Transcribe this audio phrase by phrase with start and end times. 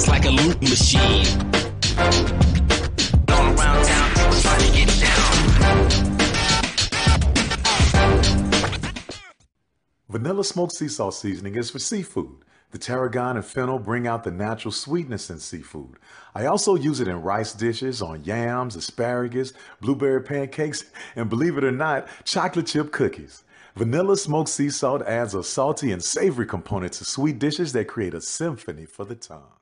[0.00, 1.26] it's like a loop machine.
[3.28, 5.34] All around town, people trying to get down.
[10.08, 12.44] Vanilla smoked sea salt seasoning is for seafood.
[12.70, 15.96] The tarragon and fennel bring out the natural sweetness in seafood.
[16.34, 21.64] I also use it in rice dishes, on yams, asparagus, blueberry pancakes, and believe it
[21.64, 23.44] or not, chocolate chip cookies.
[23.76, 28.14] Vanilla smoked sea salt adds a salty and savory component to sweet dishes that create
[28.14, 29.59] a symphony for the tongue.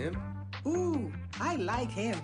[0.00, 0.16] Him.
[0.66, 2.18] Ooh, I like him.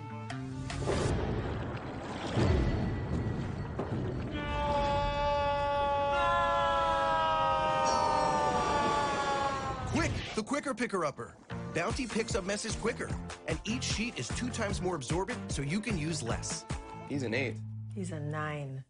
[9.91, 11.35] Quick, the quicker picker upper.
[11.73, 13.09] Bounty picks up messes quicker,
[13.47, 16.65] and each sheet is two times more absorbent, so you can use less.
[17.07, 17.55] He's an eight.
[17.93, 18.83] He's a nine.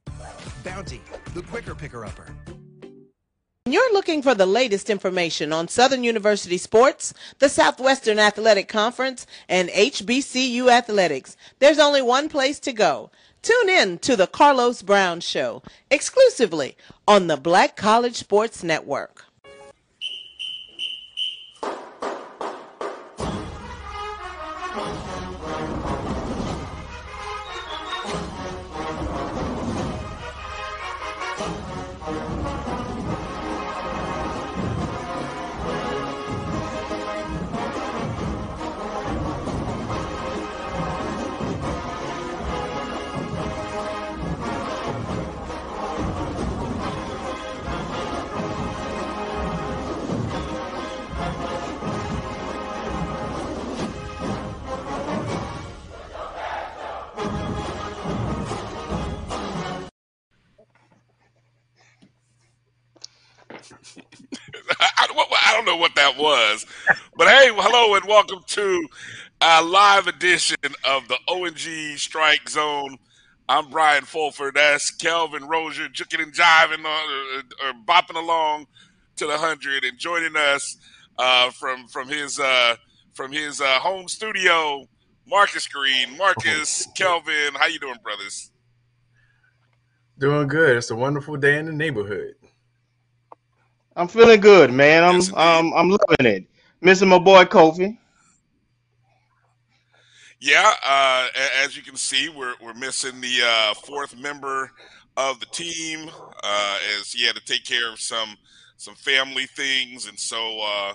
[0.63, 1.01] Bounty,
[1.33, 2.27] the quicker picker upper.
[3.67, 9.27] When You're looking for the latest information on Southern University sports, the Southwestern Athletic Conference,
[9.49, 11.35] and HBCU athletics.
[11.59, 13.11] There's only one place to go.
[13.41, 19.25] Tune in to the Carlos Brown Show exclusively on the Black College Sports Network.
[65.77, 66.65] Know what that was,
[67.15, 68.87] but hey, hello and welcome to
[69.41, 72.97] a live edition of the ONG Strike Zone.
[73.47, 74.55] I'm Brian Fulford.
[74.55, 78.65] That's Kelvin Rozier, juking and jiving or, or bopping along
[79.17, 80.77] to the hundred, and joining us
[81.19, 82.75] uh, from from his uh,
[83.13, 84.83] from his uh, home studio,
[85.27, 86.17] Marcus Green.
[86.17, 88.51] Marcus, Kelvin, how you doing, brothers?
[90.17, 90.77] Doing good.
[90.77, 92.33] It's a wonderful day in the neighborhood.
[93.97, 95.03] I'm feeling good, man.
[95.05, 95.65] I'm Yes, indeed.
[95.65, 96.45] um I'm loving it.
[96.81, 97.97] Missing my boy Kofi.
[100.41, 101.29] Yeah, uh,
[101.65, 104.71] as you can see, we're we're missing the uh, fourth member
[105.17, 106.11] of the team
[106.43, 108.37] uh, as he had to take care of some
[108.77, 110.93] some family things, and so uh,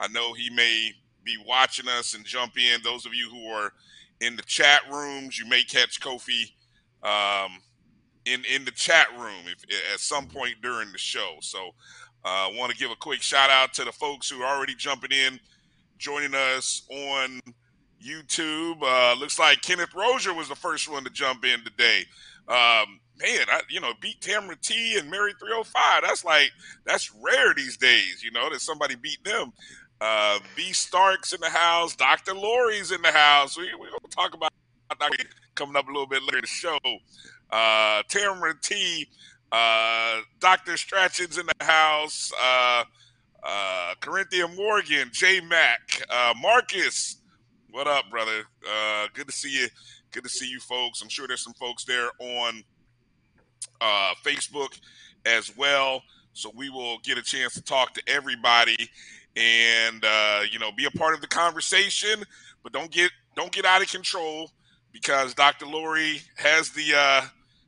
[0.00, 0.92] I know he may
[1.24, 2.82] be watching us and jump in.
[2.84, 3.72] Those of you who are
[4.22, 6.44] in the chat rooms, you may catch Kofi
[7.02, 7.54] um,
[8.26, 11.36] in in the chat room if, at some point during the show.
[11.42, 11.72] So,
[12.24, 14.74] I uh, want to give a quick shout out to the folks who are already
[14.74, 15.38] jumping in,
[15.98, 17.40] joining us on
[18.02, 18.82] YouTube.
[18.82, 22.04] Uh, looks like Kenneth Rozier was the first one to jump in today.
[22.48, 26.02] Um, man, I, you know, beat Tamara T and Mary 305.
[26.02, 26.50] That's like
[26.86, 28.22] that's rare these days.
[28.22, 29.52] You know that somebody beat them.
[30.00, 31.94] Uh, B Starks in the house.
[31.94, 32.34] Dr.
[32.34, 33.56] Lori's in the house.
[33.56, 34.50] We we gonna talk about
[35.54, 36.78] coming up a little bit later in the show.
[37.50, 39.08] Uh, Tamara T.
[39.54, 40.76] Uh, Dr.
[40.76, 42.32] Strachan's in the house.
[42.42, 42.82] Uh,
[43.44, 43.94] uh,
[44.56, 47.18] Morgan, J Mac, uh, Marcus.
[47.70, 48.42] What up, brother?
[48.68, 49.68] Uh, good to see you.
[50.10, 51.02] Good to see you, folks.
[51.02, 52.64] I'm sure there's some folks there on
[53.80, 54.80] uh, Facebook
[55.24, 56.02] as well.
[56.32, 58.90] So we will get a chance to talk to everybody
[59.36, 62.24] and uh, you know be a part of the conversation.
[62.64, 64.50] But don't get don't get out of control
[64.90, 65.66] because Dr.
[65.66, 67.22] Lori has the uh,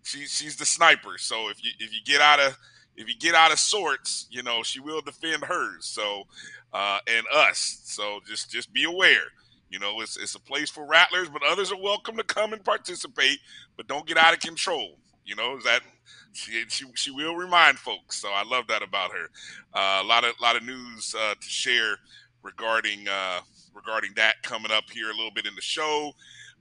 [0.07, 1.19] she she's the sniper.
[1.19, 2.57] So if you if you get out of
[2.97, 5.85] if you get out of sorts, you know she will defend hers.
[5.87, 6.25] So
[6.73, 7.81] uh, and us.
[7.85, 9.25] So just just be aware.
[9.69, 12.65] You know, it's it's a place for rattlers, but others are welcome to come and
[12.65, 13.39] participate.
[13.77, 14.97] But don't get out of control.
[15.25, 15.81] You know, that
[16.33, 18.17] she she she will remind folks.
[18.17, 19.29] So I love that about her.
[19.75, 21.97] Uh, a lot of lot of news uh, to share
[22.43, 23.41] regarding uh,
[23.75, 26.13] regarding that coming up here a little bit in the show.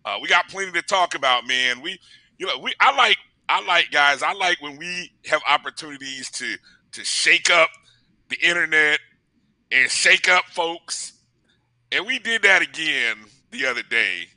[0.03, 1.81] Uh, we got plenty to talk about, man.
[1.81, 1.99] We
[2.39, 4.23] you know we I like I like guys.
[4.23, 6.55] I like when we have opportunities to
[6.93, 7.69] to shake up
[8.29, 8.99] the internet
[9.71, 11.13] and shake up folks,
[11.91, 13.17] and we did that again
[13.51, 14.27] the other day.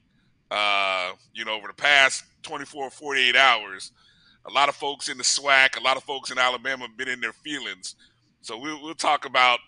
[0.51, 3.93] Uh, you know, over the past 24, 48 hours,
[4.47, 7.09] a lot of folks in the SWAC, a lot of folks in Alabama have been
[7.09, 7.97] in their feelings.
[8.41, 9.59] So we'll, we'll talk about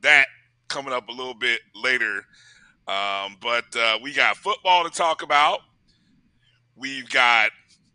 [0.00, 0.26] that
[0.68, 2.24] coming up a little bit later.
[2.88, 5.60] Um, but uh, we got football to talk about.
[6.76, 7.50] We've got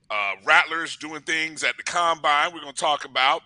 [0.09, 2.53] uh, Rattlers doing things at the combine.
[2.53, 3.41] We're going to talk about.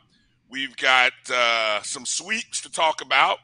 [0.50, 3.40] We've got uh, some sweeps to talk about.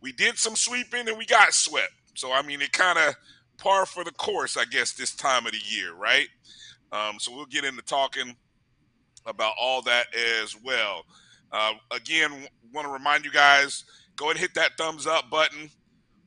[0.00, 1.92] We did some sweeping and we got swept.
[2.14, 3.14] So I mean, it kind of
[3.58, 6.28] par for the course, I guess, this time of the year, right?
[6.92, 8.36] Um, so we'll get into talking
[9.24, 10.06] about all that
[10.42, 11.04] as well.
[11.52, 13.84] Uh, again, want to remind you guys
[14.16, 15.70] go ahead and hit that thumbs up button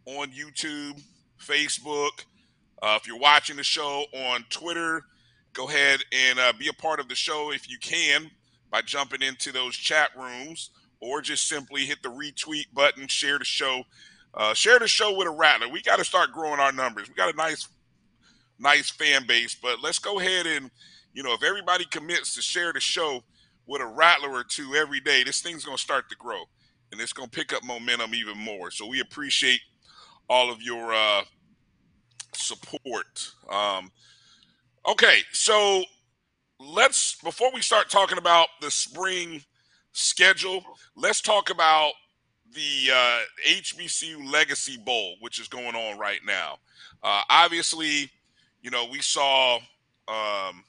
[0.06, 1.02] on YouTube,
[1.40, 2.26] Facebook.
[2.82, 5.04] Uh, if you're watching the show on Twitter,
[5.56, 8.30] go ahead and uh, be a part of the show if you can
[8.70, 10.70] by jumping into those chat rooms
[11.00, 13.84] or just simply hit the retweet button, share the show.
[14.34, 15.70] Uh, share the show with a rattler.
[15.70, 17.08] We got to start growing our numbers.
[17.08, 17.70] We got a nice,
[18.60, 20.70] nice fan base, but let's go ahead and,
[21.14, 23.24] you know, if everybody commits to share the show
[23.66, 26.44] with a rattler or two every day, this thing's going to start to grow
[26.92, 28.72] and it's going to pick up momentum even more.
[28.72, 29.62] So we appreciate
[30.30, 31.22] all of your uh,
[32.34, 33.32] support.
[33.50, 33.92] Um,
[34.88, 35.84] okay, so
[36.60, 39.44] let's before we start talking about the spring
[39.92, 40.64] schedule,
[40.96, 41.94] let's talk about
[42.54, 46.58] the uh, HBCU Legacy Bowl, which is going on right now.
[47.04, 48.10] Uh, obviously,
[48.62, 49.58] you know we saw
[50.08, 50.64] um,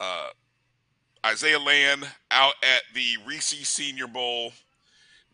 [0.00, 0.28] uh,
[1.24, 4.52] Isaiah Land out at the Reese Senior Bowl.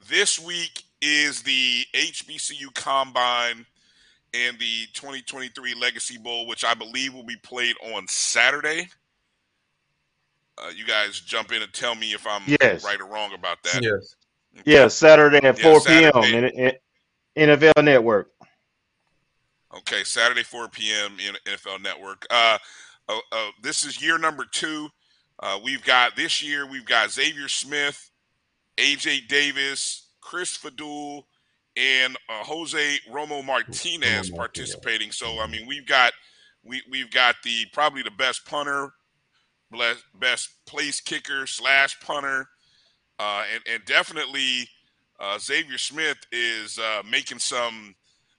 [0.08, 3.66] This week is the HBCU Combine
[4.34, 8.88] and the 2023 Legacy Bowl, which I believe will be played on Saturday.
[10.58, 12.84] Uh, you guys jump in and tell me if I'm Yes.
[12.84, 13.82] right or wrong about that.
[13.82, 14.16] Yes.
[14.64, 16.24] Yeah, Saturday at Yeah, 4 p.m.
[16.24, 16.72] In,
[17.36, 18.30] in NFL Network.
[19.74, 21.16] Okay, Saturday 4 p.m.
[21.26, 22.26] in NFL Network.
[22.28, 22.58] Uh,
[23.08, 24.88] uh, uh, this is year number two.
[25.40, 26.66] Uh, we've got this year.
[26.66, 28.10] We've got Xavier Smith,
[28.76, 31.24] AJ Davis, Chris Fadul,
[31.76, 35.10] and uh, Jose Romo Martinez participating.
[35.10, 36.12] So I mean, we've got
[36.64, 38.92] we we've got the probably the best punter,
[40.18, 42.48] best place kicker slash punter,
[43.18, 44.68] uh, and and definitely
[45.18, 47.94] uh, Xavier Smith is uh, making some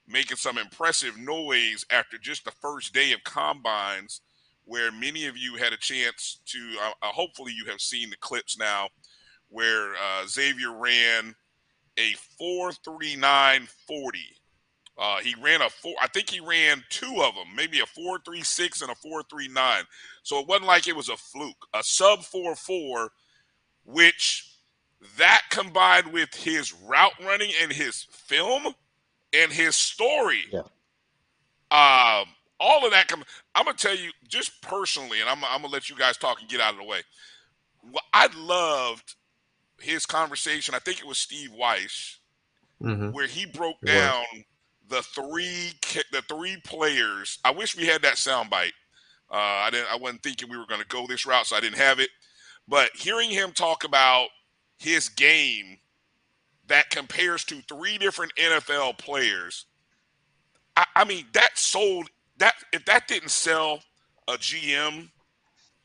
[0.07, 4.21] making some impressive noise after just the first day of combines,
[4.65, 6.59] where many of you had a chance to.
[6.81, 8.89] Uh, uh, hopefully, you have seen the clips now,
[9.50, 11.36] where uh, Xavier ran
[11.98, 14.25] a four three nine forty.
[14.98, 15.94] Uh, he ran a four.
[16.01, 19.24] I think he ran two of them, maybe a four three six and a four
[19.30, 19.84] three nine.
[20.24, 21.68] So it wasn't like it was a fluke.
[21.74, 23.12] A sub four four,
[23.86, 24.50] which
[25.18, 28.74] that combined with his route running and his film
[29.34, 30.62] and his story, Yeah.
[31.72, 32.28] um,
[32.60, 33.07] all of that.
[33.07, 33.24] Com-
[33.56, 36.50] I'm gonna tell you just personally, and I'm, I'm gonna let you guys talk and
[36.50, 37.01] get out of the way.
[38.13, 39.16] I loved
[39.83, 40.75] his conversation.
[40.75, 42.18] I think it was Steve Wyche
[42.81, 44.13] hmm where he broke It was.
[44.13, 44.25] down
[44.89, 45.71] the three
[46.12, 47.39] the three players.
[47.45, 48.74] I wish we had that soundbite.
[49.31, 49.91] Uh, I didn't.
[49.91, 52.10] I wasn't thinking we were going to go this route, so I didn't have it.
[52.67, 54.29] But hearing him talk about
[54.77, 55.79] his game
[56.67, 59.65] that compares to three different NFL players,
[60.77, 62.55] I, I mean that sold that.
[62.74, 63.81] If that didn't sell
[64.27, 65.10] a GM,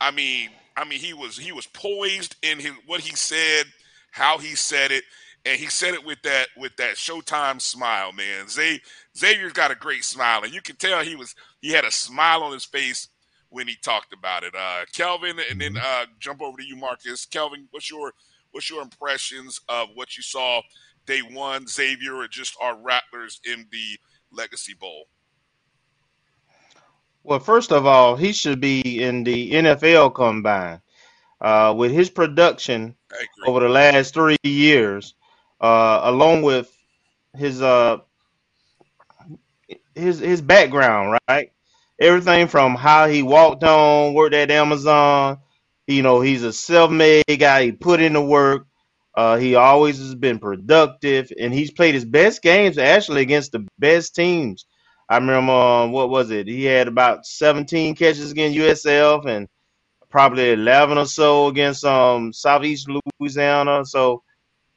[0.01, 3.67] I mean, I mean he was he was poised in his what he said,
[4.11, 5.05] how he said it,
[5.45, 8.49] and he said it with that with that Showtime smile, man.
[8.49, 8.81] Xavier,
[9.17, 12.43] Xavier's got a great smile, and you can tell he was he had a smile
[12.43, 13.09] on his face
[13.51, 14.55] when he talked about it.
[14.55, 17.27] Uh, Kelvin, and then uh, jump over to you, Marcus.
[17.27, 18.13] Kelvin, what's your
[18.53, 20.61] what's your impressions of what you saw
[21.07, 23.99] day one, Xavier, or just our Rattlers in the
[24.33, 25.05] Legacy Bowl?
[27.25, 30.81] Well, first of all, he should be in the NFL combine.
[31.41, 32.95] Uh, with his production
[33.47, 35.15] over the last three years,
[35.61, 36.71] uh, along with
[37.37, 37.99] his uh,
[39.95, 41.51] his his background, right?
[42.01, 45.39] Everything from how he walked on, worked at Amazon.
[45.87, 47.65] You know, he's a self-made guy.
[47.65, 48.67] He put in the work.
[49.15, 53.67] Uh, he always has been productive, and he's played his best games actually against the
[53.79, 54.67] best teams.
[55.09, 56.47] I remember um, what was it?
[56.47, 59.49] He had about 17 catches against USF and
[60.11, 62.89] probably 11 or so against um Southeast
[63.21, 63.85] Louisiana.
[63.85, 64.23] So,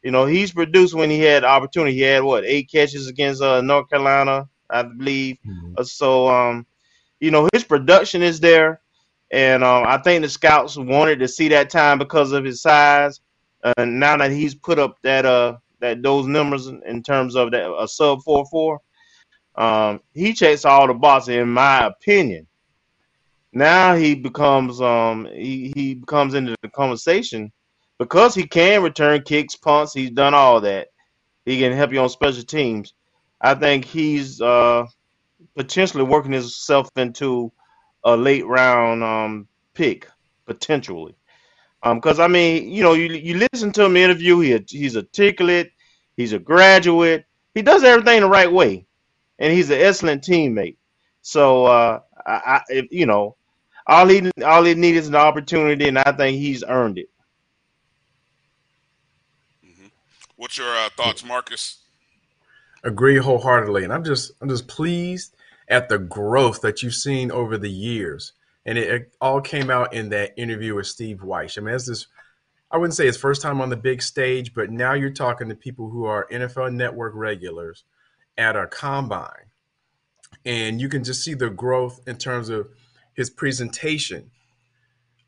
[0.04, 1.94] you know, he's produced when he had opportunity.
[1.96, 5.38] He had what eight catches against uh, North Carolina, I believe.
[5.48, 5.74] Mhm.
[5.78, 6.66] Uh, So, um,
[7.20, 8.82] you know, his production is there,
[9.32, 13.22] and um, I think the scouts wanted to see that time because of his size.
[13.64, 17.52] Uh, now that he's put up that uh that those numbers in, in terms of
[17.52, 18.80] that a sub four four,
[19.56, 22.48] um, he checks all the boxes in my opinion.
[23.54, 27.52] Now he becomes um he, he becomes into the conversation
[28.00, 29.94] because he can return kicks, punts.
[29.94, 30.90] He's done all that.
[31.46, 32.94] He can help you on special teams.
[33.42, 34.86] I think he's uh
[35.56, 37.52] potentially working himself into
[38.06, 40.08] a late round um pick
[40.46, 41.16] potentially.
[41.84, 44.40] Um, because I mean, you know, you you listen to him interview.
[44.40, 45.72] He he's articulate.
[46.18, 47.26] He's a graduate.
[47.56, 48.86] He does everything the right way,
[49.40, 50.78] and he's an excellent teammate.
[51.22, 53.36] So, uh, I, I you know,
[53.88, 57.10] all he all he needs is an opportunity, and I think he's earned it.
[60.42, 61.78] What's your uh, thoughts, Marcus?
[62.84, 65.36] Agree wholeheartedly, and I'm just I'm just pleased
[65.68, 68.34] at the growth that you've seen over the years,
[68.66, 71.58] and it, it all came out in that interview with Steve Wyche.
[71.58, 72.08] I mean, as this,
[72.72, 75.56] I wouldn't say his first time on the big stage, but now you're talking to
[75.56, 77.84] people who are NFL Network regulars
[78.36, 79.52] at a combine,
[80.44, 82.68] and you can just see the growth in terms of
[83.14, 84.32] his presentation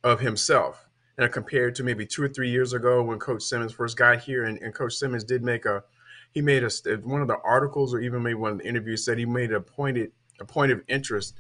[0.04, 0.88] of himself
[1.18, 4.46] and compared to maybe two or three years ago when Coach Simmons first got here,
[4.46, 5.84] and, and Coach Simmons did make a
[6.32, 6.70] he made a
[7.04, 9.62] one of the articles or even maybe one of the interviews said he made a
[9.62, 11.36] pointed a point of interest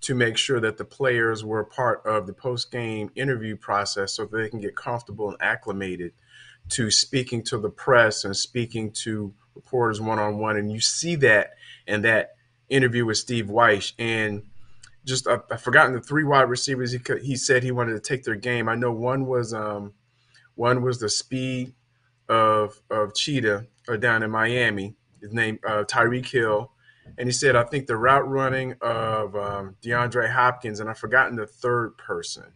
[0.00, 4.24] to make sure that the players were part of the post game interview process so
[4.24, 6.12] that they can get comfortable and acclimated
[6.70, 10.56] to speaking to the press and speaking to reporters one on one.
[10.56, 11.54] And you see that
[11.86, 12.36] in that
[12.68, 13.92] interview with Steve Wyche.
[13.98, 14.42] And
[15.08, 18.00] just I, I've forgotten the three wide receivers he could, he said he wanted to
[18.00, 18.68] take their game.
[18.68, 19.94] I know one was um
[20.54, 21.74] one was the speed
[22.28, 24.94] of of Cheetah uh, down in Miami.
[25.20, 26.70] His name uh, Tyreek Hill,
[27.16, 31.34] and he said I think the route running of um, DeAndre Hopkins, and I've forgotten
[31.34, 32.52] the third person,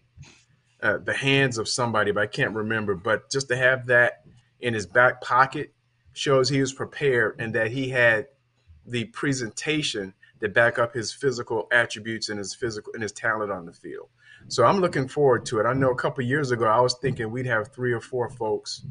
[0.81, 2.95] uh, the hands of somebody, but I can't remember.
[2.95, 4.25] But just to have that
[4.61, 5.75] in his back pocket
[6.13, 8.27] shows he was prepared and that he had
[8.87, 13.65] the presentation that back up his physical attributes and his physical and his talent on
[13.65, 14.09] the field.
[14.49, 15.67] So I'm looking forward to it.
[15.67, 18.85] I know a couple years ago I was thinking we'd have three or four folks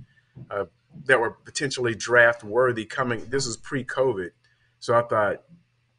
[0.49, 0.65] uh,
[1.05, 3.25] that were potentially draft worthy coming.
[3.29, 4.29] This is pre-COVID,
[4.79, 5.43] so I thought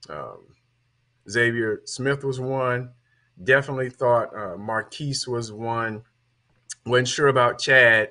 [0.09, 0.38] um,
[1.28, 2.92] Xavier Smith was one.
[3.42, 6.02] Definitely thought uh, Marquise was one.
[6.87, 8.09] wasn't sure about Chad,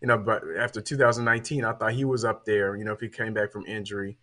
[0.00, 2.76] you know, but after 2019, I thought he was up there.
[2.76, 4.16] You know, if he came back from injury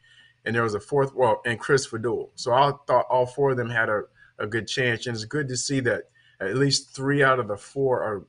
[0.45, 2.29] and there was a fourth, well, and Chris Fadul.
[2.35, 4.03] So I thought all four of them had a,
[4.39, 6.03] a good chance, and it's good to see that
[6.39, 8.27] at least three out of the four are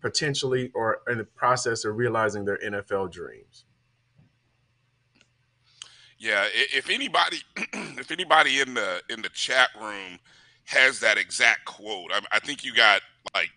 [0.00, 3.64] potentially or in the process of realizing their NFL dreams.
[6.18, 10.18] Yeah, if anybody, if anybody in the in the chat room
[10.64, 13.02] has that exact quote, I, I think you got
[13.34, 13.50] like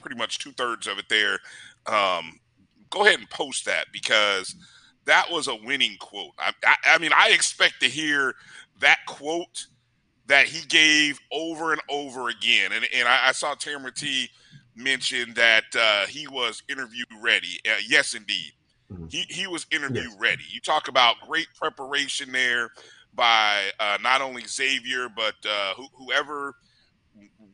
[0.00, 1.38] pretty much two thirds of it there.
[1.86, 2.40] Um,
[2.90, 4.54] go ahead and post that because
[5.06, 6.32] that was a winning quote.
[6.38, 8.34] I, I, I, mean, I expect to hear
[8.80, 9.66] that quote
[10.26, 12.72] that he gave over and over again.
[12.72, 14.28] And, and I, I saw Tamara T
[14.74, 17.60] mention that uh, he was interview ready.
[17.68, 18.52] Uh, yes, indeed.
[18.92, 19.06] Mm-hmm.
[19.08, 20.16] He, he was interview yes.
[20.18, 20.44] ready.
[20.50, 22.70] You talk about great preparation there
[23.14, 26.54] by uh, not only Xavier, but uh, who, whoever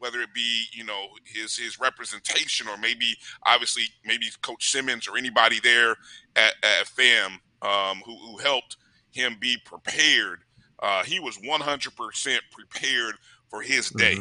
[0.00, 5.16] whether it be you know his his representation or maybe obviously maybe Coach Simmons or
[5.16, 5.92] anybody there
[6.34, 8.76] at, at FAM um, who, who helped
[9.10, 10.40] him be prepared.
[10.82, 13.14] Uh, he was 100% prepared
[13.48, 14.16] for his day,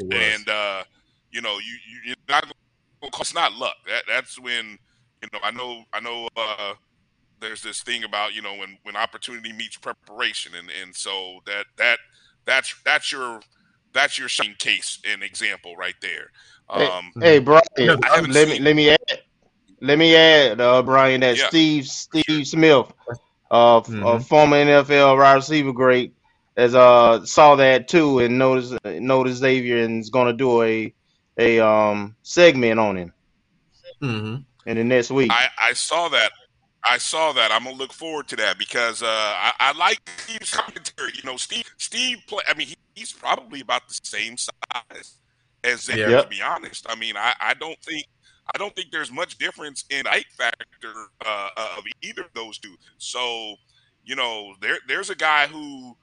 [0.00, 0.12] mm-hmm.
[0.12, 0.84] and uh,
[1.30, 2.46] you know you, you you're not
[3.02, 3.76] it's not luck.
[3.86, 4.78] That that's when
[5.22, 6.74] you know I know I know uh,
[7.40, 11.66] there's this thing about you know when when opportunity meets preparation, and and so that
[11.76, 11.98] that
[12.44, 13.40] that's that's your
[13.94, 16.30] that's your shining case and example right there.
[16.68, 17.62] Um, hey, hey Brian,
[18.30, 19.20] let me let me add
[19.84, 21.48] let me add, uh, Brian, that yeah.
[21.48, 22.92] Steve Steve Smith,
[23.50, 24.02] uh, mm-hmm.
[24.02, 26.14] a former NFL wide receiver great,
[26.56, 30.94] as uh saw that too and noticed noticed Xavier and is going to do a
[31.36, 33.12] a um segment on him
[34.02, 34.68] mm-hmm.
[34.68, 35.30] in the next week.
[35.30, 36.32] I, I saw that.
[36.84, 37.50] I saw that.
[37.50, 41.12] I'm gonna look forward to that because uh, I, I like Steve's commentary.
[41.14, 41.64] You know, Steve.
[41.78, 42.42] Steve play.
[42.48, 45.18] I mean, he, he's probably about the same size
[45.62, 46.10] as Xavier.
[46.10, 46.24] Yep.
[46.24, 48.06] To be honest, I mean, I, I don't think
[48.54, 50.92] I don't think there's much difference in height factor
[51.24, 52.76] uh, of either of those two.
[52.98, 53.56] So,
[54.04, 55.96] you know, there there's a guy who,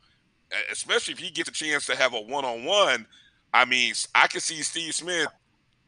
[0.71, 3.05] especially if he gets a chance to have a one on one,
[3.53, 5.27] I mean, I can see Steve Smith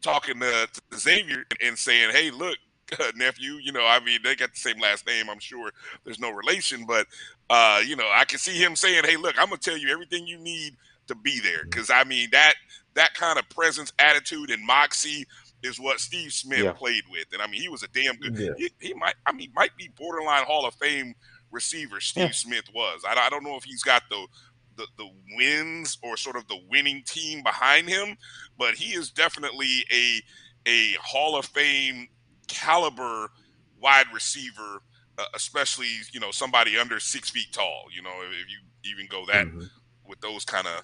[0.02, 2.58] talking to, to Xavier and saying, "Hey, look,
[3.16, 5.30] nephew, you know, I mean, they got the same last name.
[5.30, 5.72] I'm sure
[6.04, 7.08] there's no relation, but
[7.50, 10.28] uh, you know, I can see him saying, "Hey, look, I'm gonna tell you everything
[10.28, 10.76] you need
[11.08, 12.54] to be there," because I mean that
[12.96, 15.26] that kind of presence, attitude, and moxie
[15.64, 16.74] is what Steve Smith Yeah.
[16.74, 17.26] played with.
[17.34, 18.38] And I mean, he was a damn good.
[18.38, 18.50] Yeah.
[18.58, 19.16] He, he might.
[19.26, 21.16] I mean, might be borderline Hall of Fame
[21.52, 22.00] receiver.
[22.02, 22.32] Steve Yeah.
[22.32, 23.02] Smith was.
[23.08, 24.28] I, I don't know if he's got the
[24.76, 28.18] the, the wins or sort of the winning team behind him,
[28.58, 30.22] but he is definitely a
[30.66, 32.08] a Hall of Fame
[32.54, 33.30] caliber
[33.82, 34.82] wide receiver,
[35.18, 37.86] uh, especially you know somebody under six feet tall.
[37.96, 39.70] You know, if you even go that Mhm.
[40.06, 40.84] with those kind of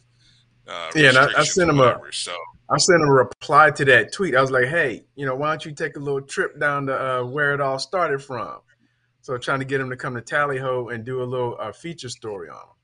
[0.68, 2.38] uh, Yeah, and I- I sent him a- So
[2.70, 4.36] I sent him a reply to that tweet.
[4.36, 6.94] I was like, "Hey, you know, why don't you take a little trip down to
[6.94, 8.62] uh, where it all started from?"
[9.22, 11.72] So trying to get him to come to Tally Ho and do a little uh,
[11.72, 12.76] feature story on him.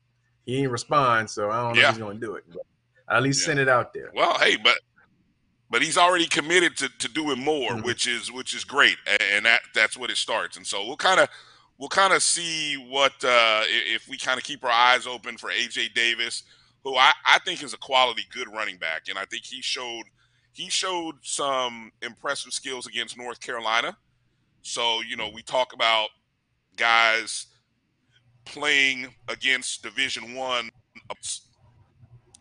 [0.45, 1.89] He didn't respond, so I don't know Yeah.
[1.89, 2.45] if he's going to do it.
[2.47, 2.61] But
[3.07, 3.45] I at least Yeah.
[3.47, 4.11] send it out there.
[4.15, 4.79] Well, hey, but
[5.69, 7.83] but he's already committed to, to doing more, Mhm.
[7.83, 10.57] which is which is great, and that that's what it starts.
[10.57, 11.29] And so we'll kind of
[11.77, 15.49] we'll kind of see what uh, if we kind of keep our eyes open for
[15.51, 16.43] AJ Davis,
[16.83, 20.03] who I, I think is a quality good running back, and I think he showed
[20.53, 23.97] he showed some impressive skills against North Carolina.
[24.61, 26.09] So you know we talk about
[26.77, 27.47] guys
[28.45, 30.69] playing against Division One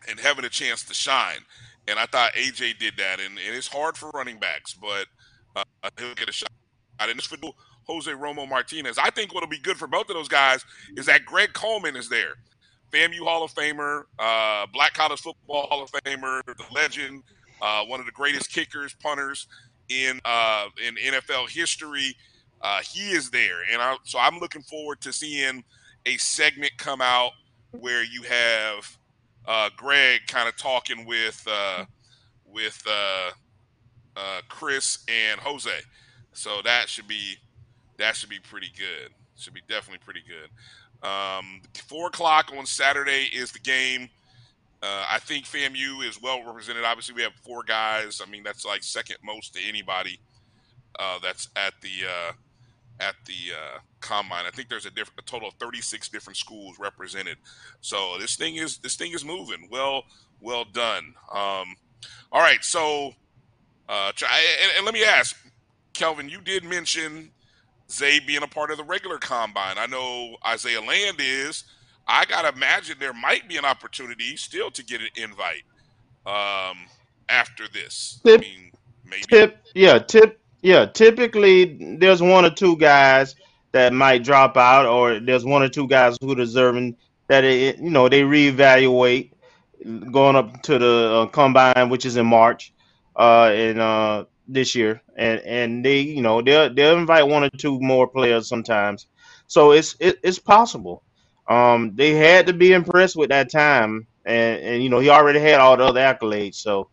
[0.07, 1.39] and having a chance to shine.
[1.87, 5.05] And I thought AJ did that, and, and it's hard for running backs, but
[5.55, 5.63] uh,
[5.99, 6.49] he'll get a shot.
[6.99, 7.37] And it's for
[7.87, 8.97] Jose Romo Martinez.
[8.97, 10.65] I think what'll be good for both of those guys
[10.97, 12.35] is that Greg Coleman is there,
[12.91, 17.23] FAMU Hall of Famer, uh, Black College Football Hall of Famer, the legend,
[17.61, 19.47] uh, one of the greatest kickers, punters
[19.89, 22.15] in uh, in NFL history.
[22.61, 25.63] Uh, he is there, and I, so I'm looking forward to seeing
[26.05, 27.31] a segment come out
[27.71, 28.97] where you have
[29.47, 31.85] uh, Greg kind of talking with uh,
[32.45, 33.31] with uh,
[34.15, 35.69] uh, Chris and Jose.
[36.33, 37.35] So that should be
[37.97, 39.11] that should be pretty good.
[39.37, 40.49] Should be definitely pretty good.
[41.07, 44.09] Um, four o'clock on Saturday is the game.
[44.81, 46.83] Uh, I think FAMU is well represented.
[46.83, 48.21] Obviously, we have four guys.
[48.25, 50.19] I mean, that's like second most to anybody
[50.99, 52.31] uh, that's at the uh,
[52.99, 54.45] at the uh, combine.
[54.45, 57.37] I think there's a, diff- a total of 36 different schools represented.
[57.81, 59.67] So this thing is this thing is moving.
[59.71, 60.03] Well,
[60.41, 61.13] well done.
[61.31, 61.75] Um,
[62.31, 63.11] all right, so
[63.89, 64.29] uh, try,
[64.63, 65.35] and, and let me ask,
[65.93, 67.31] Kelvin, you did mention
[67.89, 69.77] Zay being a part of the regular combine.
[69.77, 71.63] I know Isaiah Land is.
[72.07, 75.63] I gotta imagine there might be an opportunity still to get an invite
[76.25, 76.77] um,
[77.29, 78.21] after this.
[78.25, 78.71] I mean,
[79.03, 79.23] maybe.
[79.23, 80.85] Tip, yeah, tip, yeah.
[80.87, 83.35] Typically, there's one or two guys
[83.71, 86.97] that might drop out, or there's one or two guys who deserving
[87.27, 89.31] that it, you know they reevaluate
[90.11, 92.73] going up to the uh, combine, which is in March,
[93.15, 97.49] uh, in uh this year, and and they you know they'll they'll invite one or
[97.51, 99.05] two more players sometimes,
[99.45, 101.03] so it's it, it's possible.
[101.47, 105.39] Um, they had to be impressed with that time, and and you know he already
[105.39, 106.89] had all the other accolades, so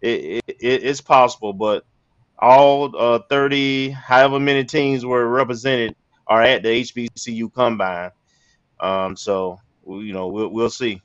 [0.00, 1.84] it, it it's possible, but
[2.42, 5.94] all uh, 30, however many teams were represented,
[6.26, 8.10] are at the HBCU combine.
[8.80, 11.00] Um, so you know we'll we'll see.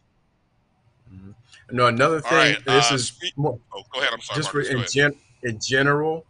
[1.69, 2.33] No, another thing.
[2.33, 2.65] right.
[2.65, 4.11] this uh, is speak- more, oh, go ahead.
[4.13, 4.37] I'm sorry.
[4.37, 6.25] just Marcus, in, gen, in general,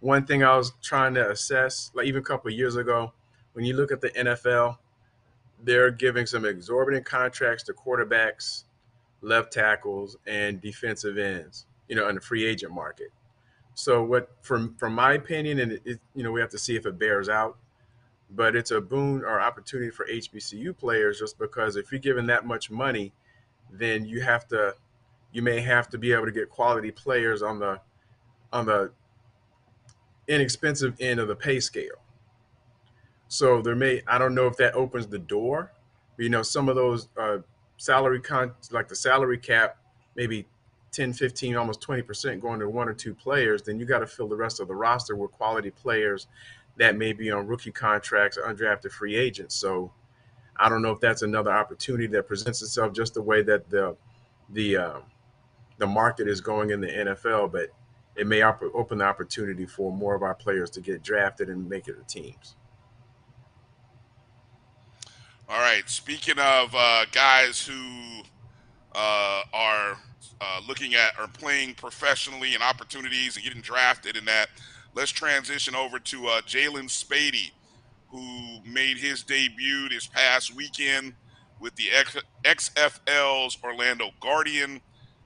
[0.00, 3.12] one thing I was trying to assess, like even a couple of years ago,
[3.52, 4.78] when you look at the NFL,
[5.62, 8.64] they're giving some exorbitant contracts to quarterbacks,
[9.20, 11.66] left tackles, and defensive ends.
[11.88, 13.12] You know, in the free agent market.
[13.80, 16.76] So, what from from my opinion, and it, it, you know, we have to see
[16.76, 17.56] if it bears out.
[18.28, 22.44] But it's a boon or opportunity for HBCU players, just because if you're given that
[22.44, 23.12] much money,
[23.72, 24.74] then you have to,
[25.32, 27.80] you may have to be able to get quality players on the
[28.52, 28.92] on the
[30.28, 32.02] inexpensive end of the pay scale.
[33.28, 35.72] So there may I don't know if that opens the door.
[36.16, 37.38] But, you know, some of those uh,
[37.78, 39.78] salary con like the salary cap,
[40.14, 40.46] maybe
[40.92, 44.28] 10, 15, almost 20% going to one or two players, then you got to fill
[44.28, 46.26] the rest of the roster with quality players
[46.76, 49.54] that may be on rookie contracts or undrafted free agents.
[49.54, 49.92] So
[50.56, 53.96] I don't know if that's another opportunity that presents itself just the way that the
[54.52, 54.98] the uh,
[55.78, 57.68] the market is going in the NFL, but
[58.16, 61.68] it may op- open the opportunity for more of our players to get drafted and
[61.68, 62.56] make it to teams.
[65.48, 65.88] All right.
[65.88, 68.22] Speaking of uh, guys who
[68.94, 69.96] uh, are
[70.40, 74.48] uh, looking at or playing professionally and opportunities and getting drafted in that,
[74.94, 77.50] let's transition over to uh, Jalen Spady,
[78.08, 81.14] who made his debut this past weekend
[81.60, 84.80] with the X- XFL's Orlando Guardian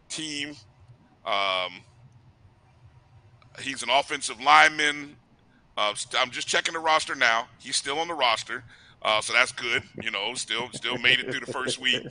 [0.09, 0.57] team.
[1.25, 1.81] Um,
[3.61, 5.17] he's an offensive lineman.
[5.77, 7.49] Uh, I'm just checking the roster now.
[7.59, 8.63] He's still on the roster,
[9.03, 9.83] uh, so that's good.
[10.03, 12.07] You know, still still made it through the first week.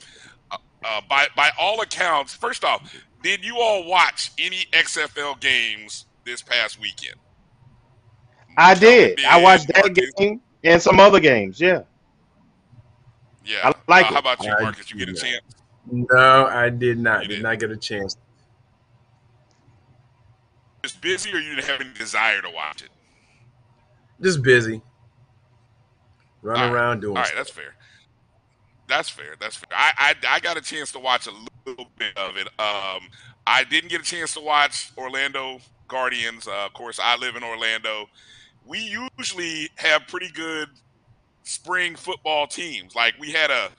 [0.84, 6.42] Uh, by by all accounts, first off, Did you all watch any XFL games this
[6.42, 7.14] past weekend?
[8.58, 9.24] I did.
[9.24, 11.58] I watched that game and some other games.
[11.58, 11.82] Yeah.
[13.46, 13.60] Yeah.
[13.70, 14.90] I like Uh, how about you, I- Marcus?
[14.90, 15.40] You get a chance?
[15.90, 17.22] No, I did not.
[17.22, 17.58] You Did didn't.
[17.60, 18.16] get a chance.
[20.82, 22.90] Just busy, or you didn't have any desire to watch it?
[24.20, 24.82] Just busy.
[26.42, 26.74] Running All right.
[26.74, 27.38] around doing All right, stuff.
[27.38, 27.74] that's fair.
[28.88, 29.36] That's fair.
[29.40, 29.68] That's fair.
[29.76, 31.32] I, I I got a chance to watch a
[31.66, 32.48] little bit of it.
[32.58, 33.08] Um,
[33.46, 36.46] I didn't get a chance to watch Orlando Guardians.
[36.48, 38.06] Uh, of course, I live in Orlando.
[38.66, 38.78] We
[39.18, 40.68] usually have pretty good
[41.42, 42.94] spring football teams.
[42.94, 43.70] Like we had a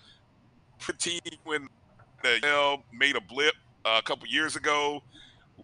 [0.99, 1.67] team when
[2.23, 5.01] the NFL made a blip uh, a couple years ago.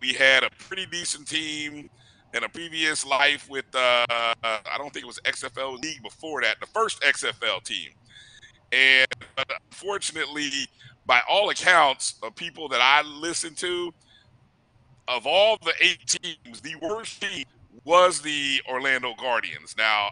[0.01, 1.89] We had a pretty decent team
[2.33, 6.59] in a previous life with uh, I don't think it was XFL league before that,
[6.59, 7.91] the first XFL team.
[8.71, 9.07] And
[9.37, 10.49] uh, unfortunately,
[11.05, 13.93] by all accounts of people that I listen to,
[15.07, 17.45] of all the eight teams, the worst team
[17.83, 19.75] was the Orlando Guardians.
[19.77, 20.09] Now,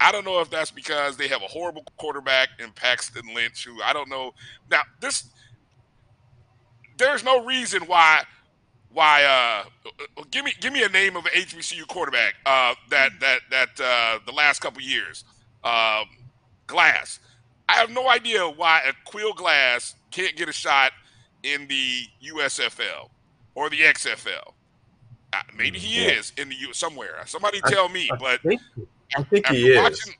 [0.00, 3.82] I don't know if that's because they have a horrible quarterback in Paxton Lynch, who
[3.82, 4.32] I don't know.
[4.70, 5.24] Now, this
[6.98, 8.22] there's no reason why
[8.90, 9.90] why uh
[10.30, 14.18] give me give me a name of an HBCU quarterback uh that that that uh
[14.24, 15.24] the last couple years.
[15.64, 16.06] Um
[16.66, 17.18] Glass.
[17.68, 20.92] I have no idea why a Quill Glass can't get a shot
[21.42, 22.02] in the
[22.32, 23.10] USFL
[23.54, 24.54] or the XFL.
[25.32, 26.12] Uh, maybe he Yeah.
[26.12, 27.22] is in the U somewhere.
[27.26, 28.60] Somebody I- tell me, I but think,
[29.16, 29.76] I think he is.
[29.76, 30.14] watching-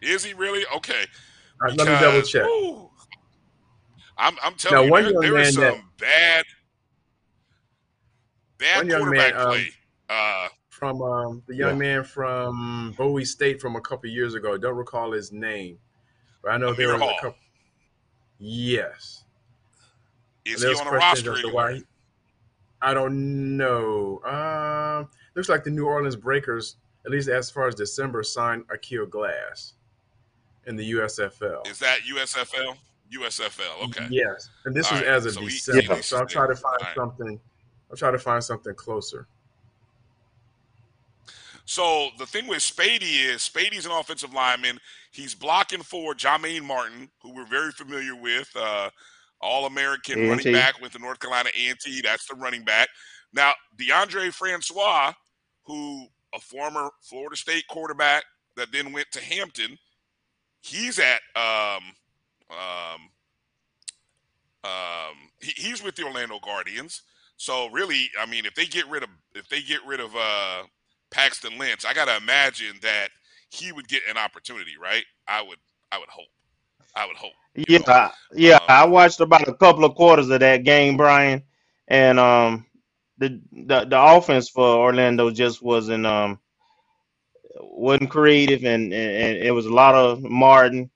[0.00, 0.64] is he really?
[0.76, 1.06] Okay.
[1.60, 2.44] Right, let me double check.
[2.44, 2.90] whew,
[4.16, 6.44] I'm, I'm telling Now, you, there, there is some that- bad,
[8.58, 9.66] bad quarterback man, um.
[10.10, 14.54] Uh, From um, the young man from Bowie State from a couple years ago.
[14.54, 15.78] I don't recall his name,
[16.48, 17.10] but I know there Amir was Hall.
[17.18, 17.38] a couple.
[18.38, 19.24] Yes.
[20.46, 21.84] is he on the roster why he-
[22.80, 24.20] I don't know.
[24.24, 29.10] Um, looks like the New Orleans Breakers, at least as far as December, signed Aqeel
[29.10, 29.74] Glass
[30.66, 31.66] in the USFL.
[31.68, 32.76] Is that USFL?
[33.12, 33.84] USFL.
[33.88, 34.06] Okay.
[34.10, 35.96] Yes, and this All was right, as of so December.
[35.96, 36.94] he- so I'll try to find right.
[36.94, 37.38] something.
[37.90, 39.26] I'll try to find something closer.
[41.68, 44.80] So the thing with Spady is Spady's an offensive lineman.
[45.10, 48.88] He's blocking for Jah-Maine Martin, who we're very familiar with, uh,
[49.42, 50.28] All American A&T.
[50.30, 52.00] running back with the North Carolina A&T.
[52.00, 52.88] That's the running back.
[53.34, 55.12] Now Deondre Francois,
[55.66, 58.24] who a former Florida State quarterback
[58.56, 59.76] that then went to Hampton,
[60.62, 61.82] he's at um,
[62.50, 63.10] um,
[64.64, 67.02] um, he, he's with the Orlando Guardians.
[67.36, 70.62] So really, I mean, if they get rid of if they get rid of uh,
[71.10, 73.08] Paxton Lynch, I gotta imagine that
[73.50, 75.04] he would get an opportunity, right?
[75.26, 75.58] I would,
[75.90, 76.28] I would hope,
[76.94, 77.32] I would hope.
[77.54, 77.92] Yeah, know.
[77.92, 78.56] I- yeah.
[78.56, 81.42] Um, I watched about a couple of quarters of that game, Brian,
[81.88, 82.66] and um,
[83.18, 86.38] the the the offense for Orlando just wasn't um
[87.60, 90.90] wasn't creative, and and, and it was a lot of Martin,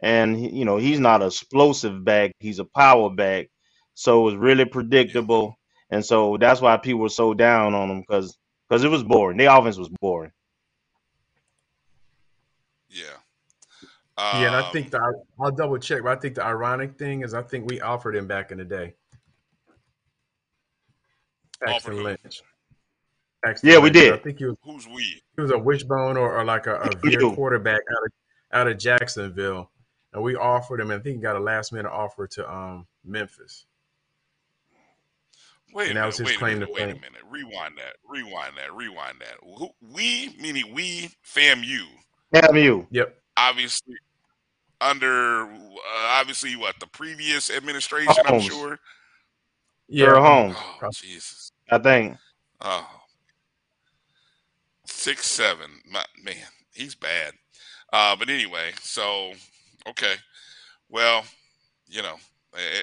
[0.00, 3.50] and you know he's not an explosive back, he's a power back,
[3.94, 5.58] so it was really predictable,
[5.90, 8.36] and so that's why people were so down on him because
[8.68, 9.36] because it was boring.
[9.38, 10.32] The offense was boring.
[12.88, 13.04] Yeah.
[14.18, 17.22] yeah, and I Um, think the I'll double check, but I think the ironic thing
[17.22, 18.94] is I think we offered him back in the day.
[21.66, 22.02] Offered Paxton?
[22.02, 22.42] Lynch.
[23.44, 24.14] Paxton Yeah, we did.
[24.14, 25.22] I think he was who's we?
[25.36, 27.34] he was a wishbone or, or like a, a We veer do.
[27.34, 28.12] quarterback out of
[28.52, 29.70] out of Jacksonville,
[30.12, 30.90] and we offered him.
[30.90, 33.66] and I think he got a last minute offer to um Memphis.
[35.76, 36.18] Wait a And that was minute.
[36.18, 36.66] his Wait a claim minute.
[36.68, 37.00] to Wait a fame.
[37.02, 37.22] minute.
[37.30, 37.96] Rewind that.
[38.08, 38.74] Rewind that.
[38.74, 39.34] Rewind that.
[39.58, 41.82] Who, we meaning we FAMU.
[42.32, 42.86] Damn you.
[42.90, 43.14] Yep.
[43.36, 43.94] obviously
[44.80, 48.44] under uh, obviously what the previous administration i'm Holmes.
[48.46, 48.78] sure
[49.88, 50.06] Yeah.
[50.06, 52.16] Earl Holmes, oh jesus I think.
[52.62, 52.86] oh
[54.86, 56.36] six seven my, man
[56.72, 57.32] he's bad
[57.92, 59.32] uh but anyway so
[59.88, 60.14] okay
[60.90, 61.24] well
[61.88, 62.16] you know
[62.54, 62.82] eh,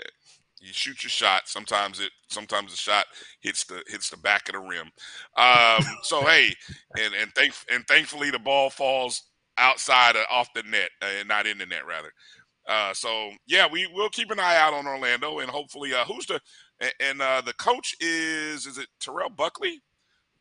[0.64, 3.06] you shoot your shot sometimes it sometimes the shot
[3.42, 4.90] hits the hits the back of the rim
[5.38, 6.54] um so hey
[7.00, 9.24] and and thank and thankfully the ball falls
[9.58, 12.12] outside of, off the net uh, and not in the net rather
[12.68, 16.26] uh so yeah we will keep an eye out on orlando and hopefully uh who's
[16.26, 16.40] the
[16.80, 19.82] and, and uh the coach is is it terrell buckley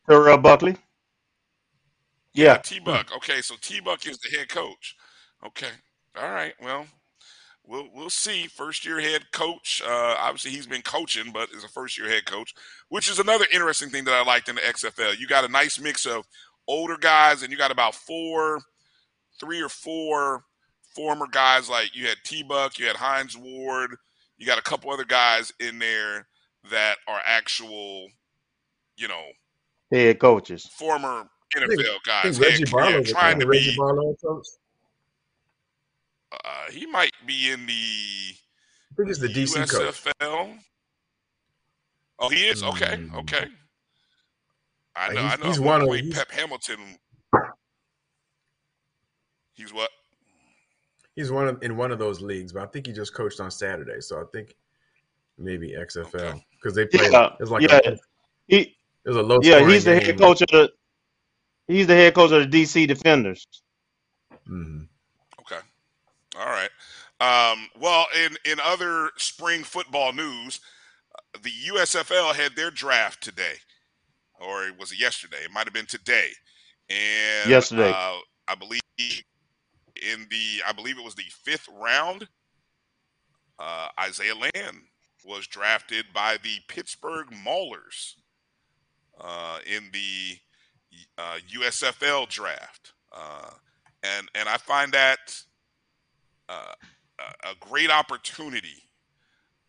[0.08, 0.76] Terrell Buckley.
[2.35, 2.56] Yeah.
[2.58, 3.14] T Buck.
[3.16, 4.96] Okay, so T Buck is the head coach.
[5.46, 5.70] Okay.
[6.16, 6.54] All right.
[6.61, 6.87] Well,
[7.66, 8.46] we'll we'll see.
[8.46, 9.83] First year head coach.
[9.85, 12.55] Uh, obviously, he's been coaching, but is a first year head coach,
[12.88, 15.18] which is another interesting thing that I liked in the XFL.
[15.18, 16.27] You got a nice mix of
[16.68, 18.61] older guys, and you got about four,
[19.40, 20.44] three or four
[20.94, 21.68] former guys.
[21.68, 23.90] Like you had T Buck, you had Hines Ward,
[24.38, 26.27] you got a couple other guys in there
[26.70, 28.07] that are actual,
[28.96, 29.25] you know,
[29.90, 30.64] Head coaches.
[30.79, 32.38] former I NFL guys.
[32.38, 33.03] think head- Reggie yeah, Barlow.
[33.03, 33.77] trying to Reggie be.
[33.77, 34.46] Barlow coach.
[36.45, 40.05] Uh, he might be in the I think it's the DC coach.
[40.21, 40.59] USFL.
[42.18, 42.97] Oh, he is okay.
[42.97, 43.14] Mm.
[43.21, 43.47] Okay.
[44.95, 45.21] I know.
[45.23, 45.49] he's- I know.
[45.49, 46.99] he's at one of- point, he's- Pep Hamilton.
[49.55, 49.90] He's what?
[51.14, 53.51] He's one of, in one of those leagues, but I think he just coached on
[53.51, 54.01] Saturday.
[54.01, 54.55] So I think
[55.38, 56.47] maybe XFL Okay.
[56.53, 57.11] because they play.
[57.11, 57.81] Yeah, it's like yeah.
[57.85, 57.97] a,
[58.47, 58.59] He
[59.05, 59.38] it was a low.
[59.42, 60.05] yeah, he's the game.
[60.05, 60.73] head coach of the
[61.68, 63.47] he's the head coach of the DC Defenders.
[64.49, 64.88] Mhm.
[66.38, 66.71] All right.
[67.21, 70.61] Um, well, in in other spring football news,
[71.14, 73.55] uh, the USFL had their draft today,
[74.40, 75.38] or it was it yesterday?
[75.45, 76.31] It might have been today.
[76.90, 77.90] And Yesterday.
[77.95, 78.16] uh,
[78.49, 82.27] I believe in the I believe it was the fifth round.
[83.59, 84.79] Uh, Isaiah Land
[85.25, 88.14] was drafted by the Pittsburgh Maulers
[89.21, 90.37] uh, in the
[91.18, 93.51] uh, USFL draft, uh,
[94.03, 95.35] and and I find that
[96.48, 96.74] a
[97.44, 98.83] a great opportunity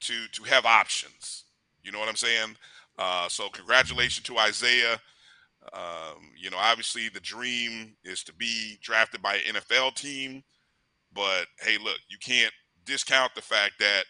[0.01, 1.45] to to have options.
[1.83, 2.55] You know what I'm saying?
[2.97, 4.99] Uh, so congratulations to Isaiah.
[5.73, 10.43] Um, you know, obviously the dream is to be drafted by an NFL team,
[11.13, 12.51] but hey, look, you can't
[12.85, 14.03] discount the fact that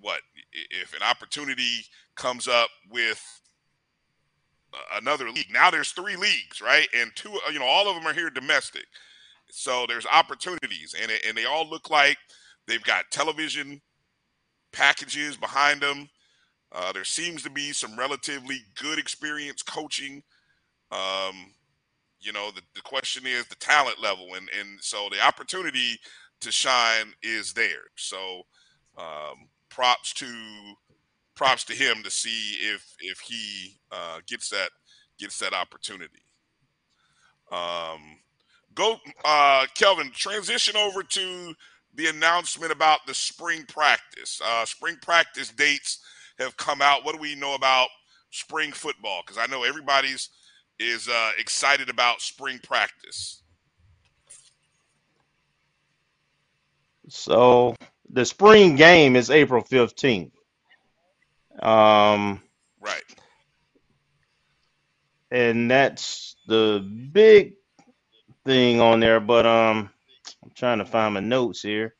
[0.00, 0.20] what
[0.70, 3.40] if an opportunity comes up with
[4.94, 5.52] another league.
[5.52, 6.88] Now there's three leagues, right?
[6.94, 8.86] And two, you know, all of them are here domestic.
[9.52, 12.16] So there's opportunities, and and they all look like
[12.66, 13.80] they've got television
[14.72, 16.08] packages behind them.
[16.72, 20.22] Uh, there seems to be some relatively good experience coaching.
[20.92, 21.54] Um,
[22.20, 25.98] you know, the, the question is the talent level, and and so the opportunity
[26.40, 27.88] to shine is there.
[27.96, 28.42] So
[28.98, 30.26] um, props to
[31.34, 34.70] props to him to see if if he uh, gets that
[35.18, 36.22] gets that opportunity.
[37.50, 38.18] Um,
[38.80, 40.10] go, uh, Kelvin.
[40.12, 41.54] Transition over to
[41.94, 44.40] the announcement about the spring practice.
[44.44, 45.98] Uh, spring practice dates
[46.38, 47.04] have come out.
[47.04, 47.88] What do we know about
[48.30, 49.22] spring football?
[49.24, 50.30] Because I know everybody's
[50.78, 53.42] is uh, excited about spring practice.
[57.08, 57.74] So
[58.08, 60.32] the spring game is April fifteenth.
[61.60, 62.40] Um,
[62.80, 63.02] Right.
[65.30, 66.80] and that's the
[67.12, 67.59] big
[68.50, 69.20] thing on there.
[69.20, 69.90] But um,
[70.42, 71.94] I'm trying to find my notes here.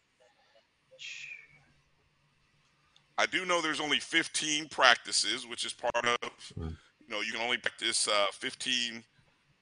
[3.17, 6.65] I do know there's only 15 practices, which is part of, you
[7.09, 9.05] know, you can only practice uh, 15,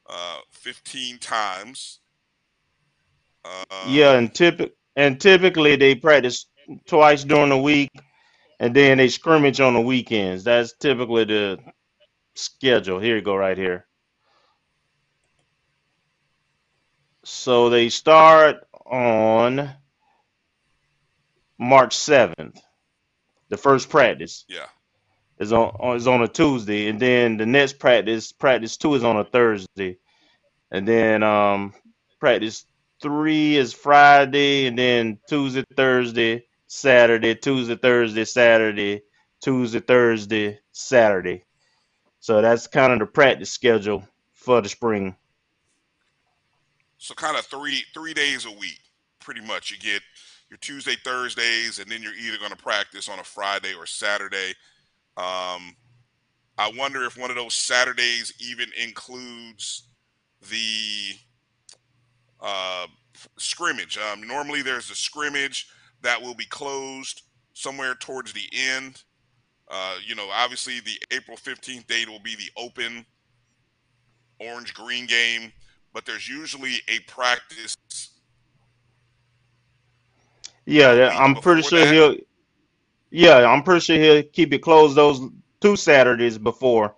[0.08, 1.98] uh, 15 times.
[3.44, 6.46] Uh, Yeah, and typic and typically they practice
[6.86, 7.90] twice during the week,
[8.60, 10.44] and then they scrimmage on the weekends.
[10.44, 11.58] That's typically the
[12.36, 13.00] schedule.
[13.00, 13.87] Here you go, right here.
[17.30, 19.70] So they start on
[21.58, 22.58] March seventh.
[23.50, 24.66] The first practice yeah.
[25.38, 29.18] is on is on a Tuesday, and then the next practice practice two is on
[29.18, 29.98] a Thursday,
[30.70, 31.74] and then um
[32.18, 32.64] practice
[33.02, 39.02] three is Friday, and then Tuesday, Thursday, Saturday, Tuesday, Thursday, Saturday,
[39.42, 41.44] Tuesday, Thursday, Saturday.
[42.20, 45.14] So that's kind of the practice schedule for the spring.
[46.98, 48.80] So kind of three three days a week,
[49.20, 49.70] pretty much.
[49.70, 50.02] You get
[50.50, 54.54] your Tuesday, Thursdays, and then you're either going to practice on a Friday or Saturday.
[55.16, 55.76] Um,
[56.56, 59.88] I wonder if one of those Saturdays even includes
[60.50, 61.16] the
[62.40, 62.86] uh,
[63.36, 63.98] scrimmage.
[63.98, 65.68] Um, normally, there's a scrimmage
[66.02, 69.02] that will be closed somewhere towards the end.
[69.68, 73.04] Uh, you know, obviously, the April 15th date will be the open
[74.40, 75.52] orange green game,
[75.92, 77.76] but there's usually a practice.
[80.66, 81.92] Yeah, a yeah, week I'm pretty sure that.
[81.92, 82.16] he'll.
[83.10, 85.20] Yeah, I'm pretty sure he'll keep it closed those
[85.60, 86.94] two Saturdays before.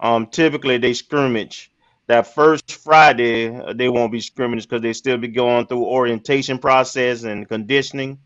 [0.00, 1.70] Um, typically they scrimmage
[2.06, 3.54] that first Friday.
[3.54, 8.18] uh, They won't be scrimmage because they still be going through orientation process and conditioning.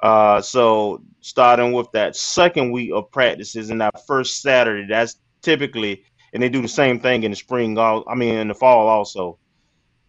[0.00, 6.04] Uh, so starting with that second week of practices and that first Saturday, that's typically,
[6.32, 7.78] and they do the same thing in the spring.
[7.78, 9.38] All I mean, in the fall also.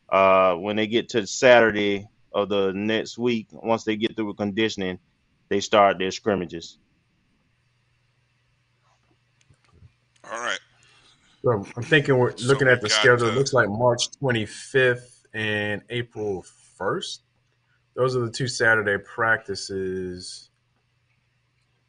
[0.09, 4.37] Uh, when they get to Saturday of the next week, once they get through with
[4.37, 4.99] conditioning,
[5.49, 6.79] they start their scrimmages.
[10.31, 10.59] All right.
[11.43, 13.29] So I'm thinking we're So looking at the got, schedule.
[13.29, 16.45] It uh, looks like March 25th and April
[16.79, 17.19] 1st.
[17.95, 20.45] Those are the two Saturday practices.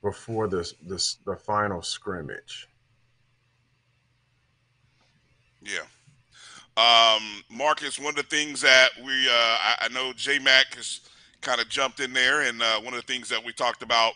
[0.03, 2.69] before the the, the final scrimmage.
[5.63, 5.81] Yeah.
[6.77, 11.01] Um, Marcus, one of the things that we, uh, I, I know J Mac has
[11.41, 14.13] kind of jumped in there, and uh, one of the things that we talked about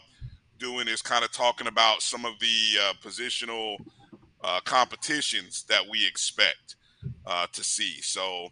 [0.59, 3.77] doing is kind of talking about some of the uh, positional
[4.45, 6.77] uh, competitions that we expect
[7.27, 8.01] uh, to see.
[8.01, 8.49] So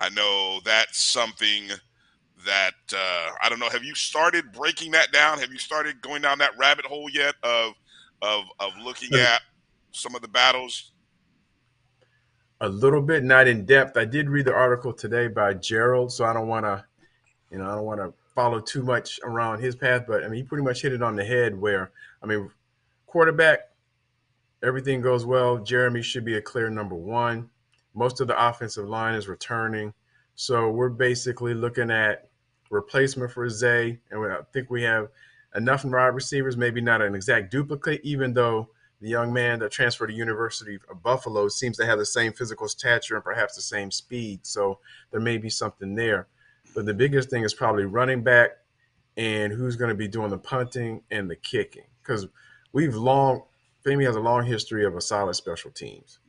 [0.00, 1.68] I know that's something
[2.46, 3.68] that uh, I don't know.
[3.68, 5.38] Have you started breaking that down?
[5.38, 7.74] Have you started going down that rabbit hole yet of
[8.22, 9.42] of of looking at
[9.92, 10.91] some of the battles?
[12.62, 13.96] A little bit, not in depth.
[13.96, 16.84] I did read the article today by Gerald, so I don't want to,
[17.50, 20.04] you know, I don't want to follow too much around his path.
[20.06, 21.60] But I mean, he pretty much hit it on the head.
[21.60, 21.90] Where
[22.22, 22.48] I mean,
[23.06, 23.70] quarterback,
[24.62, 25.58] everything goes well.
[25.58, 27.50] Jeremy should be a clear number one.
[27.94, 29.92] Most of the offensive line is returning,
[30.36, 32.30] so we're basically looking at
[32.70, 35.08] replacement for Zay, and I think we have
[35.56, 36.56] enough wide receivers.
[36.56, 38.68] Maybe not an exact duplicate, even though
[39.02, 42.68] the young man that transferred to University of Buffalo seems to have the same physical
[42.68, 44.46] stature and perhaps the same speed.
[44.46, 44.78] So
[45.10, 46.28] there may be something there.
[46.72, 48.50] But the biggest thing is probably running back
[49.16, 51.82] and who's going to be doing the punting and the kicking.
[52.00, 52.28] Because
[52.72, 53.42] we've long,
[53.84, 56.20] FAMU has a long history of a solid special teams.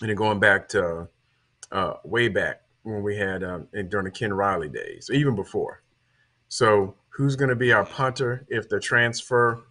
[0.00, 1.08] And then going back to
[1.70, 5.84] uh, way back when we had um, during the Ken Riley days, even before.
[6.48, 9.62] So who's going to be our punter if the transfer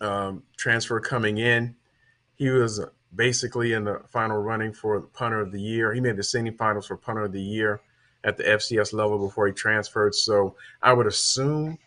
[0.00, 1.76] um, transfer coming in.
[2.34, 5.92] He was basically in the final running for punter of the year.
[5.92, 7.80] He made the semifinals for punter of the year
[8.24, 10.14] at the FCS level before he transferred.
[10.14, 11.78] So I would assume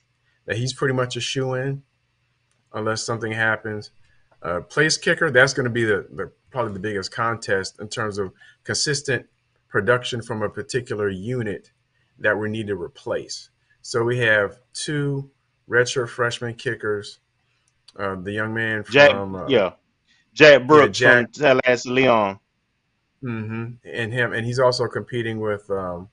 [0.46, 1.84] that he's pretty much a shoe in,
[2.74, 3.92] unless something happens.
[4.42, 8.18] Uh, place kicker, that's going to be the, the probably the biggest contest in terms
[8.18, 8.32] of
[8.64, 9.28] consistent
[9.68, 11.72] production from a particular unit
[12.18, 13.50] that we need to replace.
[13.82, 15.30] So we have two
[15.70, 17.20] redshirt freshman kickers
[17.98, 19.74] uh, the young man Jack, from uh, yeah,
[20.34, 22.40] Jack Brooks yeah, Jack, from Leon.
[23.24, 23.66] Mm-hmm.
[23.84, 26.10] And him, and he's also competing with um,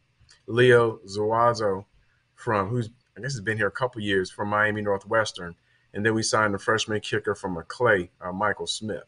[0.47, 1.85] Leo Zuazo
[2.35, 5.55] from who's I guess has been here a couple years from Miami Northwestern,
[5.95, 9.05] and then we signed the freshman kicker from Maclay, uh, Michael Smith.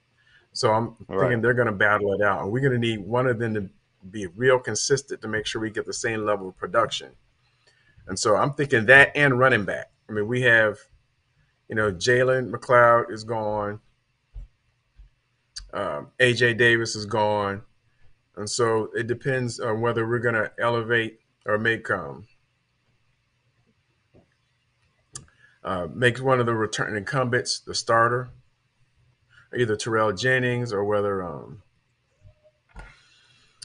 [0.53, 1.43] So I'm All thinking right.
[1.43, 3.69] they're going to battle it out, and we're going to need one of them to
[4.11, 7.11] be real consistent to make sure we get the same level of production.
[8.07, 9.91] And so I'm thinking that and running back.
[10.09, 10.79] I mean, we have
[11.69, 13.81] you know, Jalen McLeod is gone.
[15.73, 17.63] Um, AJ Davis is gone.
[18.37, 22.27] And so it depends on whether we're going to elevate or make um,
[25.65, 28.31] uh, make one of the return incumbents the starter,
[29.59, 31.63] either Terrell Jennings or whether um,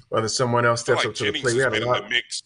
[0.09, 1.55] whether someone else steps like up to the plate.
[1.55, 2.09] We had a lot.
[2.09, 2.41] mix.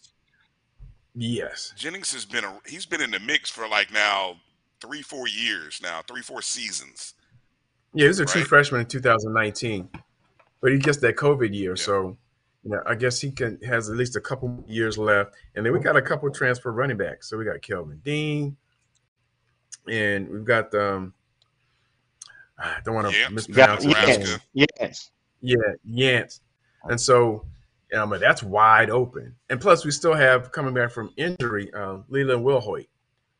[1.14, 1.72] Yes.
[1.76, 4.36] Jennings has been a, he's been in the mix for like now
[4.80, 7.14] three four years now, three four seasons.
[7.94, 9.88] Yeah, he was a true freshman in 2019,
[10.60, 11.82] but he gets that COVID year, Yeah.
[11.82, 12.16] so
[12.64, 15.34] you know I guess he can has at least a couple years left.
[15.54, 17.28] And then we got a couple transfer running backs.
[17.30, 18.56] So we got Kelvin Dean,
[19.90, 21.14] and we've got um,
[22.58, 23.28] I don't want to Yeah.
[23.28, 25.10] mispronounce Got his yes, yes.
[25.40, 25.56] Yeah,
[25.88, 26.40] Yance.
[26.84, 27.44] And so
[27.94, 29.34] um, that's wide open.
[29.48, 32.88] And plus, we still have coming back from injury, uh, Leland Wilhoit,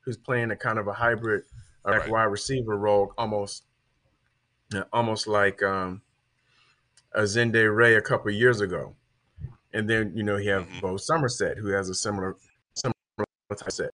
[0.08, 1.44] who's playing a kind of a hybrid
[1.86, 2.08] uh, Right.
[2.08, 3.64] wide receiver role, almost,
[4.90, 6.00] almost like um,
[7.12, 8.96] a Zende Ray a couple years ago.
[9.74, 10.80] And then you know you have Mhm.
[10.80, 12.36] Bo Somerset, who has a similar
[12.74, 12.94] similar
[13.54, 13.90] type set.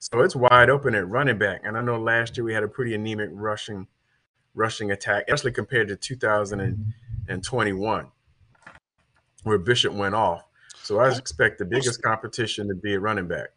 [0.00, 1.60] So it's wide open at running back.
[1.62, 3.86] And I know last year we had a pretty anemic rushing
[4.54, 8.10] rushing attack, especially compared to 2021,
[9.44, 10.48] where Bishop went off.
[10.82, 13.50] So I expect the biggest competition to be a running back.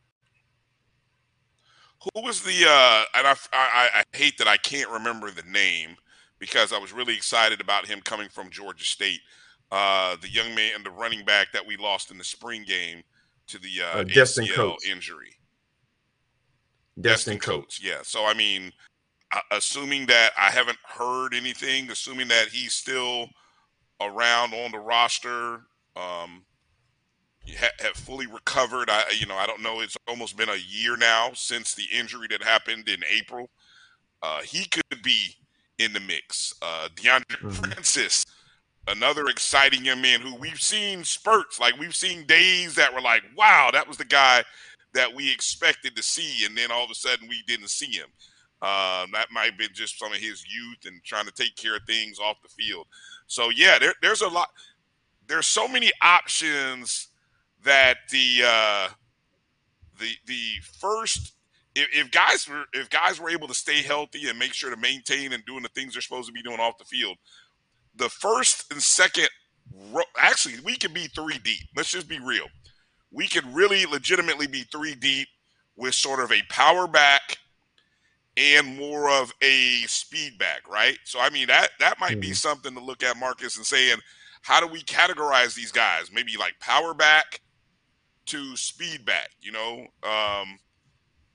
[2.03, 5.95] Who was the uh and I, I I hate that I can't remember the name
[6.39, 9.19] because I was really excited about him coming from Georgia State.
[9.71, 13.01] Uh the young man and the running back that we lost in the spring game
[13.47, 14.85] to the uh, Uh, Destin ACL Coates.
[14.85, 15.33] injury.
[16.99, 17.79] Destin Destin Coates.
[17.79, 17.83] Coates.
[17.83, 17.99] Yeah.
[18.03, 18.71] So I mean,
[19.35, 23.27] uh, assuming that I haven't heard anything, assuming that he's still
[24.01, 25.61] around on the roster,
[25.95, 26.43] um,
[27.55, 28.89] have fully recovered.
[28.89, 29.79] I, you know, I don't know.
[29.81, 33.49] It's almost been a year now since the injury that happened in April.
[34.21, 35.35] Uh, he could be
[35.77, 36.53] in the mix.
[36.61, 37.53] Uh, Deondre Mhm.
[37.55, 38.23] Francois,
[38.87, 41.59] another exciting young man who we've seen spurts.
[41.59, 44.43] Like we've seen days that were like, wow, that was the guy
[44.93, 48.07] that we expected to see, and then all of a sudden we didn't see him.
[48.59, 51.75] Um, that might have been just some of his youth and trying to take care
[51.75, 52.87] of things off the field.
[53.27, 54.49] So yeah, there, there's a lot.
[55.27, 57.09] There's so many options
[57.63, 58.87] that the uh,
[59.99, 60.49] the the
[60.79, 61.33] first
[61.75, 64.77] if, if guys were if guys were able to stay healthy and make sure to
[64.77, 67.17] maintain and doing the things they're supposed to be doing off the field,
[67.95, 69.29] the first and second,
[70.17, 71.63] actually, we could be three deep.
[71.75, 72.47] Let's just be real.
[73.11, 75.27] We could really legitimately be three deep
[75.75, 77.37] with sort of a power back
[78.35, 80.97] and more of a speed back, right?
[81.03, 82.35] So I mean that that might be Mhm.
[82.35, 83.99] something to look at, Marcus, and saying,
[84.41, 86.11] how do we categorize these guys?
[86.11, 87.41] Maybe like power back
[88.27, 90.59] to speed back, you know, um,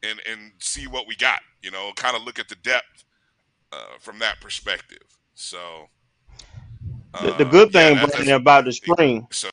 [0.02, 3.04] and and see what we got, you know, kind of look at the depth
[3.72, 5.04] uh, from that perspective.
[5.34, 5.88] So
[7.20, 9.50] The, the uh, good yeah, thing, that's, Brian, about the spring, so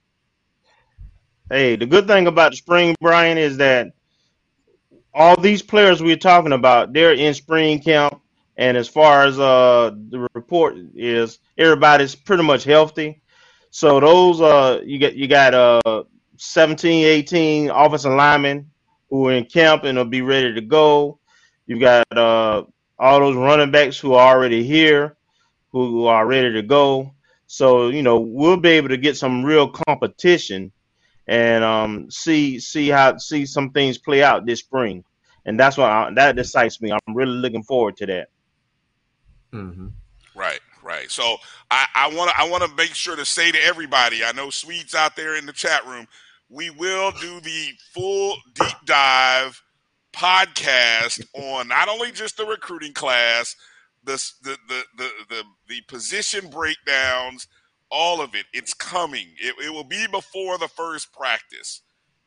[1.50, 3.92] hey, the good thing about the spring, Brian, is that
[5.14, 8.22] all these players we're talking about, they're in spring camp,
[8.58, 13.22] and as far as uh the report is, everybody's pretty much healthy.
[13.72, 16.04] So those uh you get you got uh
[16.40, 18.72] 17, 18 offensive linemen
[19.10, 21.20] who are in camp and will be ready to go.
[21.68, 22.64] You've got uh
[22.98, 25.18] all those running backs who are already here,
[25.72, 27.14] who are ready to go.
[27.48, 30.72] So you know we'll be able to get some real competition
[31.28, 35.04] and um, see see how see some things play out this spring,
[35.46, 36.92] and that's what I, that excites me.
[36.92, 38.30] I'm really looking forward to that.
[39.52, 39.88] hmm
[40.36, 41.12] Right, right.
[41.12, 41.38] So
[41.70, 44.50] I, I want to I want to make sure to say to everybody, I know
[44.50, 46.08] Sweets out there in the chat room,
[46.50, 49.62] we will do the full deep dive
[50.14, 53.56] podcast on not only just the recruiting class,
[54.04, 57.48] the the the the the, the position breakdowns,
[57.92, 58.46] all of it.
[58.54, 59.28] It's coming.
[59.40, 61.82] It, it will be before the first practice.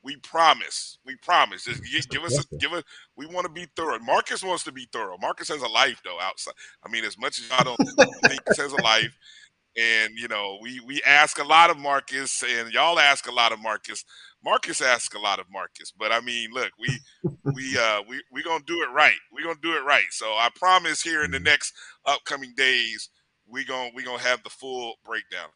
[0.05, 0.99] We promise.
[1.07, 1.65] We promise.
[1.65, 2.83] Just gi- give us a, give us.
[3.17, 3.99] We want to be thorough.
[4.01, 5.17] Marcus wants to be thorough.
[5.21, 6.55] Marcus has a life though outside.
[6.85, 7.77] I mean, as much as I don't
[8.27, 9.17] think he has a life,
[9.77, 13.53] and you know, we we ask a lot of Marcus, and y'all ask a lot
[13.53, 14.05] of Marcus.
[14.45, 16.89] Marcus asks a lot of Marcus, but I mean, look, we
[17.55, 19.17] we uh we we gonna do it right.
[19.33, 20.07] We gonna do it right.
[20.11, 21.73] So I promise here in the next
[22.07, 23.09] upcoming days,
[23.49, 25.49] we gonna we gonna have the full breakdown.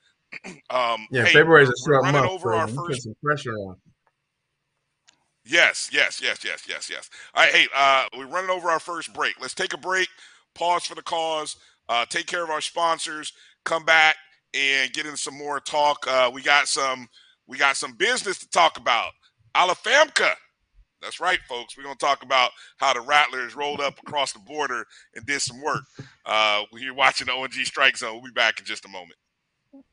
[0.71, 3.77] um, Yeah, hey, February is a short month, over so our first some pressure on.
[5.45, 7.09] Yes, yes, yes, yes, yes, yes.
[7.35, 9.35] All right, hey, uh, we're running over our first break.
[9.41, 10.09] Let's take a break,
[10.55, 11.57] pause for the cause,
[11.89, 13.33] uh, take care of our sponsors,
[13.67, 14.17] come back
[14.55, 16.07] and get in some more talk.
[16.09, 17.09] Uh, we got some,
[17.47, 19.13] we got some business to talk about.
[19.55, 20.33] Alafamka.
[21.03, 21.77] That's right, folks.
[21.77, 25.61] We're gonna talk about how the Rattlers rolled up across the border and did some
[25.61, 25.83] work.
[26.25, 28.15] Uh, you're here watching the ONG Strike Zone.
[28.15, 29.17] We'll be back in just a moment.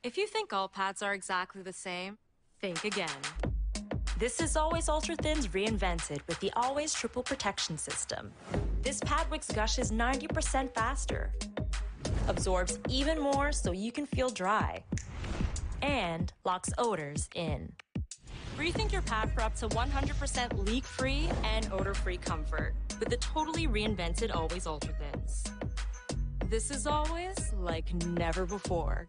[0.02, 2.16] If you think all pads are exactly the same,
[2.60, 3.10] think again.
[4.18, 8.32] This is Always Ultra Thins reinvented with the Always Triple Protection System.
[8.82, 11.32] This pad wicks gushes 90% faster,
[12.28, 14.82] absorbs even more so you can feel dry,
[15.82, 17.72] and locks odors in.
[18.56, 23.16] Rethink your pad for up to 100% leak free and odor free comfort with the
[23.16, 25.44] totally reinvented Always Ultra Thins.
[26.48, 29.08] This is always like never before.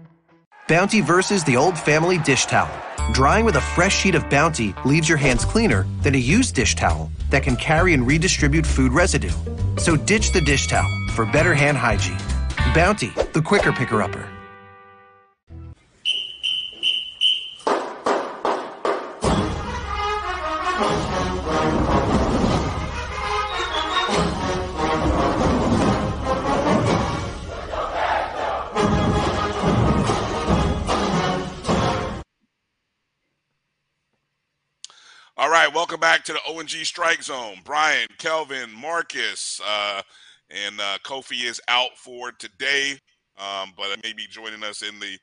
[0.71, 2.71] Bounty versus the old family dish towel.
[3.11, 6.77] Drying with a fresh sheet of Bounty leaves your hands cleaner than a used dish
[6.77, 9.33] towel that can carry and redistribute food residue.
[9.75, 12.17] So ditch the dish towel for better hand hygiene.
[12.73, 14.29] Bounty, the quicker picker upper.
[35.91, 37.57] Welcome back to the ONG Strike Zone.
[37.65, 40.01] Brian, Kelvin, Marcus, uh,
[40.49, 42.97] and uh, Kofi is out for today,
[43.37, 45.17] um, but may be joining us in the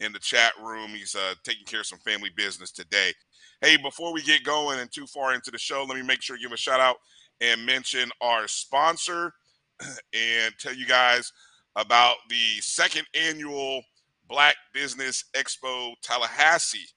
[0.00, 0.90] in the chat room.
[0.90, 3.14] He's uh, taking care of some family business today.
[3.62, 6.36] Hey, before we get going and too far into the show, let me make sure
[6.36, 6.96] give a shout out
[7.40, 9.32] and mention our sponsor
[10.12, 11.32] and tell you guys
[11.76, 13.80] about the second annual
[14.28, 16.88] Black Business Expo Tallahassee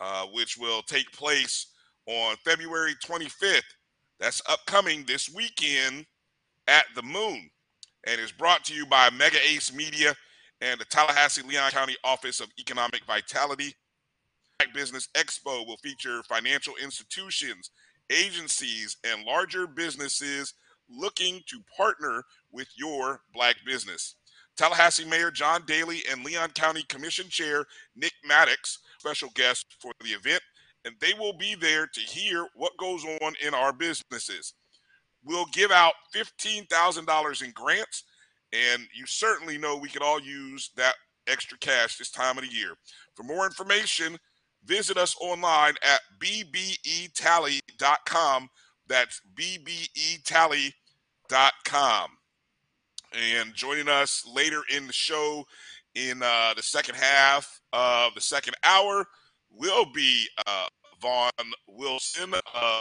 [0.00, 1.68] uh, which will take place
[2.06, 3.62] on February 25th.
[4.18, 6.06] That's upcoming this weekend
[6.68, 7.50] at the Moon,
[8.06, 10.14] and is brought to you by Mega Ace Media
[10.60, 13.74] and the Tallahassee Leon County Office of Economic Vitality.
[14.58, 17.70] Black Business Expo will feature financial institutions
[18.10, 20.54] agencies, and larger businesses
[20.88, 24.16] looking to partner with your black business.
[24.56, 30.10] Tallahassee Mayor John Dailey and Leon County Commission Chair Nick Maddox, special guests for the
[30.10, 30.42] event,
[30.86, 34.54] and they will be there to hear what goes on in our businesses.
[35.24, 38.04] We'll give out $15,000 in grants,
[38.52, 40.94] and you certainly know we could all use that
[41.26, 42.74] extra cash this time of the year.
[43.14, 44.16] For more information,
[44.64, 46.88] visit us online at bbetally.com.
[48.86, 50.70] That's bbetally.com.
[53.12, 55.44] And joining us later in the show
[55.96, 59.08] in uh, the second half of the second hour
[59.56, 60.66] will be uh,
[61.00, 61.30] Vaughn
[61.66, 62.80] Wilson of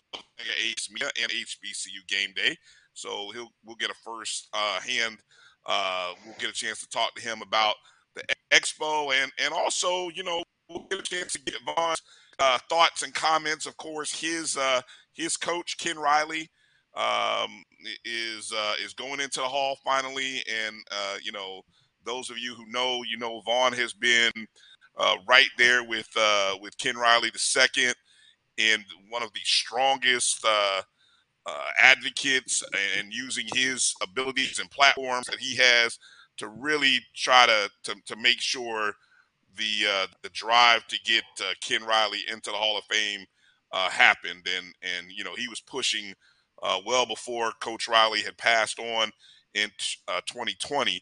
[1.22, 2.56] and HBCU Game Day.
[2.94, 5.18] So he'll we'll get a first uh, hand.
[5.66, 7.76] Uh, we'll get a chance to talk to him about
[8.16, 8.24] the
[8.54, 12.02] expo and and also you know we'll get a chance to get Vaughn's
[12.40, 13.66] uh, thoughts and comments.
[13.66, 14.82] Of course, his uh,
[15.14, 16.50] his coach Ken Riley
[16.96, 17.64] um,
[18.04, 21.62] is uh, is going into the hall finally, and uh, you know
[22.06, 24.32] those of you who know, you know Vaughn has been
[24.98, 27.94] uh, right there with uh, with Ken Riley the second,
[28.58, 30.82] and one of the strongest uh,
[31.46, 32.64] uh, advocates,
[32.98, 35.98] and using his abilities and platforms that he has
[36.38, 38.94] to really try to to, to make sure
[39.58, 41.24] the uh, the drive to get
[41.62, 43.26] Ken Riley into the Hall of Fame
[43.72, 46.14] happened, and and you know he was pushing
[46.86, 49.12] well before Coach Riley had passed on
[49.56, 49.72] in
[50.08, 51.02] uh, 2020,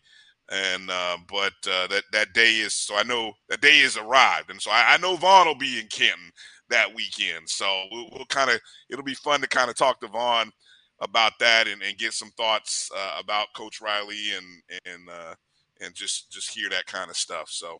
[0.52, 4.50] and uh, but uh, that that day is so I know that day is arrived,
[4.50, 6.32] and so I, I know Vaughn will be in Canton
[6.70, 10.08] that weekend, so we'll, we'll kind of it'll be fun to kind of talk to
[10.08, 10.52] Vaughn
[11.02, 12.89] about that and, and get some thoughts
[13.20, 15.36] about Coach Riley and and uh
[15.82, 17.50] and just just hear that kind of stuff.
[17.50, 17.78] So.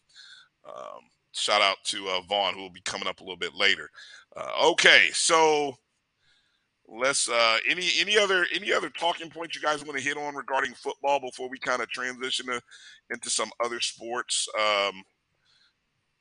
[0.66, 1.02] Um,
[1.34, 3.90] shout out to uh, Vaughn, who will be coming up a little bit later.
[4.36, 5.76] Uh, okay, so
[6.88, 10.36] let's uh, any any other any other talking points you guys want to hit on
[10.36, 12.62] regarding football before we kind of transition to,
[13.10, 14.48] into some other sports.
[14.58, 15.04] Um,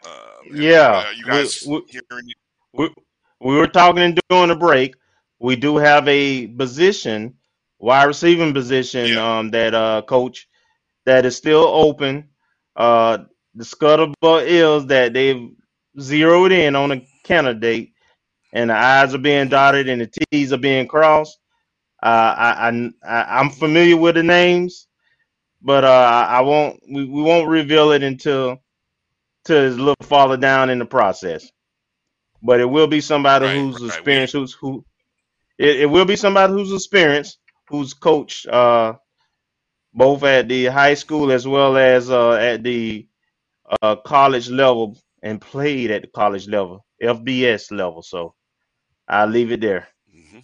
[0.05, 2.27] uh, yeah, you guys we, hearing?
[2.73, 2.91] We,
[3.41, 4.97] we were talking during the break.
[5.39, 7.35] We do have a position,
[7.79, 9.39] wide receiving position, yeah.
[9.39, 10.49] um, that uh, coach
[11.05, 12.29] that is still open.
[12.77, 13.19] Uh,
[13.55, 15.51] the scuttlebutt is that they've
[16.01, 17.93] zeroed in on a candidate,
[18.53, 21.39] and the I's are being dotted and the T's are being crossed.
[22.03, 24.89] Uh, I, I I'm familiar with the names,
[25.63, 26.81] but uh, I won't.
[26.91, 28.59] We, we won't reveal it until
[29.45, 31.51] to a little farther down in the process.
[32.43, 33.87] But it will be somebody Right, who's right.
[33.87, 34.85] experienced, who's who.
[35.59, 37.39] It, it will be somebody who's experienced,
[37.69, 38.95] who's coached uh,
[39.95, 43.07] both at the high school as well as uh, at the
[43.83, 48.03] uh, college level and played at the college level, FBS level.
[48.03, 48.35] So
[49.13, 49.89] I'll leave it there.
[50.11, 50.41] hmm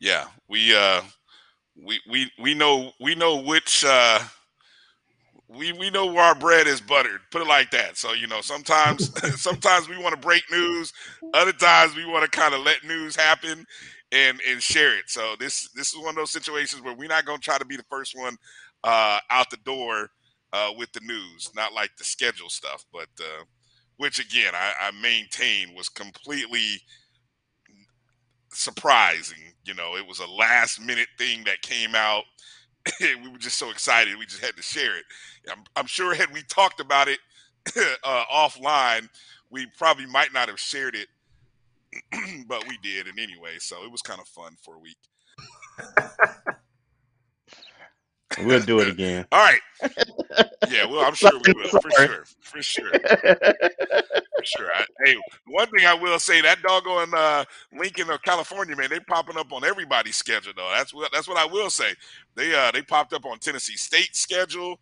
[0.00, 1.02] Yeah, we uh,
[1.76, 4.20] we we we know we know which uh,
[5.48, 7.20] we we know where our bread is buttered.
[7.30, 7.96] Put it like that.
[7.98, 9.10] So you know, sometimes
[9.40, 10.92] sometimes we want to break news,
[11.34, 13.66] other times we want to kind of let news happen
[14.12, 15.04] and and share it.
[15.08, 17.66] So this this is one of those situations where we're not going to try to
[17.66, 18.36] be the first one
[18.84, 20.10] uh, out the door
[20.52, 23.44] uh, with the news, not like the schedule stuff, but uh,
[23.98, 26.80] which again I, I maintain was completely
[28.58, 29.38] surprising.
[29.64, 32.24] You know, it was a last minute thing that came out.
[33.00, 35.04] we were just so excited, we just had to share it.
[35.50, 37.18] I'm, I'm sure had we talked about it
[38.04, 39.08] uh, offline,
[39.50, 41.08] we probably might not have shared it,
[42.46, 44.96] but we did, and anyway, so it was kind of fun for a week.
[48.44, 49.26] We'll do it again.
[49.32, 49.60] All right.
[50.70, 54.70] Yeah, well, I'm sure we will, for sure, for sure, for sure.
[54.74, 55.16] I, hey,
[55.46, 59.52] one thing I will say, that doggone uh, Lincoln of California, man, they popping up
[59.52, 60.70] on everybody's schedule, though.
[60.76, 61.90] That's what that's what I will say.
[62.34, 64.78] They uh they popped up on Tennessee State schedule.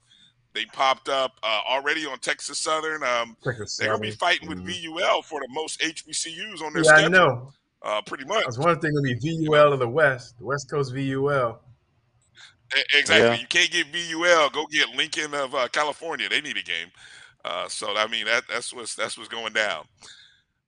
[0.54, 3.02] They popped up uh, already on Texas Southern.
[3.04, 4.98] Um, Texas they're gonna be fighting with Mhm.
[4.98, 7.52] VUL for the most HBCUs on their Yeah, I know.
[7.82, 8.44] Uh, pretty much.
[8.44, 11.58] That's one thing going to be VUL of the West, the West Coast VUL.
[12.92, 13.28] Exactly.
[13.28, 13.34] Yeah.
[13.34, 14.50] You can't get VUL.
[14.50, 16.28] Go get Lincoln of uh, California.
[16.28, 16.90] They need a game.
[17.44, 19.84] Uh, so I mean that that's what's that's what's going down.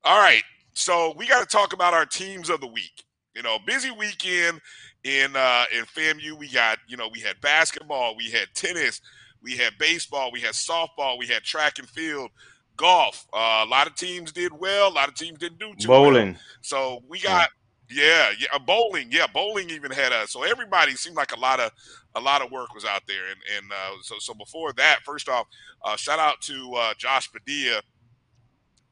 [0.04, 0.42] All right.
[0.74, 3.04] So we got to talk about our teams of the week.
[3.34, 4.60] You know, busy weekend
[5.04, 6.38] in uh, in FAMU.
[6.38, 9.00] We got you know we had basketball, we had tennis,
[9.42, 12.30] we had baseball, we had softball, we had track and field,
[12.76, 13.26] golf.
[13.32, 14.88] Uh, a lot of teams did well.
[14.88, 16.04] A lot of teams didn't do too well.
[16.04, 16.36] Bowling.
[16.62, 17.50] So we got
[17.90, 19.08] yeah, yeah, uh, bowling.
[19.10, 21.72] Yeah, bowling even had a so everybody seemed like a lot of
[22.14, 23.26] a lot of work was out there.
[23.30, 25.46] And and uh, so so before that, first off,
[25.84, 27.82] uh, shout out to uh, Josh Padilla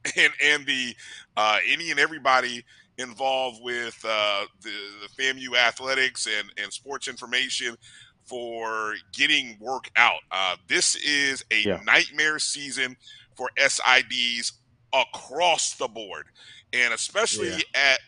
[0.17, 0.95] and and the
[1.37, 2.65] uh, any and everybody
[2.99, 4.73] involved with uh, the,
[5.03, 7.77] the FAMU athletics and, and sports information
[8.25, 10.21] for getting work out.
[10.31, 11.81] Uh, this is a Yeah.
[11.85, 12.97] nightmare season
[13.37, 14.53] for SIDs
[14.95, 16.27] across the board,
[16.73, 17.59] and especially Yeah.
[17.75, 18.01] at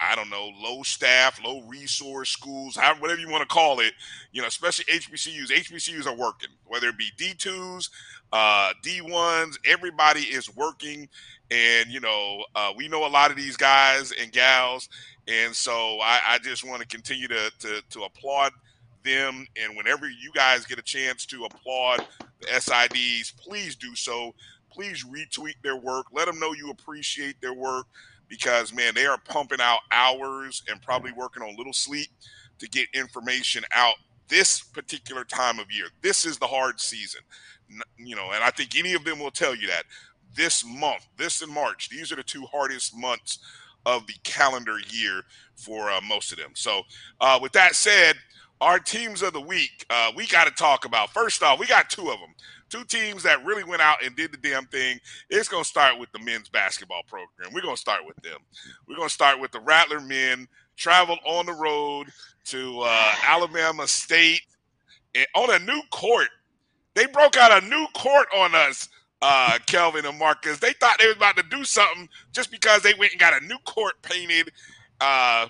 [0.00, 3.94] I don't know, low staff, low resource schools, however, whatever you want to call it,
[4.32, 5.50] you know, especially HBCUs.
[5.50, 7.90] HBCUs are working, whether it be D2s,
[8.32, 11.08] uh, D1s, everybody is working.
[11.50, 14.88] And, you know, uh, we know a lot of these guys and gals.
[15.26, 18.52] And so I, I just want to continue to, to, to applaud
[19.04, 19.46] them.
[19.60, 22.06] And whenever you guys get a chance to applaud
[22.40, 24.34] the SIDs, please do so.
[24.70, 26.06] Please retweet their work.
[26.12, 27.86] Let them know you appreciate their work
[28.28, 32.08] because man, they are pumping out hours and probably working on little sleep
[32.58, 33.94] to get information out
[34.28, 35.86] this particular time of year.
[36.02, 37.22] This is the hard season,
[37.96, 39.84] you know, and I think any of them will tell you that
[40.36, 43.38] this month, this in March, these are the two hardest months
[43.86, 45.22] of the calendar year
[45.56, 46.50] for uh, most of them.
[46.54, 46.82] So,
[47.20, 48.16] uh, with that said,
[48.60, 51.10] our teams of the week, uh, we got to talk about.
[51.10, 52.34] First off, we got two of them.
[52.68, 55.00] Two teams that really went out and did the damn thing.
[55.30, 57.52] It's going to start with the men's basketball program.
[57.54, 58.38] We're going to start with them.
[58.86, 60.48] We're going to start with the Rattler men.
[60.76, 62.06] Traveled on the road
[62.44, 64.42] to uh, Alabama State
[65.14, 66.28] and on a new court.
[66.94, 68.88] They broke out a new court on us,
[69.20, 70.58] uh, Kelvin and Marcus.
[70.58, 73.44] They thought they was about to do something just because they went and got a
[73.44, 74.52] new court painted.
[75.00, 75.46] Uh,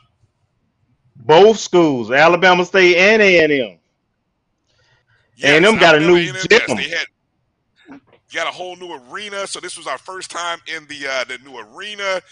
[1.28, 3.78] Both schools, Alabama State and A and M.
[5.36, 6.34] Yes, A&M got a new gym.
[6.50, 8.00] yes, they had
[8.32, 9.46] got a whole new arena.
[9.46, 12.22] So this was our first time in the uh, the new arena,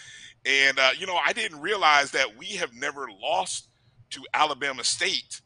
[0.47, 3.69] and uh, you know I didn't realize that we have never lost
[4.09, 5.41] to Alabama State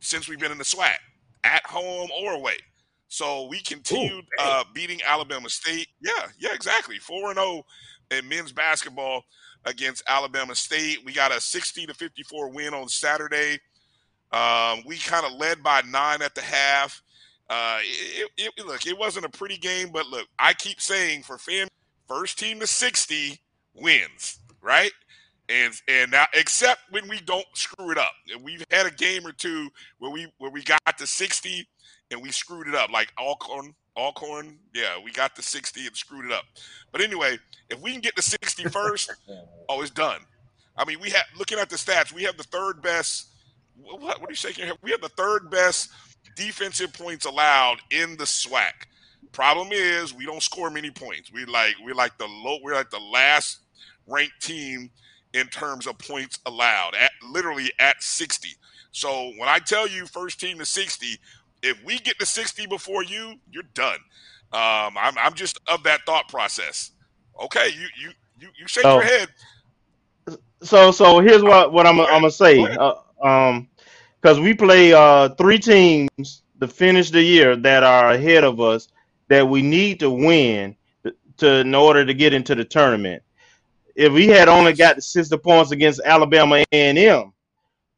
[0.00, 0.96] since we've been in the SWAC,
[1.44, 2.58] at home or away.
[3.08, 5.88] So we continued uh, beating Alabama State.
[6.02, 6.98] Yeah, yeah, exactly.
[6.98, 7.62] Four and zero
[8.10, 9.22] in men's basketball
[9.64, 10.98] against Alabama State.
[11.04, 13.58] We got a sixty to fifty four win on Saturday.
[14.32, 17.02] Um, we kind of led by nine at the half.
[17.50, 21.36] Uh, it, it, look, it wasn't a pretty game, but look, I keep saying for
[21.36, 21.68] fam,
[22.08, 23.40] first team to sixty
[23.74, 24.92] wins, right?
[25.48, 29.26] And and now, except when we don't screw it up, And we've had a game
[29.26, 31.68] or two where we where we got to sixty
[32.10, 33.74] and we screwed it up, like Alcorn.
[33.96, 36.44] Alcorn, yeah, we got the sixty and screwed it up.
[36.92, 37.38] But anyway,
[37.70, 39.10] if we can get the 60 first,
[39.68, 40.20] oh, it's done.
[40.76, 43.28] I mean, we have looking at the stats, we have the third best.
[43.76, 44.78] What, what are you shaking your head?
[44.82, 45.90] We have the third best
[46.36, 48.72] defensive points allowed in the SWAC.
[49.32, 51.32] Problem is, we don't score many points.
[51.32, 52.58] We like we're like the low.
[52.62, 53.60] We're like the last
[54.06, 54.90] ranked team
[55.32, 58.50] in terms of points allowed at literally at 60.
[58.90, 61.18] So when I tell you first team to 60,
[61.62, 63.98] if we get to 60 before you, you're done.
[64.52, 66.90] Um, I'm, I'm just of that thought process.
[67.42, 68.96] Okay, you you you, you shake Oh.
[68.96, 69.28] your head.
[70.62, 72.60] So so here's what what I'm I'm gonna say.
[72.62, 73.68] Uh, um,
[74.20, 78.88] because we play uh three teams to finish the year that are ahead of us
[79.28, 80.76] that we need to win
[81.38, 83.22] to in order to get into the tournament.
[83.96, 87.32] If we had only got the 60 points against Alabama A&M,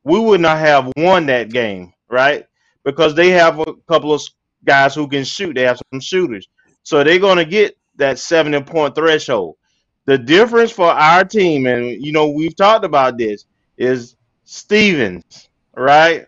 [0.04, 2.46] we would not have won that game, right?
[2.84, 4.22] Because they have a couple of
[4.64, 5.54] guys who can shoot.
[5.54, 6.48] They have some shooters,
[6.82, 9.56] so they're gonna get that 70 point threshold.
[10.06, 13.46] The difference for our team, and you know, we've talked about this,
[13.78, 16.26] is Stevens, right?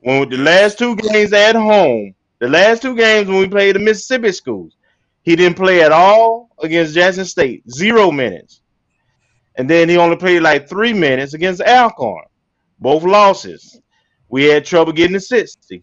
[0.00, 3.80] When the last two games at home, the last two games when we played the
[3.80, 4.76] Mississippi schools,
[5.22, 8.62] he didn't play at all against Jackson State, zero minutes.
[9.56, 12.26] And then he only played like three minutes against Alcorn,
[12.78, 13.80] both losses.
[14.28, 15.82] We had trouble getting to 60.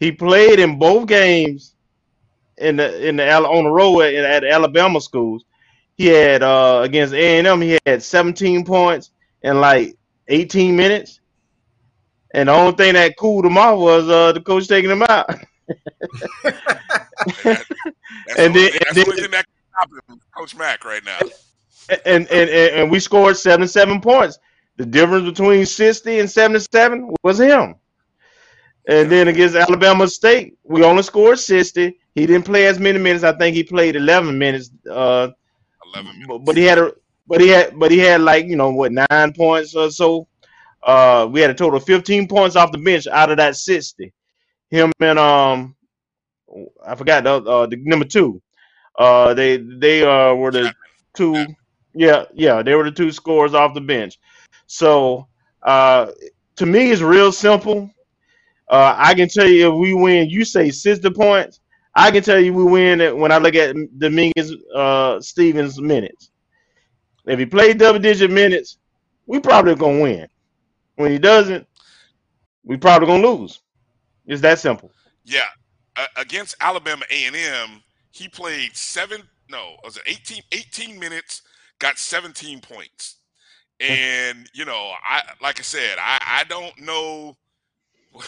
[0.00, 1.74] He played in both games
[2.58, 5.44] in the in the on the road at, at Alabama schools.
[5.96, 7.60] He had uh against A and M.
[7.60, 9.10] He had 17 points
[9.42, 9.96] in like
[10.28, 11.20] 18 minutes,
[12.34, 15.28] and the only thing that cooled him off was uh the coach taking him out.
[18.38, 21.18] And then- thing- and the then- that can stop him, Coach Mack right now.
[22.04, 24.38] and, and and and we scored seven seven points.
[24.78, 27.76] The difference between 60 and 77 was him.
[28.88, 31.98] And then against Alabama State, we only scored 60.
[32.14, 33.24] He didn't play as many minutes.
[33.24, 34.70] I think he played 11 minutes.
[34.90, 35.28] Uh,
[35.94, 36.92] 11 but, but he had a
[37.26, 40.26] but he had but he had like you know what nine points or so.
[40.82, 44.12] Uh, we had a total of 15 points off the bench out of that 60.
[44.70, 45.76] Him and um,
[46.86, 48.40] I forgot the uh, the number two.
[48.98, 50.74] Uh, they they uh were the
[51.14, 51.46] two.
[51.94, 54.18] Yeah, yeah, they were the two scores off the bench.
[54.68, 55.26] So
[55.62, 56.12] uh,
[56.56, 57.90] to me, it's real simple.
[58.70, 61.60] Uh, I can tell you if we win, you say 60 points.
[61.94, 66.30] I can tell you we win when I look at Dominguez uh, Stevens minutes.
[67.26, 68.78] If he played double digit minutes,
[69.26, 70.28] we probably gonna win.
[70.96, 71.66] When he doesn't,
[72.62, 73.60] we probably gonna lose.
[74.26, 74.92] It's that simple.
[75.24, 75.40] Yeah,
[75.96, 79.22] uh, against Alabama A and M, he played seven.
[79.50, 81.42] No, it was it 18, 18 minutes?
[81.78, 83.17] Got 17 points.
[83.80, 87.36] And you know, I like I said, I I don't know.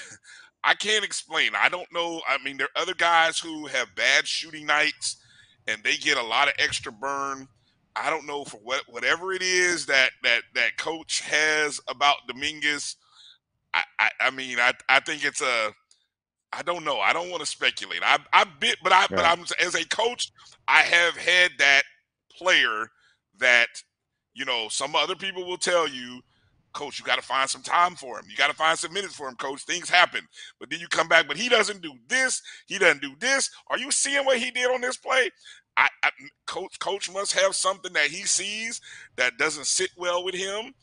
[0.64, 1.52] I can't explain.
[1.56, 2.20] I don't know.
[2.28, 5.16] I mean, there are other guys who have bad shooting nights,
[5.66, 7.48] and they get a lot of extra burn.
[7.96, 12.96] I don't know for what whatever it is that that that coach has about Dominguez.
[13.74, 15.72] I I, I mean, I I think it's a.
[16.52, 16.98] I don't know.
[16.98, 18.02] I don't want to speculate.
[18.04, 20.32] I I bit, but I but I'm as a coach,
[20.68, 21.82] I have had that
[22.36, 22.90] player
[23.38, 23.68] that
[24.34, 26.20] you know some other people will tell you
[26.72, 28.26] coach you got to find some time for him.
[28.28, 29.62] You got to find some minutes for him coach.
[29.62, 30.20] Things happen.
[30.60, 32.42] But then you come back but he doesn't do this.
[32.66, 33.50] He doesn't do this.
[33.68, 35.30] Are you seeing what he did on this play?
[35.76, 36.10] I, I
[36.46, 38.80] coach coach must have something that he sees
[39.16, 40.74] that doesn't sit well with him.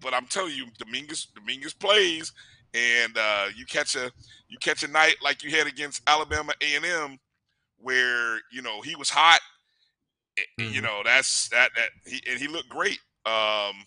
[0.00, 2.32] But i'm telling you dominguez dominguez plays
[2.74, 4.10] and uh, you catch a
[4.48, 7.18] you catch a night like you had against alabama a&m
[7.78, 9.40] where you know he was hot
[10.38, 13.86] eh, you know that's that that he and he looked great um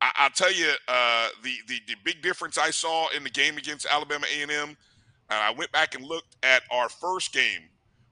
[0.00, 3.56] I, I'll tell you uh, the, the the big difference I saw in the game
[3.56, 7.70] against Alabama A and M, and I went back and looked at our first game.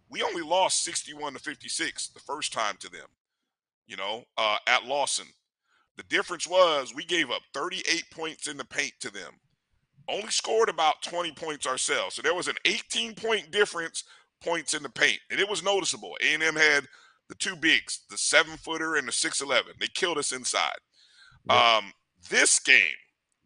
[0.09, 3.07] We only lost sixty-one to fifty-six the first time to them.
[3.87, 5.27] You know, uh, at Lawson,
[5.97, 9.35] the difference was we gave up thirty-eight points in the paint to them.
[10.09, 14.05] Only scored about twenty points ourselves, so there was an eighteen-point difference
[14.43, 16.17] points in the paint, and it was noticeable.
[16.23, 16.87] A and M had
[17.29, 19.73] the two bigs, the seven-footer and the six-eleven.
[19.81, 20.77] They killed us inside.
[21.49, 21.93] Um,
[22.31, 22.97] this game,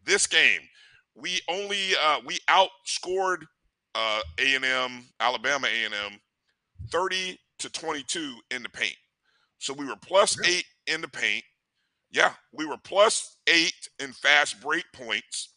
[0.05, 0.61] this game,
[1.15, 3.43] we only uh, we outscored
[3.95, 6.19] uh, A and M, Alabama A and M,
[6.91, 8.95] thirty to twenty two in the paint.
[9.57, 11.43] So we were plus eight in the paint.
[12.11, 15.53] Yeah, we were plus eight in fast break points.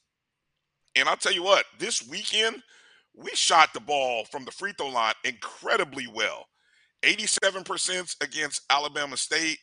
[0.96, 2.62] And I'll tell you what, this weekend
[3.14, 6.46] we shot the ball from the free throw line incredibly well.
[7.02, 9.58] 87% against Alabama State,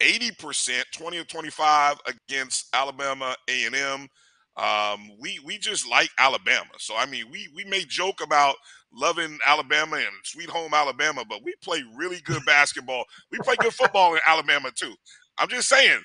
[0.00, 4.08] 80%, 20 or 25 against Alabama A&M.
[4.56, 6.70] Um, we we just like Alabama.
[6.78, 8.56] So I mean, we we may joke about
[8.92, 13.04] loving Alabama and sweet home Alabama, but we play really good basketball.
[13.32, 14.94] We play good football in Alabama too.
[15.38, 16.00] I'm just saying.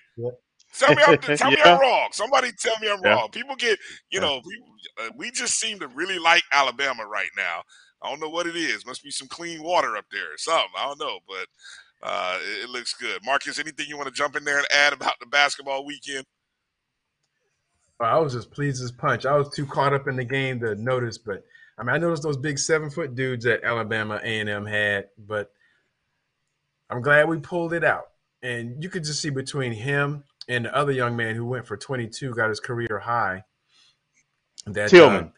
[0.73, 2.09] Tell me, I'm, tell me I'm wrong.
[2.11, 3.17] Somebody tell me I'm Yeah.
[3.17, 3.29] wrong.
[3.31, 3.79] People get,
[4.11, 4.21] you Yeah.
[4.21, 4.61] know, we,
[5.01, 7.63] uh, we just seem to really like Alabama right now.
[8.01, 8.85] I don't know what it is.
[8.85, 10.69] Must be some clean water up there or something.
[10.77, 11.47] I don't know, but
[12.07, 13.23] uh, it, it looks good.
[13.25, 16.25] Marcus, anything you want to jump in there and add about the basketball weekend?
[17.99, 19.25] I was just pleased as punch.
[19.25, 21.43] I was too caught up in the game to notice, but
[21.77, 25.07] I mean, I noticed those big seven foot dudes that Alabama A and M had,
[25.17, 25.51] but
[26.89, 28.05] I'm glad we pulled it out.
[28.43, 31.77] And you could just see between him and the other young man who went for
[31.77, 33.43] 22, got his career high.
[34.67, 35.25] That Tillman.
[35.25, 35.29] uh,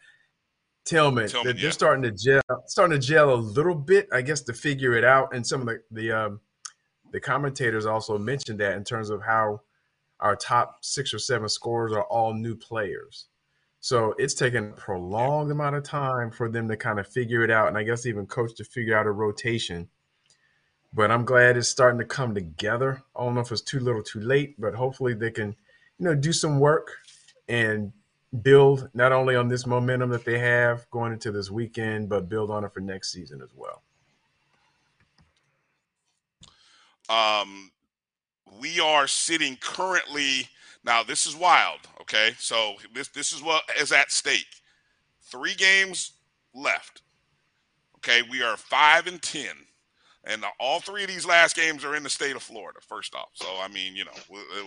[0.88, 1.72] Tillman, Tillman, that they're yeah.
[1.72, 5.36] starting to gel, starting to gel a little bit, I guess, to figure it out.
[5.36, 6.40] And some of the the um,
[7.12, 9.62] the commentators also mentioned that in terms of how
[10.20, 13.28] our top six or seven scorers are all new players.
[13.80, 17.52] So it's taken a prolonged amount of time for them to kind of figure it
[17.52, 19.90] out, and I guess even coach to figure out a rotation.
[20.94, 23.04] But I'm glad it's starting to come together.
[23.16, 25.56] I don't know if it's too little, too late, but hopefully they can,
[26.00, 26.92] you know, do some work
[27.48, 27.92] and
[28.42, 32.52] build not only on this momentum that they have going into this weekend, but build
[32.52, 33.84] on it for next season as well.
[37.10, 37.72] Um,
[38.60, 40.50] we are sitting currently
[40.84, 41.04] now.
[41.04, 41.80] This is wild.
[42.02, 44.62] Okay, so this this is what is at stake.
[45.22, 46.14] Three games
[46.54, 47.02] left.
[47.98, 49.56] Okay, we are five and ten,
[50.28, 53.30] and all three of these last games are in the state of Florida, first off.
[53.34, 54.12] So, I mean, you know,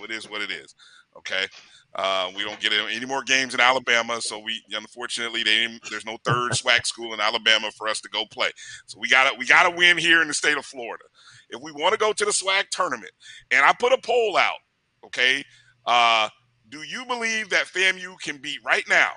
[0.03, 0.75] it is what it is.
[1.17, 1.47] Okay.
[1.95, 4.21] Uh, we don't get any more games in Alabama.
[4.21, 8.51] So, we unfortunately, there's no third SWAC school in Alabama for us to go play.
[8.87, 11.05] So, we got to we gotta win here in the state of Florida.
[11.51, 13.13] If we want to go to the SWAC tournament,
[13.51, 14.59] and I put a poll out,
[15.05, 15.45] okay?
[15.85, 16.29] Uh,
[16.69, 19.11] do you believe that FAMU can beat right now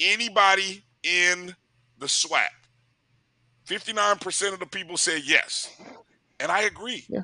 [0.00, 1.54] anybody in
[1.98, 2.48] the SWAC?
[3.70, 5.76] 59% of the people said yes.
[6.40, 7.04] And I agree.
[7.08, 7.22] Yeah.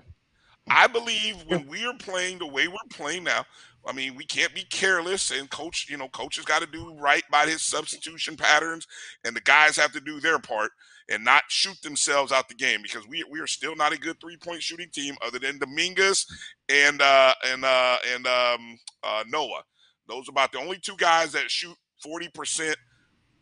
[0.68, 3.44] I believe when we are playing the way we're playing now,
[3.86, 6.94] I mean, we can't be careless and coach, you know, coach has got to do
[6.94, 8.86] right by his substitution patterns
[9.24, 10.72] and the guys have to do their part
[11.09, 14.20] and not shoot themselves out the game because we we are still not a good
[14.20, 16.26] three-point shooting team other than Dominguez
[16.68, 19.62] and uh and uh and um uh Noah.
[20.09, 22.74] Those are about the only two guys that shoot 40%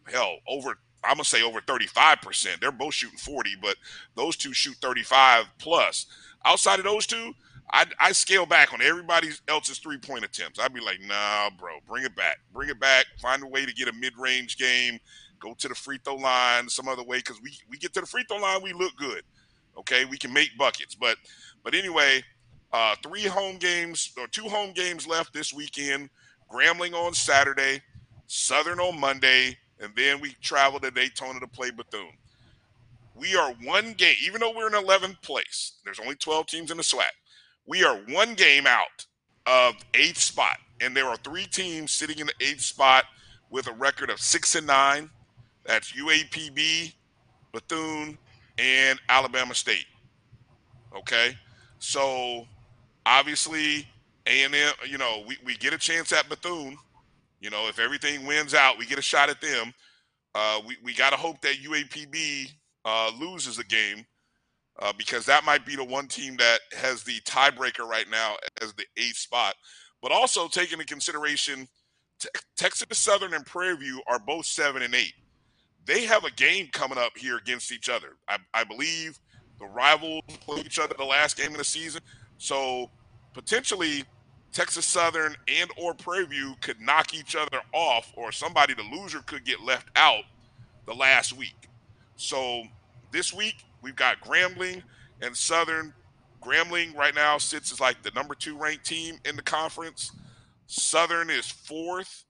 [0.06, 2.60] hell over I'm gonna say over 35 percent.
[2.60, 3.76] They're both shooting 40, but
[4.14, 6.06] those two shoot 35 plus.
[6.44, 7.32] Outside of those two,
[7.72, 10.58] I I scale back on everybody else's three point attempts.
[10.58, 13.06] I'd be like, nah, bro, bring it back, bring it back.
[13.20, 14.98] Find a way to get a mid range game.
[15.40, 18.06] Go to the free throw line some other way because we we get to the
[18.06, 19.22] free throw line, we look good.
[19.76, 21.16] Okay, we can make buckets, but
[21.64, 22.22] but anyway,
[22.72, 26.10] uh, three home games or two home games left this weekend.
[26.52, 27.80] Grambling on Saturday,
[28.26, 32.12] Southern on Monday, and then we travel to Daytona to play Bethune.
[33.14, 35.74] We are one game, even though we're in 11th place.
[35.84, 37.10] There's only 12 teams in the SWAC.
[37.66, 39.06] We are one game out
[39.46, 43.04] of eighth spot, and there are three teams sitting in the eighth spot
[43.50, 45.10] with a record of six and nine.
[45.64, 46.92] That's UAPB,
[47.52, 48.18] Bethune,
[48.58, 49.86] and Alabama State.
[50.96, 51.36] Okay,
[51.78, 52.46] so
[53.06, 53.86] obviously
[54.26, 56.76] A and M, you know, we, we get a chance at Bethune.
[57.44, 59.74] You know, if everything wins out, we get a shot at them.
[60.34, 62.50] Uh, we we got to hope that UAPB
[62.86, 64.06] uh, loses a game
[64.80, 68.72] uh, because that might be the one team that has the tiebreaker right now as
[68.72, 69.56] the eighth spot.
[70.00, 71.68] But also taking into consideration,
[72.18, 75.12] te- Texas Southern and Prairie View are both seven and eight.
[75.84, 78.16] They have a game coming up here against each other.
[78.26, 79.20] I, I believe
[79.58, 82.00] the rivals play each other the last game of the season.
[82.38, 82.90] So
[83.34, 84.04] potentially
[84.54, 89.18] Texas Southern and or Prairie View could knock each other off, or somebody, the loser,
[89.20, 90.22] could get left out
[90.86, 91.68] the last week.
[92.16, 92.62] So
[93.10, 94.82] this week we've got Grambling
[95.20, 95.92] and Southern.
[96.40, 100.12] Grambling right now sits as like the number two ranked team in the conference.
[100.68, 102.24] Southern is fourth,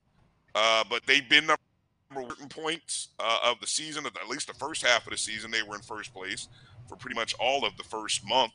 [0.54, 5.04] uh, but they've been number points uh, of the season, at least the first half
[5.06, 6.48] of the season, they were in first place
[6.88, 8.52] for pretty much all of the first month.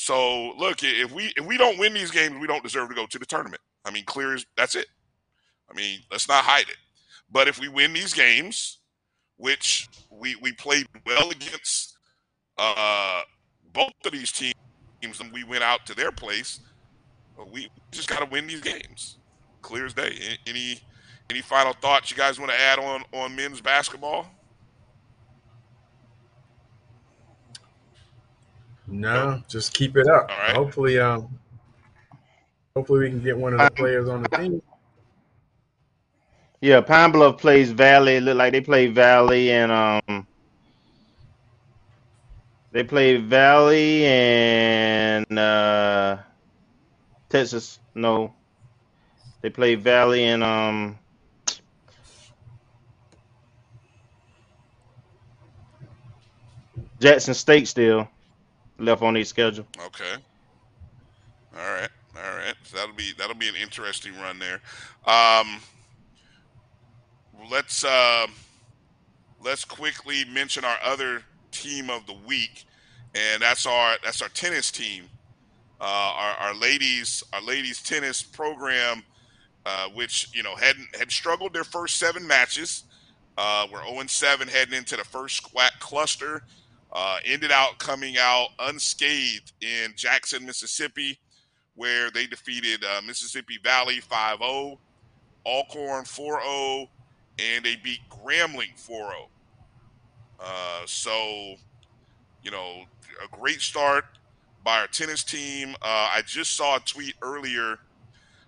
[0.00, 3.04] So look, if we if we don't win these games, we don't deserve to go
[3.06, 3.60] to the tournament.
[3.84, 4.86] I mean, clear as that's it.
[5.68, 6.76] I mean, let's not hide it.
[7.28, 8.78] But if we win these games,
[9.38, 11.98] which we we played well against
[12.58, 13.22] uh,
[13.72, 14.54] both of these teams,
[15.02, 16.60] and we went out to their place,
[17.52, 19.18] we just got to win these games.
[19.62, 20.38] Clear as day.
[20.46, 20.78] Any
[21.28, 24.28] any final thoughts you guys want to add on on men's basketball?
[28.90, 30.30] No, just keep it up.
[30.30, 30.56] All right.
[30.56, 31.38] Hopefully, um,
[32.74, 34.62] hopefully we can get one of the players on the team.
[36.60, 38.16] Yeah, Pine Bluff plays Valley.
[38.16, 40.26] It look like they play Valley and um
[42.72, 46.18] they play Valley and uh
[47.28, 48.34] Texas no.
[49.40, 50.98] They play Valley and um
[56.98, 58.08] Jackson State still
[58.78, 59.66] left on their schedule.
[59.86, 60.14] Okay.
[61.56, 61.90] All right.
[62.16, 62.54] All right.
[62.64, 64.60] So that'll be that'll be an interesting run there.
[65.06, 65.60] Um,
[67.50, 68.26] let's uh,
[69.42, 72.64] let's quickly mention our other team of the week,
[73.14, 75.04] and that's our that's our tennis team.
[75.80, 79.02] Uh, our, our ladies our ladies tennis program,
[79.64, 82.84] uh, which you know had had struggled their first seven matches.
[83.36, 86.42] Uh, we're 0 7 heading into the first SWAC cluster.
[86.92, 91.18] Uh, ended out coming out unscathed in Jackson, Mississippi,
[91.74, 94.78] where they defeated uh, Mississippi Valley 5 0,
[95.44, 96.90] Alcorn 4 0,
[97.38, 99.28] and they beat Grambling 4 0.
[100.40, 101.56] Uh, so,
[102.42, 102.84] you know,
[103.22, 104.04] a great start
[104.64, 105.74] by our tennis team.
[105.82, 107.78] Uh, I just saw a tweet earlier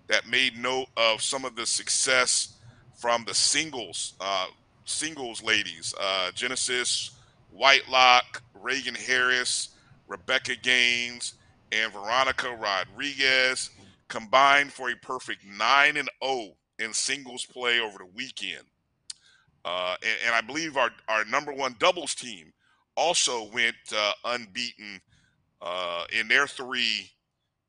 [0.07, 2.57] that made note of some of the success
[2.95, 4.47] from the singles, uh,
[4.85, 7.11] singles ladies, uh, Genesis
[7.51, 9.69] Whitelock, Reagan Harris,
[10.07, 11.35] Rebecca Gaines,
[11.71, 13.69] and Veronica Rodriguez
[14.07, 18.63] combined for a perfect 9 and 0 in singles play over the weekend.
[19.63, 22.51] Uh, and, and, I believe our, our number one doubles team
[22.95, 24.99] also went uh, unbeaten
[25.61, 27.11] uh, in their three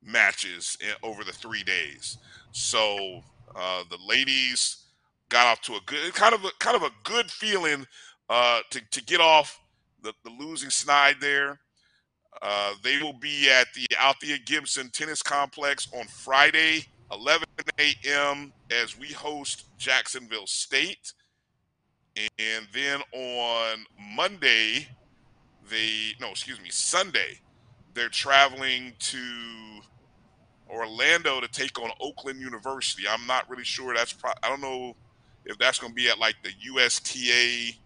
[0.02, 2.16] matches in, over the three days.
[2.52, 3.22] So
[3.54, 4.84] uh, the ladies
[5.28, 7.86] got off to a good kind of a kind of a good feeling
[8.30, 9.60] uh, to to get off
[10.02, 11.60] the, the losing snide there.
[12.40, 17.46] Uh, they will be at the Althea Gibson Tennis Complex on Friday, 11
[17.78, 18.52] a.m.
[18.70, 21.12] as we host Jacksonville State.
[22.16, 23.84] And then on
[24.16, 24.88] Monday,
[25.70, 27.38] they, no, excuse me, Sunday,
[27.94, 29.80] they're traveling to
[30.68, 33.04] Orlando to take on Oakland University.
[33.08, 34.96] I'm not really sure that's, pro- I don't know
[35.44, 37.76] if that's going to be at like the USTA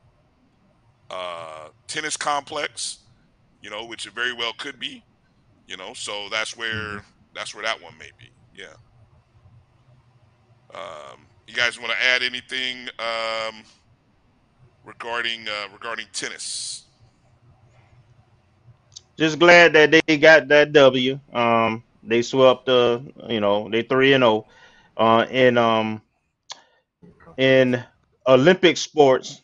[1.11, 2.99] uh, tennis complex,
[3.63, 5.03] you know, which it very well could be,
[5.67, 5.93] you know.
[5.95, 6.99] So that's where mm-hmm.
[7.35, 8.31] that's where that one may be.
[8.55, 8.67] Yeah.
[10.75, 13.63] Um, you guys want to add anything um,
[14.85, 16.85] regarding uh, regarding tennis.
[19.17, 21.19] Just glad that they got that W.
[21.33, 24.47] Um, they swept the, you know, they three and zero.
[24.97, 26.01] Uh, in um,
[27.37, 27.83] in
[28.27, 29.43] Olympic sports,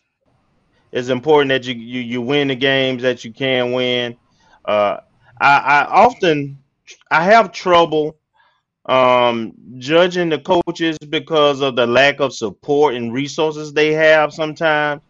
[0.93, 4.17] it's important that you you, you win the games that you can win.
[4.65, 4.99] Uh,
[5.41, 6.63] I, I often
[7.11, 8.17] I have trouble
[8.87, 15.01] um judging the coaches because of the lack of support and resources they have sometimes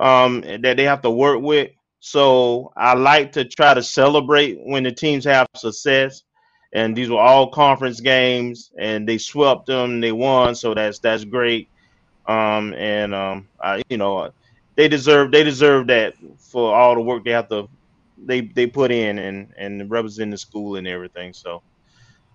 [0.00, 1.70] um that they have to work with.
[2.00, 6.22] So i like to try to celebrate when the teams have success.
[6.74, 11.24] And these were all conference games and they swept them they won so that's that's
[11.24, 11.70] great.
[12.28, 14.30] Um and um I, you know
[14.76, 17.68] they deserve they deserve that for all the work they have to
[18.16, 21.62] they they put in and and represent the school and everything so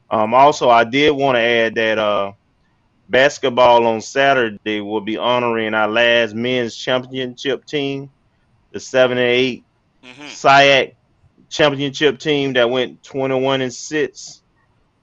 [0.09, 2.33] um, also, I did want to add that uh,
[3.09, 8.09] basketball on Saturday will be honoring our last men's championship team,
[8.71, 9.65] the seven and 8
[10.03, 10.33] Mm-hmm.
[10.33, 10.95] SIAC
[11.49, 14.41] championship team that went 21 and six.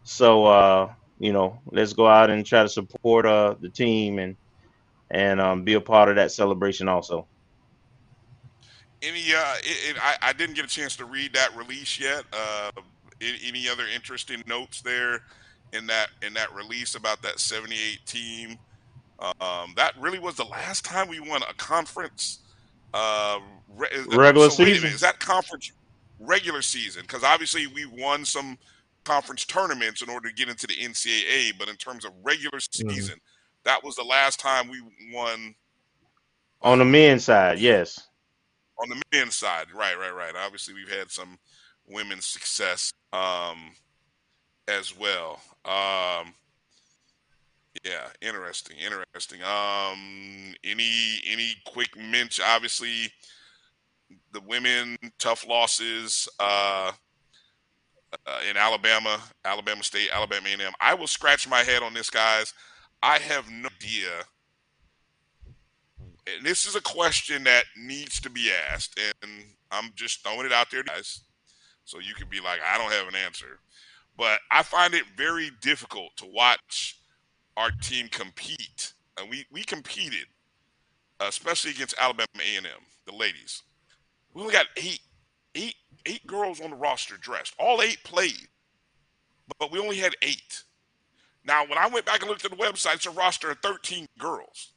[0.02, 4.36] So, uh, you know, let's go out and try to support uh, the team and
[5.10, 7.26] and um, be a part of that celebration also.
[9.02, 12.24] Any, uh, it, it, I, I didn't get a chance to read that release yet.
[12.32, 12.70] Uh,
[13.20, 15.22] any, other interesting notes there
[15.72, 18.58] in that in that release about that 78 team?
[19.18, 22.40] Um, that really was the last time we won a conference.
[22.92, 23.40] Uh,
[23.76, 24.82] re- Regular so season.
[24.82, 25.72] minute, is that conference
[26.18, 27.02] regular season?
[27.02, 28.58] Because obviously we won some
[29.04, 33.18] conference tournaments in order to get into the NCAA, but in terms of regular season,
[33.64, 35.54] that was the last time we won
[36.62, 38.08] On the men's side, yes.
[38.80, 39.66] on the men's side.
[39.74, 40.34] Right, right, right.
[40.36, 41.38] Obviously, we've had some
[41.86, 43.72] women's success um,
[44.68, 45.40] as well.
[45.64, 46.34] Um,
[47.84, 49.42] yeah, interesting, interesting.
[49.42, 52.44] Um, any any quick mention?
[52.46, 53.10] Obviously,
[54.32, 56.92] the women tough losses uh,
[58.26, 60.72] uh, in Alabama, Alabama State, Alabama A&M.
[60.80, 62.54] I will scratch my head on this, guys.
[63.04, 64.08] I have no idea.
[66.26, 70.52] And this is a question that needs to be asked, and I'm just throwing it
[70.52, 71.20] out there, guys,
[71.84, 73.58] so you can be like, I don't have an answer.
[74.16, 76.98] But I find it very difficult to watch
[77.58, 80.26] our team compete, and we we competed,
[81.20, 82.64] especially against Alabama A&M,
[83.04, 83.64] the ladies.
[84.32, 85.00] We only got eight,
[85.54, 85.74] eight,
[86.06, 87.54] eight girls on the roster dressed.
[87.58, 88.48] All eight played,
[89.46, 90.62] but, but we only had eight.
[91.44, 94.06] Now, when I went back and looked at the website, it's a roster of 13
[94.18, 94.72] girls.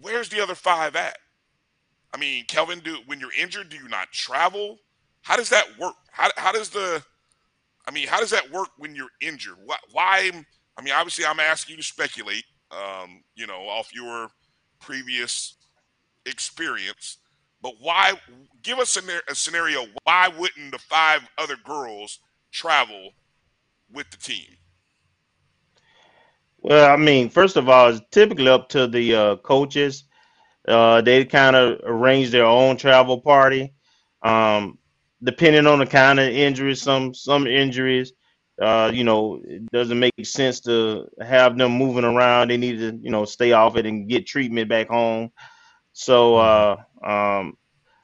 [0.00, 1.16] Where's the other five at?
[2.12, 4.78] I mean, Kelvin, do when you're injured, do you not travel?
[5.22, 5.94] How does that work?
[6.10, 7.02] How, how does the,
[7.86, 9.56] I mean, how does that work when you're injured?
[9.64, 9.76] Why?
[9.92, 10.30] why
[10.76, 12.44] I mean, obviously, I'm asking you to speculate.
[12.70, 14.28] Um, you know, off your
[14.80, 15.56] previous
[16.24, 17.18] experience,
[17.60, 18.14] but why?
[18.62, 19.84] Give us a, a scenario.
[20.04, 22.18] Why wouldn't the five other girls
[22.50, 23.10] travel
[23.92, 24.56] with the team?
[26.62, 30.04] Well, I mean, first of all, it's typically up to the uh, coaches.
[30.66, 33.74] Uh, they kind of arrange their own travel party,
[34.22, 34.78] um,
[35.22, 36.80] depending on the kind of injuries.
[36.80, 38.12] Some some injuries,
[38.60, 42.48] uh, you know, it doesn't make sense to have them moving around.
[42.48, 45.32] They need to, you know, stay off it and get treatment back home.
[45.94, 47.56] So uh, um,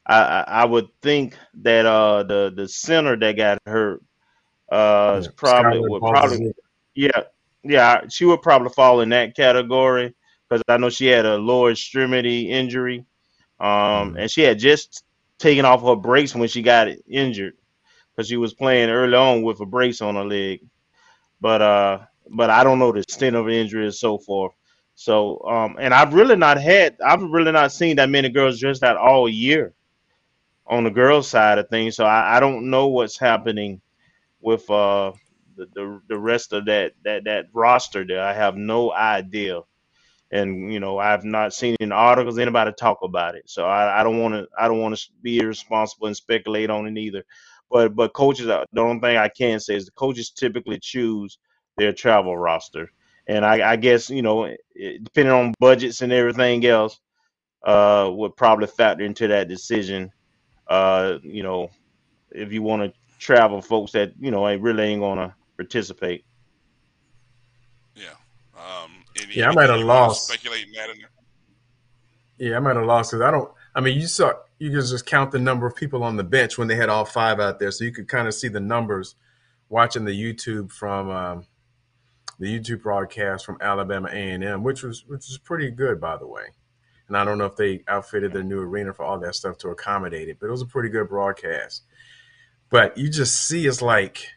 [0.04, 4.02] I, I would think that uh, the the center that got hurt
[4.68, 6.52] uh, is probably would probably
[6.96, 7.22] yeah
[7.64, 10.14] yeah she would probably fall in that category
[10.48, 13.04] because I know she had a lower extremity injury,
[13.60, 15.04] um, and she had just
[15.38, 17.54] taken off her brace when she got injured
[18.16, 20.60] because she was playing early on with a brace on her leg.
[21.40, 22.00] But uh,
[22.30, 24.52] but I don't know the extent of the injury and so forth.
[24.94, 28.82] So um, and I've really not had I've really not seen that many girls dressed
[28.84, 29.74] out all year
[30.66, 31.96] on the girls' side of things.
[31.96, 33.80] So I, I don't know what's happening
[34.40, 35.12] with uh
[35.74, 38.22] the, the rest of that that that roster there.
[38.22, 39.62] I have no idea.
[40.30, 43.48] And you know, I've not seen in articles anybody talk about it.
[43.48, 46.86] So I, I don't want to I don't want to be irresponsible and speculate on
[46.86, 47.24] it either.
[47.70, 51.38] But but coaches, uh, the only thing I can say is the coaches typically choose
[51.76, 52.90] their travel roster,
[53.26, 56.98] and I, I guess you know, depending on budgets and everything else,
[57.62, 60.10] uh, would probably factor into that decision.
[60.66, 61.70] Uh, you know,
[62.30, 66.24] if you want to travel, folks that you know ain't really ain't gonna participate.
[67.94, 68.06] Yeah.
[68.56, 70.26] Um, Yeah, I'm at a anything loss.
[70.28, 70.96] Speculate in that in?
[72.38, 73.50] Yeah, I'm at a loss because I don't.
[73.74, 76.56] I mean, you saw you could just count the number of people on the bench
[76.56, 79.16] when they had all five out there, so you could kind of see the numbers
[79.68, 81.46] watching the YouTube from um,
[82.38, 86.16] the YouTube broadcast from Alabama A and M, which was which was pretty good, by
[86.16, 86.44] the way.
[87.08, 89.70] and I don't know if they outfitted their new arena for all that stuff to
[89.70, 91.82] accommodate it, but it was a pretty good broadcast.
[92.70, 94.28] But you just see it's like,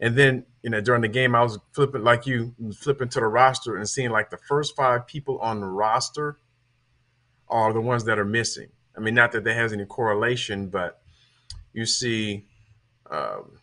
[0.00, 3.26] and then you know during the game I was flipping like you flipping to the
[3.26, 6.38] roster and seeing like the first five people on the roster
[7.50, 8.68] are the ones that are missing.
[8.96, 11.02] I mean, not that there has any correlation, but
[11.74, 12.46] you see
[13.10, 13.58] um,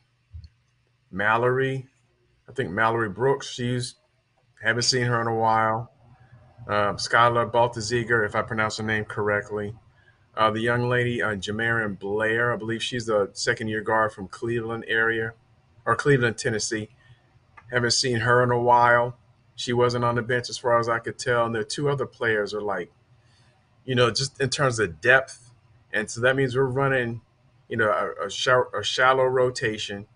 [1.09, 1.87] Mallory.
[2.47, 3.49] I think Mallory Brooks.
[3.49, 3.95] She's
[4.63, 5.91] haven't seen her in a while.
[6.67, 9.73] Uh, Skylar Baltaziger, if I pronounce her name correctly.
[10.37, 11.35] Uh, the young lady, uh,
[11.99, 15.33] Blair, I believe she's a second year guard from Cleveland area
[15.85, 16.89] or Cleveland, Tennessee.
[17.71, 19.17] Haven't seen her in a while.
[19.55, 21.45] She wasn't on the bench as far as I could tell.
[21.45, 22.91] And the two other players are like,
[23.85, 25.51] you know, just in terms of depth.
[25.93, 27.21] And so that means we're running,
[27.67, 30.07] you know, a, a, shallow, a shallow rotation.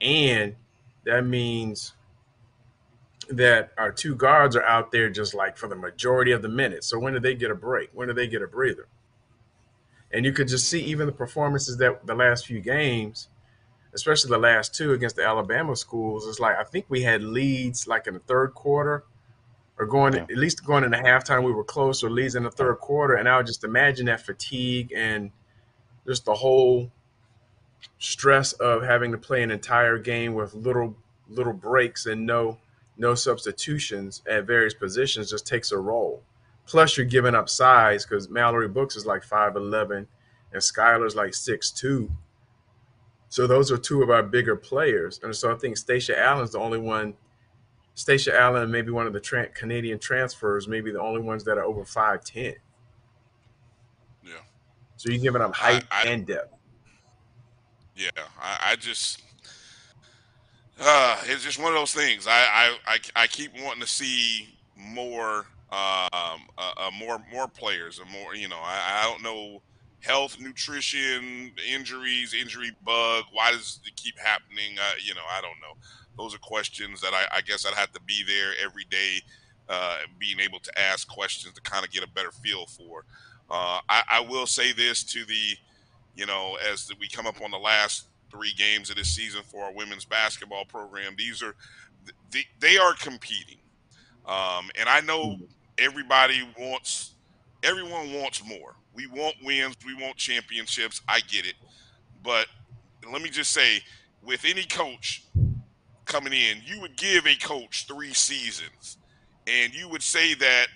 [0.00, 0.56] And
[1.04, 1.94] that means
[3.28, 6.86] that our two guards are out there just like for the majority of the minutes.
[6.86, 7.90] So when do they get a break?
[7.92, 8.88] When do they get a breather?
[10.12, 13.28] And you could just see even the performances that the last few games,
[13.94, 17.86] especially the last two against the Alabama schools, it's like I think we had leads
[17.86, 19.04] like in the third quarter
[19.78, 20.22] or going yeah.
[20.22, 23.14] at least going into halftime we were close or leads in the third quarter.
[23.14, 25.30] And I would just imagine that fatigue and
[26.06, 26.90] just the whole
[27.98, 30.96] stress of having to play an entire game with little
[31.28, 32.58] little breaks and no
[32.96, 36.22] no substitutions at various positions just takes a role.
[36.66, 40.06] Plus, you're giving up size because Mallory Brooks is like 5'11
[40.52, 42.08] and Skylar's like 6'2.
[43.34, 45.18] So those are two of our bigger players.
[45.24, 47.14] And so I think Stacia Allen's the only one.
[47.94, 51.64] Stacia Allen, maybe one of the tra- Canadian transfers, maybe the only ones that are
[51.64, 52.54] over 5'10.
[54.22, 54.34] Yeah.
[54.96, 56.54] So you're giving up height I, I, and depth.
[57.96, 58.10] Yeah.
[58.40, 59.20] I, I just
[60.80, 62.28] uh, it's just one of those things.
[62.28, 65.38] I, I, I, I keep wanting to see more,
[65.72, 68.36] um, uh, uh, more, more players, and more.
[68.36, 69.60] You know, I, I don't know
[70.04, 73.24] health, nutrition, injuries, injury bug.
[73.32, 74.78] Why does it keep happening?
[74.78, 75.76] Uh, you know, I don't know.
[76.16, 79.20] Those are questions that I, I guess I'd have to be there every day,
[79.68, 83.04] uh, being able to ask questions to kind of get a better feel for.
[83.50, 85.56] Uh, I, I will say this to the,
[86.14, 89.64] you know, as we come up on the last three games of this season for
[89.64, 91.14] our women's basketball program.
[91.16, 91.54] These are
[92.30, 93.58] they, they are competing,
[94.26, 95.38] um, and I know
[95.78, 97.12] everybody wants
[97.62, 98.74] everyone wants more.
[98.94, 101.02] We want wins, we want championships.
[101.08, 101.54] I get it,
[102.22, 102.46] but
[103.10, 103.80] let me just say,
[104.22, 105.24] with any coach
[106.04, 108.98] coming in, you would give a coach three seasons,
[109.46, 110.68] and you would say that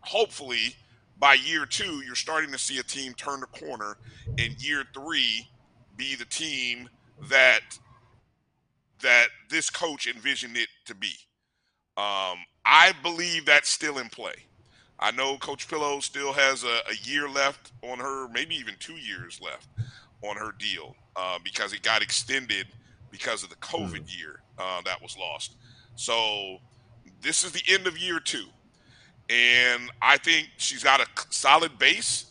[0.00, 0.76] hopefully
[1.22, 3.96] by year two, you're starting to see a team turn the corner,
[4.38, 5.46] and year three
[5.96, 6.88] be the team
[7.28, 7.60] that
[9.02, 11.12] that this coach envisioned it to be.
[11.96, 14.34] Um, I believe that's still in play.
[15.02, 18.94] I know Coach Pillow still has a, a, year left on her, maybe even two
[18.94, 19.68] years left
[20.22, 22.68] on her deal uh, because it got extended
[23.10, 24.18] because of the COVID mm.
[24.18, 25.56] year uh, that was lost.
[25.96, 26.58] So
[27.20, 28.46] this is the end of year two.
[29.28, 32.26] And I think she's got a solid base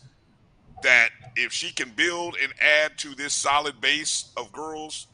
[0.82, 5.08] that if she can build and add to this solid base of girls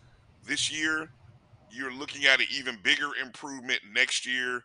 [0.46, 1.10] this year,
[1.70, 4.62] you're looking at an even bigger improvement next year.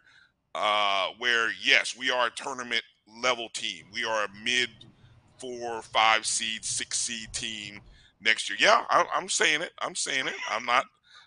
[0.55, 2.83] Uh, where yes, we are a tournament
[3.21, 3.85] level team.
[3.91, 4.69] We are a mid
[5.37, 7.81] four, five seed, six seed team
[8.21, 8.57] next year.
[8.59, 9.71] Yeah, I, am saying it.
[9.79, 10.35] I'm saying it.
[10.49, 10.85] I'm not.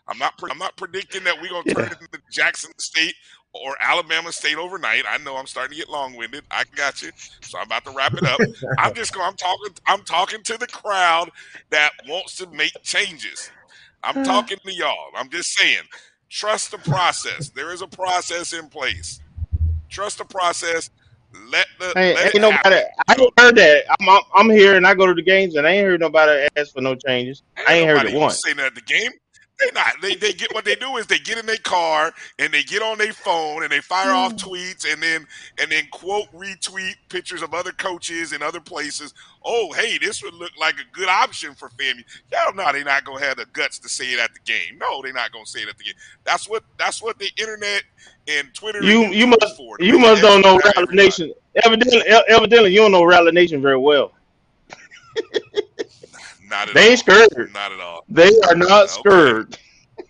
[0.08, 0.34] I'm not.
[0.50, 1.92] I'm not predicting that we're gonna turn yeah.
[1.92, 3.14] it into Jackson State
[3.52, 5.04] or Alabama State overnight.
[5.08, 6.44] I know I'm starting to get long winded.
[6.50, 7.10] I got you.
[7.40, 8.40] So I'm about to wrap it up.
[8.78, 9.26] I'm just going.
[9.26, 9.74] I'm talking.
[9.86, 11.30] I'm talking to the crowd
[11.70, 13.50] that wants to make changes.
[14.02, 15.10] I'm talking to y'all.
[15.16, 15.82] I'm just saying.
[16.28, 17.50] Trust the process.
[17.50, 19.20] There is a process in place.
[19.88, 20.90] Trust the process.
[21.50, 22.76] Let the hey, let ain't nobody.
[22.76, 22.90] Happen.
[23.08, 23.84] I ain't heard that.
[24.00, 26.48] I'm, I'm, I'm here and I go to the games and I ain't heard nobody
[26.56, 27.42] ask for no changes.
[27.58, 28.42] Ain't I ain't heard it once.
[28.42, 29.10] Saying that at the game.
[29.58, 29.94] They not.
[30.02, 32.82] They they get what they do is they get in their car and they get
[32.82, 34.38] on their phone and they fire off mm.
[34.38, 35.26] tweets and then
[35.58, 39.14] and then quote retweet pictures of other coaches and other places.
[39.42, 42.04] Oh, hey, this would look like a good option for FAMU.
[42.30, 44.76] Hell no, they're not gonna have the guts to say it at the game.
[44.78, 45.94] No, they're not gonna say it at the game.
[46.24, 47.82] That's what that's what the internet
[48.28, 48.82] and Twitter.
[48.82, 49.78] You you must for.
[49.80, 51.32] you must don't know Rattler Nation.
[51.64, 54.12] Evidently, evidently, you don't know Rattler Nation very well.
[56.48, 56.90] Not at they all.
[56.90, 57.52] ain't scared.
[57.52, 58.04] Not at all.
[58.08, 58.86] They are not okay.
[58.86, 59.58] scared.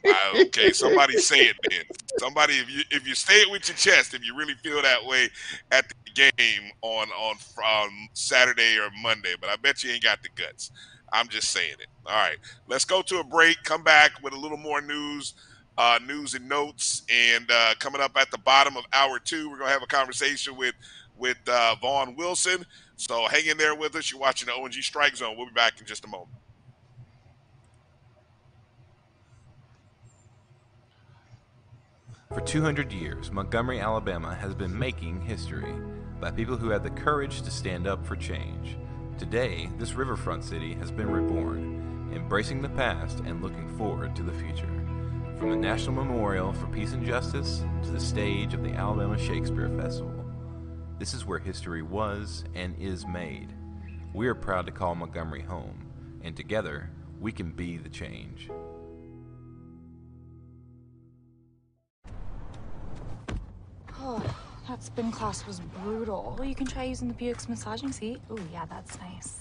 [0.07, 1.85] Uh, okay, somebody say it then.
[2.19, 5.05] Somebody, if you if you say it with your chest, if you really feel that
[5.05, 5.29] way
[5.73, 10.23] at the game on on um, Saturday or Monday, but I bet you ain't got
[10.23, 10.71] the guts.
[11.13, 11.87] I'm just saying it.
[12.05, 12.39] All right,
[12.69, 13.63] let's go to a break.
[13.63, 15.35] Come back with a little more news,
[15.79, 19.59] uh, news and notes, and uh, coming up at the bottom of hour two, we're
[19.59, 20.75] gonna have a conversation with
[21.17, 22.65] with uh, Vaughn Wilson.
[22.97, 24.11] So hang in there with us.
[24.11, 25.37] You're watching the ONG Strike Zone.
[25.37, 26.31] We'll be back in just a moment.
[32.33, 35.75] For 200 years, Montgomery, Alabama has been making history
[36.21, 38.77] by people who had the courage to stand up for change.
[39.19, 44.33] Today, this riverfront city has been reborn, embracing the past and looking forward to the
[44.33, 44.69] future.
[45.39, 49.71] From the National Memorial for Peace and Justice to the stage of the Alabama Shakespeare
[49.79, 50.16] Festival,
[50.99, 53.53] this is where history was and is made.
[54.15, 55.85] We are proud to call Montgomery home,
[56.23, 56.91] and together,
[57.21, 58.49] we can be the change.
[63.99, 64.23] Oh,
[64.69, 66.35] that spin class was brutal.
[66.39, 68.21] Well, you can try using the Buick's massaging seat.
[68.31, 69.41] Oh, yeah, that's nice.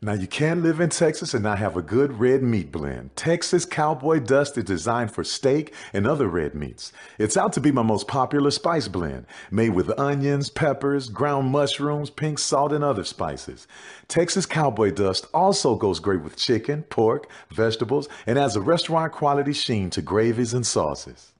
[0.00, 3.16] Now, you can't live in Texas and not have a good red meat blend.
[3.16, 6.92] Texas Cowboy Dust is designed for steak and other red meats.
[7.18, 12.10] It's out to be my most popular spice blend, made with onions, peppers, ground mushrooms,
[12.10, 13.66] pink salt, and other spices.
[14.06, 19.52] Texas Cowboy Dust also goes great with chicken, pork, vegetables, and adds a restaurant quality
[19.52, 21.32] sheen to gravies and sauces.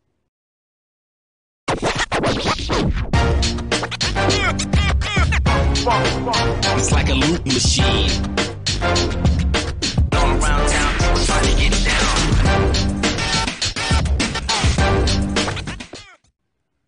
[6.76, 8.37] It's like a loop machine.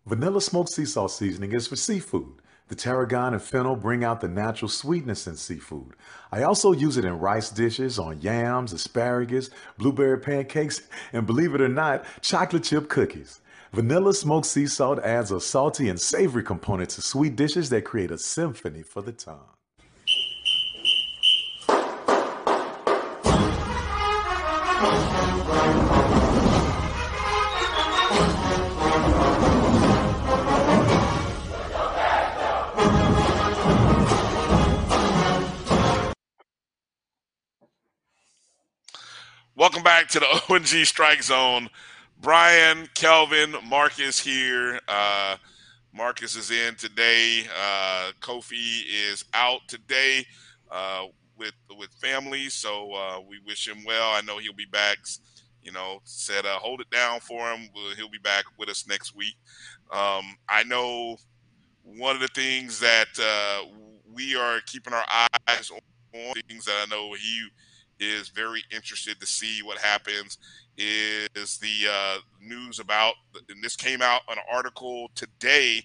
[0.05, 2.33] Vanilla smoked sea salt seasoning is for seafood.
[2.67, 5.93] The tarragon and fennel bring out the natural sweetness in seafood.
[6.31, 10.81] I also use it in rice dishes, on yams, asparagus, blueberry pancakes,
[11.11, 13.41] and believe it or not, chocolate chip cookies.
[13.73, 18.11] Vanilla smoked sea salt adds a salty and savory component to sweet dishes that create
[18.11, 19.47] a symphony for the tongue.
[39.61, 41.69] Welcome back to the ONG Strike Zone.
[42.19, 44.79] Brian, Kelvin, Marcus here.
[44.87, 45.37] Uh,
[45.93, 47.43] Marcus is in today.
[47.55, 50.25] Uh, Kofi is out today
[50.71, 51.03] uh,
[51.37, 54.09] with with family, so uh, we wish him well.
[54.09, 54.97] I know he'll be back.
[55.61, 57.69] You know, said uh, hold it down for him.
[57.97, 59.35] He'll be back with us next week.
[59.93, 61.17] Um, I know
[61.83, 63.67] one of the things that uh,
[64.11, 65.05] we are keeping our
[65.47, 65.81] eyes on,
[66.47, 67.47] things that I know he
[68.01, 70.37] is very interested to see what happens
[70.77, 73.13] is the uh, news about,
[73.49, 75.81] and this came out an article today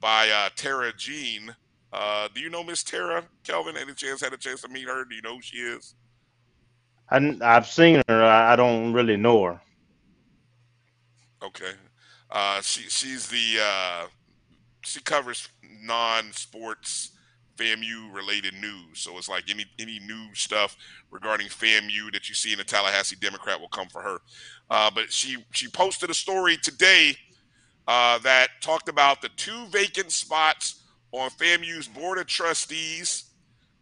[0.00, 1.54] by uh, Tarah Jean.
[1.92, 3.76] Uh, do you know Miss Tarah, Kelvin?
[3.76, 5.04] Any chance had a chance to meet her?
[5.04, 5.94] Do you know who she is?
[7.10, 8.24] I, have seen her.
[8.24, 9.60] I don't really know her.
[11.42, 11.72] Okay.
[12.30, 14.06] Uh, she she's the uh,
[14.82, 15.48] she covers
[15.82, 17.12] non-sports
[17.58, 19.00] FAMU related news.
[19.00, 20.76] So it's like any any new stuff
[21.10, 24.18] regarding FAMU that you see in the Tallahassee Democrat will come for her.
[24.70, 27.14] Uh, but she she posted a story today
[27.86, 30.82] uh, that talked about the two vacant spots
[31.12, 33.24] on FAMU's board of trustees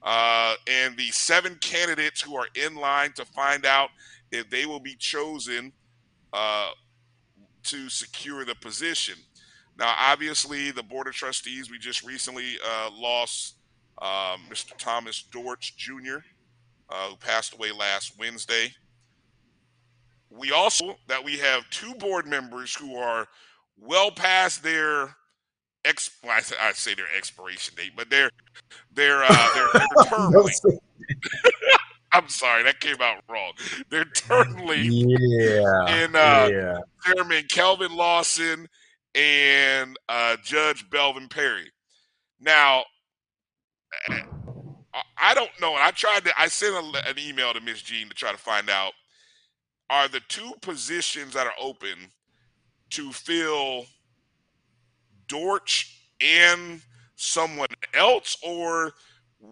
[0.03, 3.91] uh, and the seven candidates who are in line to find out
[4.31, 5.73] if they will be chosen
[6.33, 6.71] uh,
[7.65, 9.17] to secure the position.
[9.79, 13.56] Now, obviously, the board of trustees we just recently uh, lost
[14.01, 14.77] uh, Mr.
[14.77, 16.19] Thomas Dortch Jr.,
[16.89, 18.73] uh, who passed away last Wednesday.
[20.31, 23.27] We also that we have two board members who are
[23.79, 25.15] well past their
[25.85, 26.11] ex.
[26.23, 28.31] Well, I, say, I say their expiration date, but they're
[28.93, 30.61] they're uh, they're, they're term length.
[32.13, 33.53] I'm sorry, that came out wrong.
[33.91, 36.05] They're term length Yeah.
[36.05, 36.79] in uh, yeah.
[37.05, 38.69] Chairman Kelvin Lawson
[39.15, 41.71] and uh, Judge Belvin Perry.
[42.41, 42.85] Now,
[45.19, 45.75] I- don't know.
[45.75, 46.41] And I tried to.
[46.41, 48.93] I sent a, an email to Miss Jean to try to find out
[49.91, 52.11] are the two positions that are open
[52.91, 53.87] to fill
[55.29, 56.81] Dortch and
[57.17, 58.93] someone else, or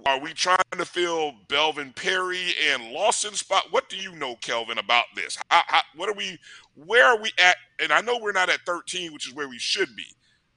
[0.07, 3.67] are we trying to fill Belvin Perry and Lawson spot?
[3.71, 5.39] What do you know, Kelvin, about this?
[5.51, 6.39] How, how, what are we?
[6.75, 7.57] Where are we at?
[7.81, 10.07] And I know we're not at 13, which is where we should be.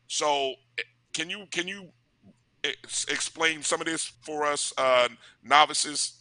[0.08, 0.84] So, eh,
[1.14, 1.90] can you can you
[2.64, 5.08] explain some of this for us uh,
[5.44, 6.14] novices?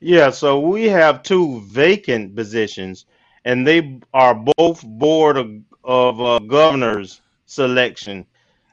[0.00, 3.04] Yeah, so we have two vacant positions,
[3.44, 5.50] and they are both board of,
[5.84, 8.24] of uh, governors selection.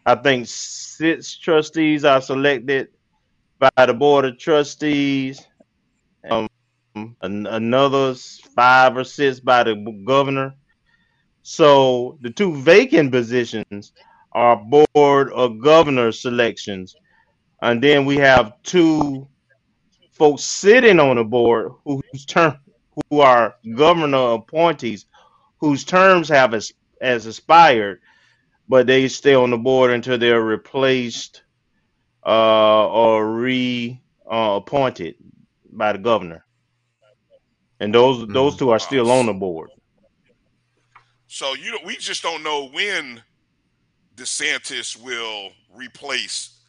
[0.05, 2.89] I think six trustees are selected
[3.59, 5.45] by the board of trustees.
[6.29, 6.47] Um,
[6.95, 8.15] an- another
[8.55, 9.75] five or six by the
[10.05, 10.55] governor.
[11.43, 13.91] So the two vacant positions
[14.37, 14.55] are
[14.93, 16.95] board of governor selections,
[17.63, 19.27] and then we have two
[20.11, 22.55] folks sitting on the board whose term
[23.09, 25.07] who are governor appointees
[25.57, 27.99] whose terms have as, as expired,
[28.69, 31.41] but they stay on the board until they're replaced
[32.23, 33.99] uh, or re
[34.31, 35.15] uh, appointed
[35.71, 36.45] by the governor.
[37.79, 39.71] And those those two are still on the board.
[41.25, 43.23] So you we just don't know when
[44.17, 46.59] DeSantis will replace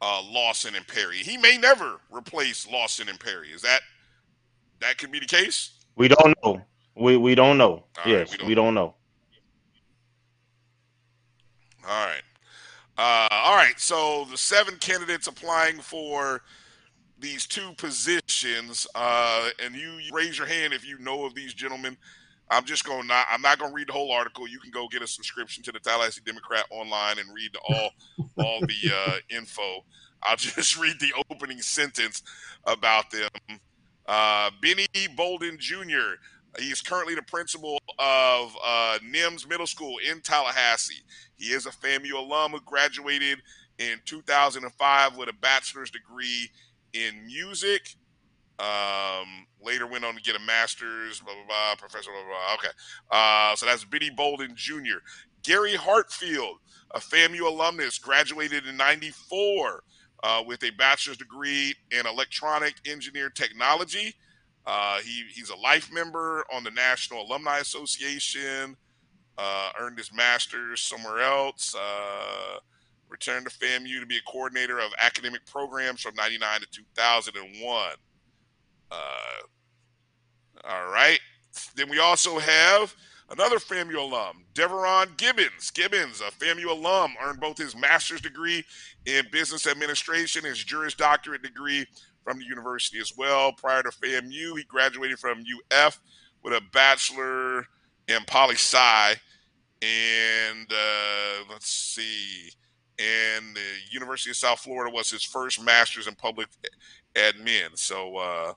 [0.00, 1.16] uh, Lawson and Perry.
[1.16, 3.48] He may never replace Lawson and Perry.
[3.48, 3.80] Is that
[4.80, 5.72] that could be the case?
[5.96, 6.60] We don't know.
[6.94, 7.72] We we don't know.
[7.72, 8.94] All right, yes, we don't we don't know.
[11.88, 12.22] All right.
[12.96, 13.78] Uh, all right.
[13.78, 16.42] So the seven candidates applying for
[17.18, 21.96] these two positions, uh, and you raise your hand if you know of these gentlemen.
[22.50, 23.26] I'm just going to not.
[23.30, 24.46] I'm not going to read the whole article.
[24.46, 27.90] You can go get a subscription to the Tallahassee Democrat online and read all
[28.38, 29.84] all the uh, info.
[30.22, 32.22] I'll just read the opening sentence
[32.64, 33.58] about them.
[34.06, 36.16] Uh, Benny Bolden Jr.
[36.58, 41.02] He is currently the principal of uh, Nims Middle School in Tallahassee.
[41.36, 43.38] He is a FAMU alum who graduated
[43.78, 46.48] in 2005 with a bachelor's degree
[46.92, 47.96] in music.
[48.58, 52.54] Um, later went on to get a master's, blah, blah, blah, professor, blah, blah, blah.
[52.54, 52.68] Okay.
[53.10, 54.98] Uh, so that's Benny Bolden Jr.
[55.42, 56.56] Gary Hartfield,
[56.92, 59.82] a FAMU alumnus, graduated in 94
[60.22, 64.14] uh, with a bachelor's degree in electronic engineer technology.
[64.66, 68.76] Uh, he, he's a life member on the National Alumni Association,
[69.36, 72.58] uh, earned his master's somewhere else, uh,
[73.08, 77.90] returned to FAMU to be a coordinator of academic programs from 99 to 2001.
[78.94, 81.20] Uh, all right.
[81.76, 82.94] Then we also have
[83.30, 85.70] another FAMU alum, Deveron Gibbons.
[85.70, 88.64] Gibbons, a FAMU alum, earned both his master's degree
[89.06, 91.86] in business administration, and his Juris Doctorate degree
[92.22, 93.52] from the university as well.
[93.52, 96.00] Prior to FAMU, he graduated from UF
[96.42, 97.66] with a bachelor
[98.08, 99.14] in poli sci.
[99.82, 102.50] And uh, let's see,
[102.98, 103.60] and the
[103.90, 106.48] University of South Florida was his first master's in public
[107.14, 107.76] admin.
[107.76, 108.52] So uh,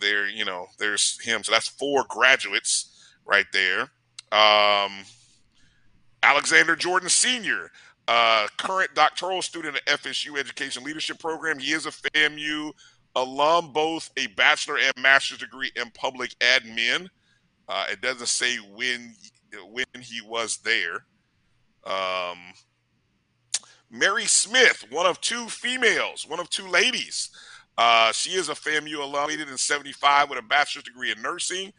[0.00, 1.42] there, you know, there's him.
[1.44, 3.82] So that's four graduates right there.
[4.32, 5.04] Um,
[6.22, 7.70] Alexander Jordan Sr.,
[8.08, 11.58] uh, current doctoral student at FSU Education Leadership Program.
[11.58, 12.72] He is a FAMU
[13.14, 17.08] alum, both a bachelor and master's degree in public admin.
[17.68, 19.14] Uh, it doesn't say when
[19.70, 21.04] when he was there.
[21.84, 22.38] Um,
[23.90, 27.30] Mary Smith, one of two females, one of two ladies.
[27.78, 31.72] Uh, she is a FAMU alum, in 75 with a bachelor's degree in nursing,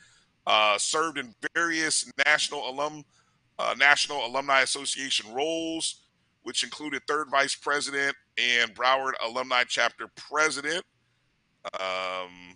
[0.47, 3.03] uh, served in various national alum,
[3.59, 6.03] uh, National Alumni Association roles,
[6.43, 10.83] which included third vice president and Broward Alumni Chapter president.
[11.79, 12.55] Um,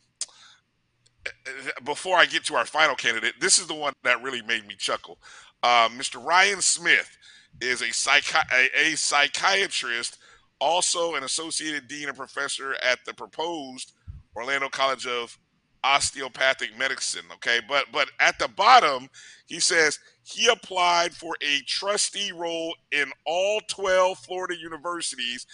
[1.85, 4.75] before I get to our final candidate, this is the one that really made me
[4.77, 5.17] chuckle.
[5.63, 6.23] Uh, Mr.
[6.23, 7.17] Ryan Smith
[7.61, 10.19] is a, psychi- a, a psychiatrist,
[10.59, 13.93] also an associated dean and professor at the proposed
[14.35, 15.37] Orlando College of
[15.83, 17.25] Osteopathic Medicine.
[17.35, 19.09] Okay, but but at the bottom
[19.45, 25.45] he says he applied for a trustee role in all 12 Florida universities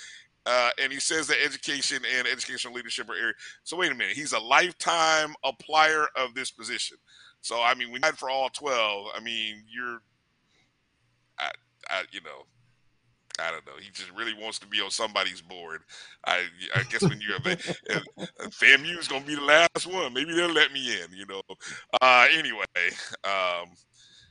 [0.45, 3.33] uh, and he says that education and educational leadership are area.
[3.63, 6.97] So wait a minute, he's a lifetime applier of this position.
[7.41, 10.01] So I mean, when you for all twelve, I mean, you're,
[11.39, 11.51] I,
[11.89, 12.45] I, you know,
[13.39, 13.73] I don't know.
[13.81, 15.81] He just really wants to be on somebody's board.
[16.25, 16.45] I,
[16.75, 20.13] I guess when you're a FAMU is gonna be the last one.
[20.13, 21.17] Maybe they'll let me in.
[21.17, 21.41] You know.
[22.01, 22.63] Uh, anyway,
[23.23, 23.69] um,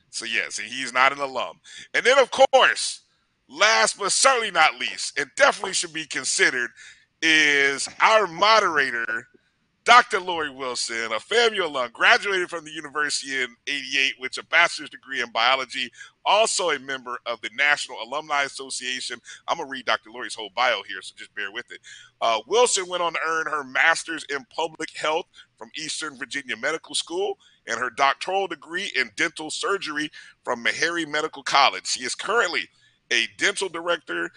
[0.09, 1.59] so yes, and he's not an alum.
[1.93, 3.01] And then of course
[3.49, 6.71] last but certainly not least, and definitely should be considered,
[7.21, 9.27] is our moderator,
[9.85, 10.21] Dr.
[10.21, 15.21] Lori Wilson, a FAMU alum, graduated from the university in 88 with a bachelor's degree
[15.21, 15.91] in biology,
[16.25, 19.19] also a member of the National Alumni Association.
[19.47, 20.09] I'm going to read Dr.
[20.11, 21.79] Lori's whole bio here, so just bear with it.
[22.21, 25.25] Uh, Wilson went on to earn her master's in public health
[25.57, 27.37] from Eastern Virginia Medical School
[27.67, 30.09] and her doctoral degree in dental surgery
[30.45, 31.87] from Meharry Medical College.
[31.87, 32.69] She is currently
[33.11, 34.31] a dental director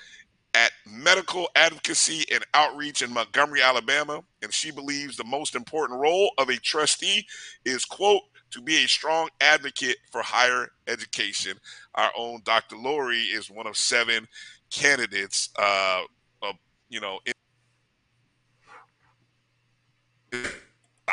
[0.57, 6.31] at Medical Advocacy and Outreach in Montgomery, Alabama, and she believes the most important role
[6.39, 7.27] of a trustee
[7.66, 8.23] is, quote,
[8.53, 11.59] to be a strong advocate for higher education.
[11.95, 12.77] Our own Dr.
[12.77, 14.27] Lori is one of seven
[14.70, 16.01] candidates, uh,
[16.41, 16.55] of,
[16.89, 17.19] you know,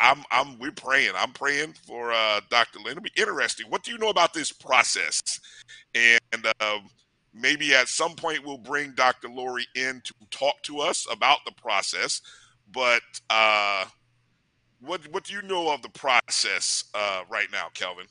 [0.00, 1.12] I'm I'm we're praying.
[1.16, 2.78] I'm praying for uh, Dr.
[2.80, 2.92] Lynn.
[2.92, 3.66] It'll be interesting.
[3.68, 5.20] What do you know about this process?
[5.94, 6.88] And um,
[7.34, 9.28] maybe at some point we'll bring Dr.
[9.28, 12.22] Lori in to talk to us about the process.
[12.72, 13.84] But uh,
[14.80, 18.06] what what do you know of the process uh, right now, Kelvin?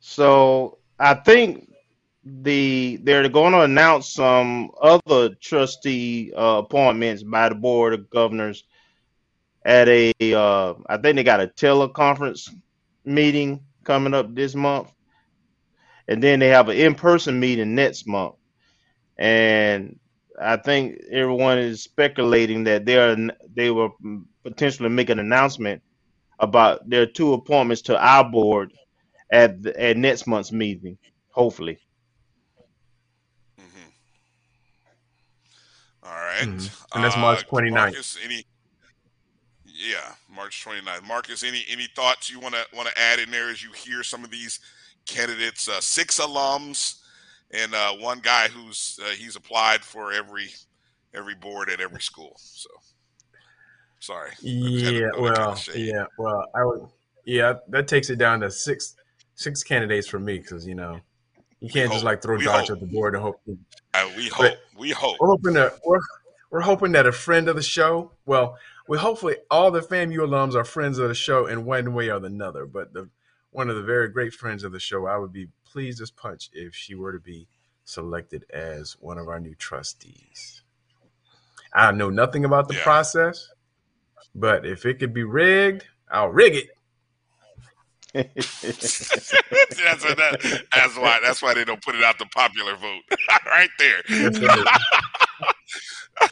[0.00, 1.72] So I think
[2.24, 8.64] the they're going to announce some other trustee uh, appointments by the board of governors
[9.64, 12.48] at a uh, I think they got a teleconference
[13.04, 14.92] meeting coming up this month,
[16.08, 18.34] and then they have an in-person meeting next month.
[19.18, 19.98] And
[20.40, 23.16] I think everyone is speculating that they are
[23.54, 23.94] they will
[24.42, 25.82] potentially make an announcement
[26.38, 28.72] about their two appointments to our board
[29.30, 30.98] at the, at next month's meeting,
[31.30, 31.78] hopefully.
[36.02, 36.48] All right.
[36.48, 36.70] Mhm.
[36.94, 37.92] And that's March Uh, 29th.
[37.92, 38.46] Marcus, any?
[39.64, 41.02] Yeah, March 29th.
[41.04, 44.02] Marcus, any any thoughts you want to want to add in there as you hear
[44.02, 44.60] some of these
[45.06, 45.68] candidates?
[45.68, 47.00] Uh, six alums
[47.52, 50.48] and uh, one guy who's uh, he's applied for every
[51.14, 52.36] every board at every school.
[52.38, 52.70] So
[54.00, 54.30] sorry.
[54.30, 56.80] I just had to Yeah, kind well, of yeah, well, I would,
[57.24, 58.96] yeah, that takes it down to six,
[59.34, 60.98] six candidates for me because you know
[61.60, 63.40] you can't just like throw We darts at the board and hope.
[63.94, 64.58] Uh, we But hope.
[64.76, 65.16] We hope.
[65.20, 66.00] we're hoping that we're
[66.50, 68.12] we're hoping that a friend of the show.
[68.26, 68.56] Well,
[68.88, 72.24] we hopefully all the FAMU alums are friends of the show in one way or
[72.24, 72.66] another.
[72.66, 73.08] But the
[73.52, 76.50] one of the very great friends of the show, I would be pleased as punch
[76.52, 77.46] if she were to be
[77.84, 80.62] selected as one of our new trustees.
[81.72, 82.82] I know nothing about the Yeah.
[82.82, 83.48] process,
[84.34, 86.70] but if it could be rigged, I'll rig it.
[88.14, 88.34] that's,
[90.04, 91.18] what that, that's why.
[91.22, 93.02] That's why they don't put it out the popular vote
[93.46, 94.02] right there.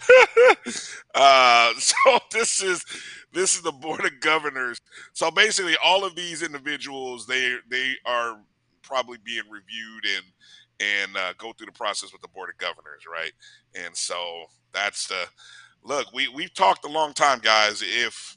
[1.12, 1.96] Uh, so
[2.32, 2.84] this is
[3.32, 4.80] this is the board of governors.
[5.12, 8.38] So basically, all of these individuals they they are
[8.82, 10.24] probably being reviewed and
[10.80, 13.32] and uh, go through the process with the board of governors, right?
[13.74, 15.26] And so that's the
[15.82, 16.12] look.
[16.12, 17.82] We we've talked a long time, guys.
[17.82, 18.36] If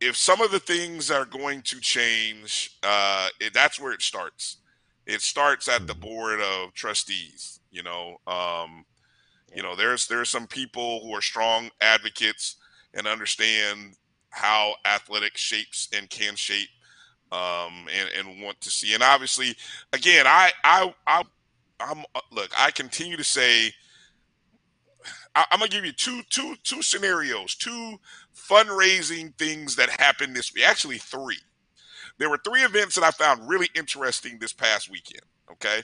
[0.00, 4.58] if some of the things are going to change, uh, it, that's where it starts.
[5.06, 7.60] It starts at the board of trustees.
[7.70, 8.84] You know, um,
[9.54, 12.56] you know, there's there's some people who are strong advocates
[12.94, 13.96] and understand
[14.30, 16.68] how athletics shapes and can shape,
[17.30, 18.94] um, and and want to see.
[18.94, 19.54] And obviously,
[19.92, 21.22] again, I I I
[21.80, 22.50] I'm uh, look.
[22.56, 23.72] I continue to say
[25.34, 27.96] I, I'm gonna give you two two two scenarios, two
[28.34, 30.64] fundraising things that happened this week.
[30.66, 31.38] Actually, three.
[32.18, 35.22] There were three events that I found really interesting this past weekend.
[35.50, 35.82] Okay,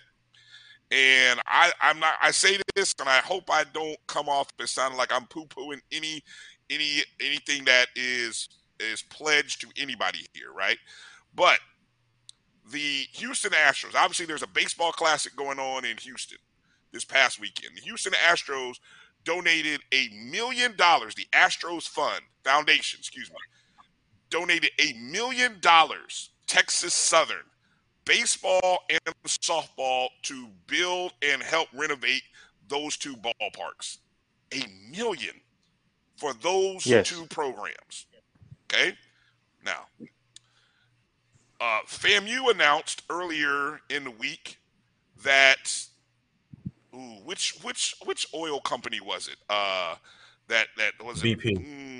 [0.90, 4.70] and I I'm not I say this, and I hope I don't come off as
[4.70, 6.22] sounding like I'm poo pooing any
[6.70, 8.48] any anything that is
[8.80, 10.78] is pledged to anybody here, right?
[11.34, 11.60] But
[12.70, 16.38] the Houston Astros, obviously, there's a baseball classic going on in Houston
[16.92, 17.76] this past weekend.
[17.76, 18.78] The Houston Astros
[19.24, 21.14] donated a million dollars.
[21.14, 23.36] The Astros Fund Foundation, excuse me,
[24.30, 26.30] donated a million dollars.
[26.46, 27.44] Texas Southern
[28.08, 32.22] baseball and softball to build and help renovate
[32.68, 33.98] those two ballparks.
[34.52, 35.34] A million
[36.16, 37.08] for those Yes.
[37.08, 38.06] two programs.
[38.72, 38.96] Okay,
[39.64, 39.86] now
[41.60, 44.58] uh, FAMU announced earlier in the week
[45.24, 45.86] that
[46.94, 49.36] ooh, which which which oil company was it?
[49.50, 49.96] Uh,
[50.48, 51.38] that that was it.
[51.38, 51.56] BP.
[51.56, 51.97] Mm, B-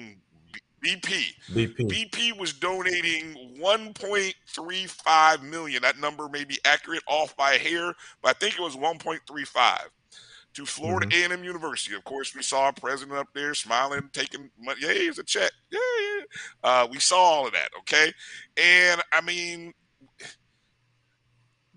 [0.84, 1.34] BP.
[1.52, 1.76] BP.
[1.88, 5.82] BP was donating 1.35 million.
[5.82, 9.90] That number may be accurate, off by a hair, but I think it was 1.35
[10.55, 11.30] to Florida Mhm.
[11.30, 11.94] A&M University.
[11.94, 14.80] Of course, we saw a president up there smiling, taking money.
[14.82, 15.52] Yeah, here's a check.
[15.70, 16.24] Yeah, yeah.
[16.64, 17.70] Uh, we saw all of that.
[17.80, 18.12] Okay,
[18.56, 19.74] and I mean,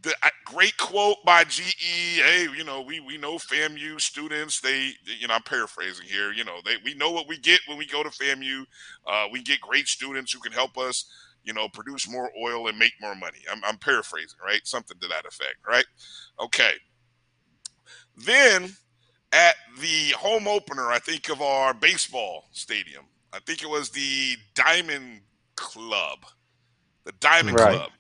[0.01, 0.15] the
[0.45, 2.19] great quote by GE.
[2.21, 4.59] Hey, you know, we we know FAMU students.
[4.61, 6.31] They, you know, I'm paraphrasing here.
[6.31, 8.65] You know, they we know what we get when we go to FAMU.
[9.07, 11.05] Uh, we get great students who can help us.
[11.43, 13.39] You know, produce more oil and make more money.
[13.51, 14.61] I'm, I'm paraphrasing, right?
[14.63, 15.85] Something to that effect, right?
[16.39, 16.73] Okay.
[18.15, 18.71] Then
[19.33, 23.05] at the home opener, I think of our baseball stadium.
[23.33, 25.21] I think it was the Diamond
[25.55, 26.19] Club.
[27.05, 27.81] The Diamond Right.
[27.81, 27.91] Club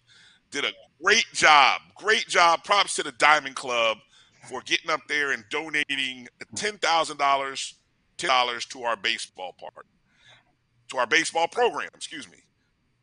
[0.51, 0.71] did a
[1.03, 1.81] great job.
[1.95, 2.63] Great job.
[2.63, 3.97] Props to the Diamond Club
[4.49, 7.75] for getting up there and donating ten thousand dollars,
[8.17, 9.85] ten dollars to our baseball part,
[10.89, 11.89] to our baseball program.
[11.95, 12.37] Excuse me,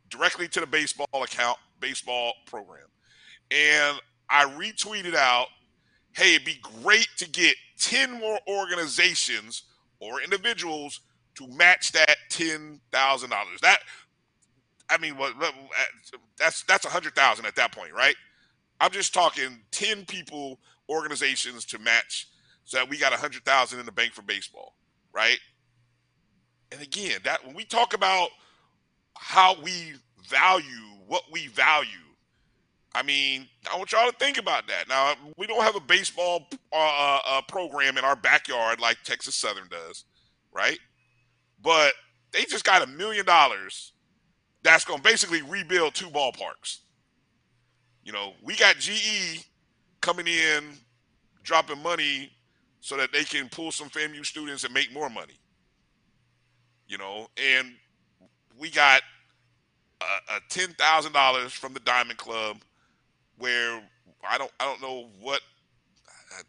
[0.09, 2.87] directly to the baseball account, baseball program,
[3.51, 3.99] and
[4.29, 5.47] I retweeted out,
[6.13, 9.63] "Hey, it'd be great to get ten more organizations
[9.99, 11.01] or individuals
[11.35, 13.79] to match that ten thousand dollars." That
[14.89, 15.33] I mean, what
[16.37, 18.15] that's that's a hundred thousand at that point, right?
[18.81, 20.59] I'm just talking ten people,
[20.89, 22.27] organizations to match,
[22.65, 24.75] so that we got a hundred thousand in the bank for baseball,
[25.13, 25.39] right?
[26.71, 28.29] And again, that when we talk about
[29.17, 29.93] how we
[30.27, 30.65] value
[31.07, 31.89] what we value,
[32.93, 34.87] I mean, I want y'all to think about that.
[34.87, 39.67] Now, we don't have a baseball uh, uh, program in our backyard like Texas Southern
[39.69, 40.05] does,
[40.51, 40.79] right?
[41.61, 41.93] But
[42.31, 43.93] they just got a million dollars
[44.63, 46.79] that's going to basically rebuild two ballparks.
[48.03, 49.45] You know, we got GE
[50.01, 50.65] coming in,
[51.43, 52.31] dropping money
[52.81, 55.39] so that they can pull some FAMU students and make more money.
[56.87, 57.73] You know, and
[58.57, 59.01] we got
[60.01, 62.57] a, a ten thousand dollars from the Diamond Club,
[63.37, 63.81] where
[64.27, 65.41] I don't I don't know what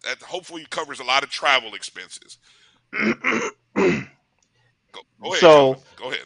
[0.05, 2.39] that hopefully covers a lot of travel expenses.
[2.93, 3.53] go,
[5.23, 5.41] go ahead.
[5.41, 6.25] So Go ahead.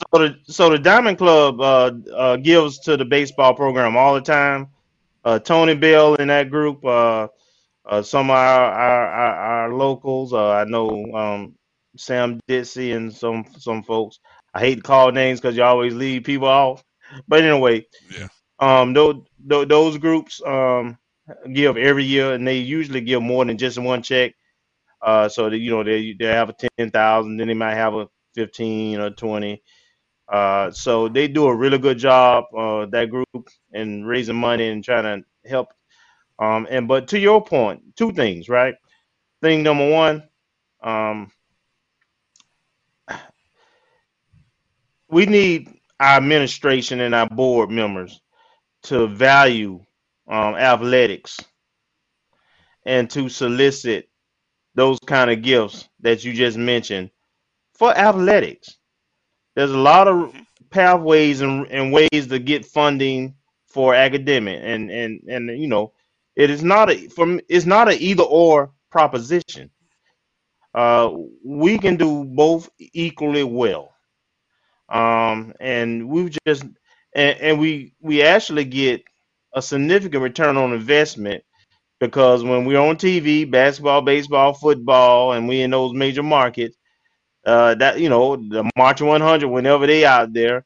[0.00, 4.20] So the so the Diamond Club uh, uh, gives to the baseball program all the
[4.20, 4.68] time.
[5.24, 6.84] Uh, Tony Bell in that group.
[6.84, 7.28] Uh,
[7.86, 10.32] uh, some of our our, our, our locals.
[10.32, 11.54] Uh, I know um,
[11.96, 14.20] Sam Ditsy and some some folks.
[14.54, 16.82] I hate to call names because you always leave people off.
[17.28, 18.28] But anyway, yeah.
[18.58, 20.98] Um, those those groups um
[21.52, 24.34] give every year, and they usually give more than just one check.
[25.02, 27.94] Uh, so that you know they they have a ten thousand, then they might have
[27.94, 29.62] a fifteen or twenty.
[30.30, 34.84] Uh, so they do a really good job, uh, that group, in raising money and
[34.84, 35.68] trying to help.
[36.38, 38.74] Um, and but to your point, two things, right?
[39.42, 40.22] Thing number one,
[40.82, 41.30] um,
[45.08, 48.20] we need our administration and our board members
[48.84, 49.84] to value
[50.28, 51.40] um, athletics
[52.86, 54.08] and to solicit
[54.74, 57.10] those kind of gifts that you just mentioned
[57.74, 58.78] for athletics
[59.60, 60.34] there's a lot of
[60.70, 63.34] pathways and, and ways to get funding
[63.68, 65.92] for academic and and and you know
[66.34, 69.70] it is not a from it's not an either or proposition.
[70.74, 71.10] Uh
[71.44, 73.92] we can do both equally well.
[74.88, 76.64] Um and we've just
[77.14, 79.04] and, and we we actually get
[79.54, 81.44] a significant return on investment
[82.00, 86.76] because when we're on TV, basketball, baseball, football, and we in those major markets,
[87.46, 90.64] uh, that you know the Marching 100 whenever they out there.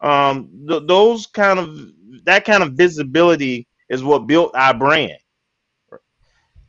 [0.00, 1.78] Um, th- those kind of
[2.24, 5.18] that kind of visibility is what built our brand.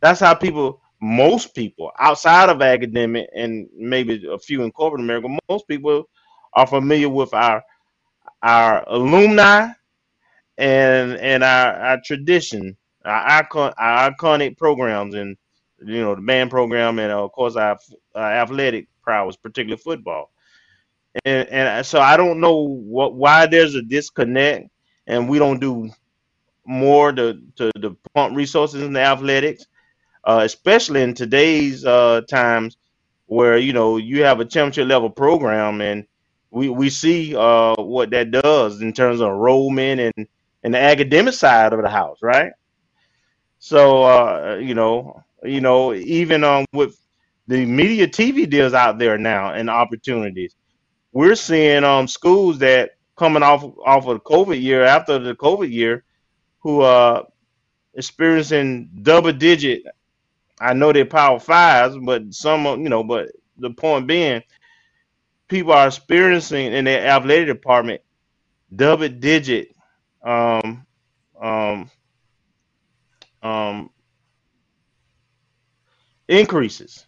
[0.02, 5.28] That's how people, most people outside of academic and maybe a few in corporate America,
[5.50, 6.08] most people
[6.54, 7.64] are familiar with our
[8.44, 9.70] our alumni
[10.58, 15.38] and and our, our tradition, our icon, our iconic programs, and
[15.86, 17.78] you know the band program, and of course our,
[18.16, 20.32] our athletic prowess, particularly football.
[21.26, 24.70] And and so I don't know what why there's a disconnect,
[25.08, 25.90] and we don't do
[26.66, 29.66] more to to, to pump resources in the athletics,
[30.26, 32.78] uh, especially in today's uh, times
[33.28, 36.06] where you know you have a championship level program and
[36.52, 40.28] we we see uh, what that does in terms of enrollment and
[40.64, 42.54] and the academic side of the house, right?
[43.60, 47.00] So uh, you know, you know, even um with
[47.48, 50.56] the media TV deals out there now and opportunities.
[51.14, 55.72] We're seeing um schools that coming off off of the COVID year after the COVID
[55.72, 56.04] year,
[56.60, 57.26] who are
[57.94, 59.84] experiencing double digit.
[60.60, 64.44] I know they're power fives, but some you know, but the point being,
[65.48, 68.02] people are experiencing in their athletic department
[68.76, 69.74] double digit
[70.24, 70.86] um
[71.42, 71.90] um
[73.42, 73.90] um
[76.28, 77.07] increases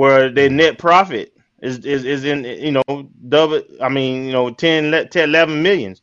[0.00, 1.32] where their net profit
[1.62, 6.02] is is, is in you know double i mean you know 10, 10 11 millions.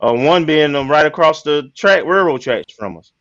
[0.00, 3.12] Uh, one being um, right across the track railroad tracks from us.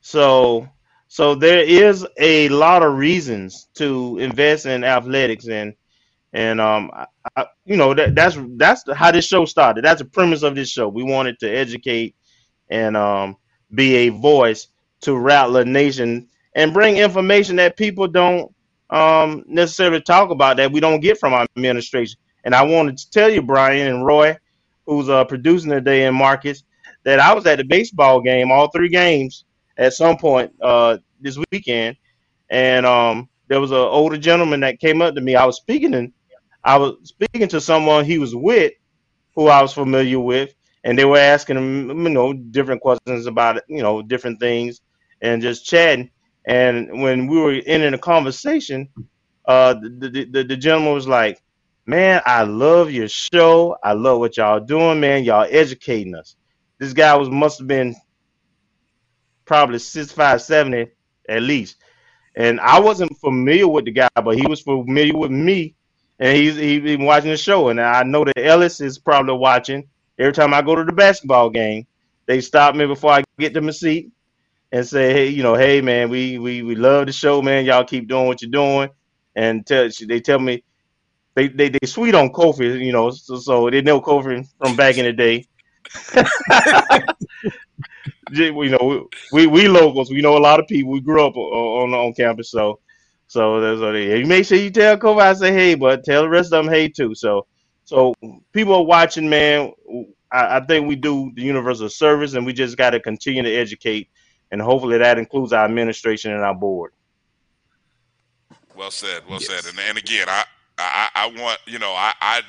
[0.00, 0.68] So
[1.08, 5.74] so there is a lot of reasons to invest in athletics and
[6.32, 7.06] and um I,
[7.36, 9.84] I, you know that that's that's how this show started.
[9.84, 10.88] That's the premise of this show.
[10.88, 12.14] We wanted to educate
[12.70, 13.36] and um
[13.74, 14.68] be a voice
[15.02, 18.52] to Rattler Nation and bring information that people don't
[18.90, 22.18] um, necessarily talk about that we don't get from our administration.
[22.44, 24.36] And I wanted to tell you, Brian and Roy,
[24.86, 26.64] who's uh, producing today in Marcus,
[27.04, 29.44] that I was at the baseball game, all three games
[29.78, 31.96] at some point uh, this weekend,
[32.50, 35.36] and um, there was an older gentleman that came up to me.
[35.36, 36.12] I was speaking and
[36.64, 38.72] I was speaking to someone he was with,
[39.34, 40.54] who I was familiar with,
[40.84, 44.80] and they were asking him, you know, different questions about you know different things,
[45.22, 46.10] and just chatting.
[46.46, 48.88] And when we were ending the conversation,
[49.46, 51.42] uh, the, the, the, the gentleman was like,
[51.86, 53.76] "Man, I love your show.
[53.82, 55.24] I love what y'all doing, man.
[55.24, 56.36] Y'all educating us."
[56.78, 57.94] This guy was must have been
[59.44, 60.90] probably six five seventy
[61.28, 61.76] at least,
[62.36, 65.74] and I wasn't familiar with the guy, but he was familiar with me,
[66.18, 69.88] and he's he been watching the show, and I know that Ellis is probably watching.
[70.18, 71.86] Every time I go to the basketball game,
[72.26, 74.10] they stop me before I get to my seat
[74.72, 77.64] and say, "Hey, you know, hey man, we we we love the show, man.
[77.64, 78.88] Y'all keep doing what you're doing."
[79.36, 80.64] And tell they tell me
[81.34, 84.98] they they they sweet on Kofi, you know, so, so they know Kofi from back
[84.98, 85.46] in the day.
[88.32, 90.92] you know, we we locals, we know a lot of people.
[90.92, 92.80] We grew up on on, campus, so
[93.26, 96.28] so there's a, you make sure you tell Kofi I say hey, but tell the
[96.28, 97.14] rest of them hey too.
[97.14, 97.46] So
[97.84, 98.14] so
[98.52, 99.72] people are watching, man.
[100.32, 103.52] I, I think we do the universal service, and we just got to continue to
[103.52, 104.08] educate,
[104.50, 106.92] and hopefully that includes our administration and our board.
[108.76, 109.22] Well said.
[109.28, 109.48] Well yes.
[109.48, 109.70] said.
[109.70, 110.44] And and again, I
[110.78, 112.42] I, I want you know I, I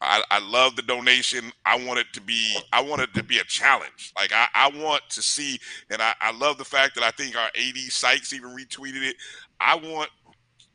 [0.00, 1.52] I, I love the donation.
[1.64, 4.12] I want it to be I want it to be a challenge.
[4.16, 5.58] Like I, I want to see,
[5.90, 9.16] and I, I love the fact that I think our AD Sykes even retweeted it.
[9.60, 10.10] I want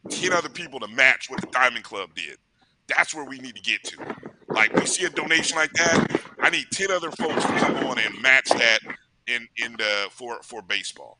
[0.10, 2.38] 10 other people to match what the Diamond Club did.
[2.88, 4.16] That's where we need to get to.
[4.50, 8.00] Like we see a donation like that, I need 10 other folks to come on
[8.00, 8.80] and match that
[9.28, 11.18] in in the for for baseball.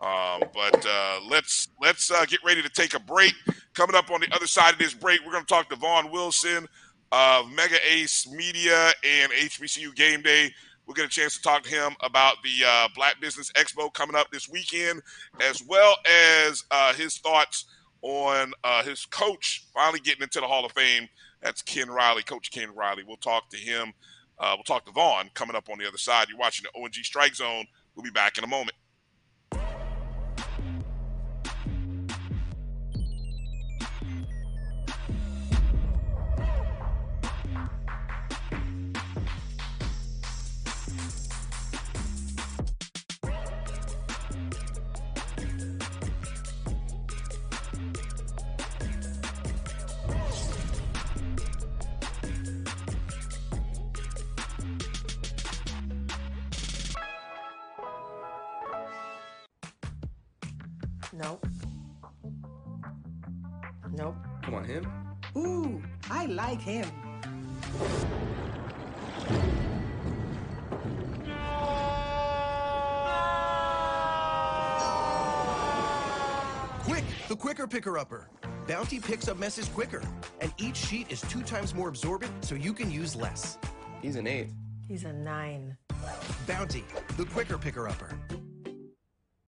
[0.00, 3.34] Um, but uh, let's let's uh, get ready to take a break.
[3.74, 6.10] Coming up on the other side of this break, we're going to talk to Vaughn
[6.10, 6.66] Wilson
[7.12, 10.50] of Mega Ace Media and HBCU Game Day.
[10.86, 14.16] We'll get a chance to talk to him about the uh, Black Business Expo coming
[14.16, 15.02] up this weekend,
[15.40, 15.94] as well
[16.48, 17.66] as uh, his thoughts
[18.02, 21.08] on uh, his coach finally getting into the Hall of Fame.
[21.42, 23.04] That's Ken Riley, Coach Ken Riley.
[23.06, 23.92] We'll talk to him.
[24.40, 26.28] Uh, we'll talk to Vaughn coming up on the other side.
[26.30, 27.66] You're watching the ONG Strike Zone.
[27.94, 28.72] We'll be back in a moment.
[61.22, 61.46] Nope.
[63.92, 64.16] Nope.
[64.42, 64.86] Come on, him?
[65.36, 66.86] Ooh, I like him.
[76.84, 78.28] Quick, the quicker picker upper.
[78.66, 80.02] Bounty picks up messes quicker,
[80.40, 83.58] and each sheet is two times more absorbent so you can use less.
[84.00, 84.48] He's an eight.
[84.88, 85.76] He's a nine.
[86.46, 86.84] Bounty,
[87.18, 88.08] the quicker picker upper.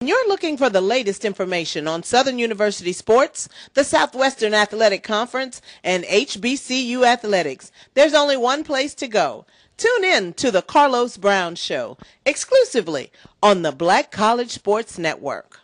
[0.03, 5.62] When you're looking for the latest information on Southern University sports, the Southwestern Athletic Conference,
[5.85, 9.47] and HBCU athletics, there's only one place to go.
[9.77, 15.61] Tune in to the Carlos Brown Show, exclusively on the Black College Sports Network.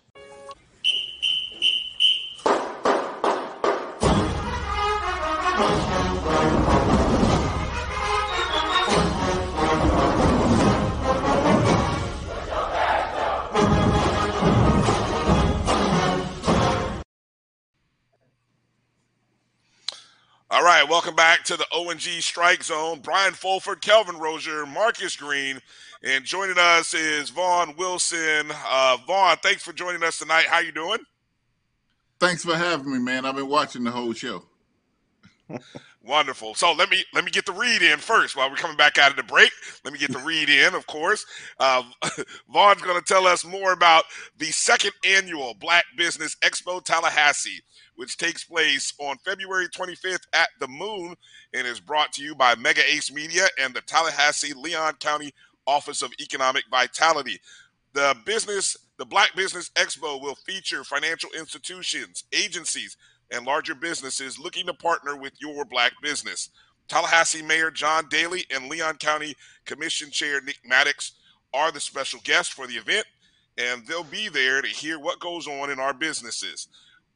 [20.58, 22.98] All right, welcome back to the ONG Strike Zone.
[22.98, 25.60] Brian Fulford, Kelvin Rozier, Marcus Green,
[26.02, 28.50] and joining us is Vaughn Wilson.
[28.66, 30.46] Uh, Vaughn, thanks for joining us tonight.
[30.46, 30.98] How you doing?
[32.18, 33.24] Thanks for having me, man.
[33.24, 34.42] I've been watching the whole show.
[36.02, 36.56] Wonderful.
[36.56, 39.12] So let me let me get the read in first while we're coming back out
[39.12, 39.52] of the break.
[39.84, 41.24] Let me get the read in, of course.
[41.60, 41.84] Uh,
[42.52, 44.02] Vaughn's going to tell us more about
[44.38, 47.60] the second annual Black Business Expo Tallahassee
[47.98, 51.16] which takes place on February 25th at the Moon
[51.52, 55.34] and is brought to you by Mega Ace Media and the Tallahassee Leon County
[55.66, 57.40] Office of Economic Vitality.
[57.94, 62.96] The business, the Black Business Expo will feature financial institutions, agencies,
[63.32, 66.50] and larger businesses looking to partner with your black business.
[66.86, 69.34] Tallahassee Mayor John Dailey and Leon County
[69.64, 71.14] Commission Chair Nick Maddox
[71.52, 73.06] are the special guests for the event,
[73.56, 76.68] and they'll be there to hear what goes on in our businesses.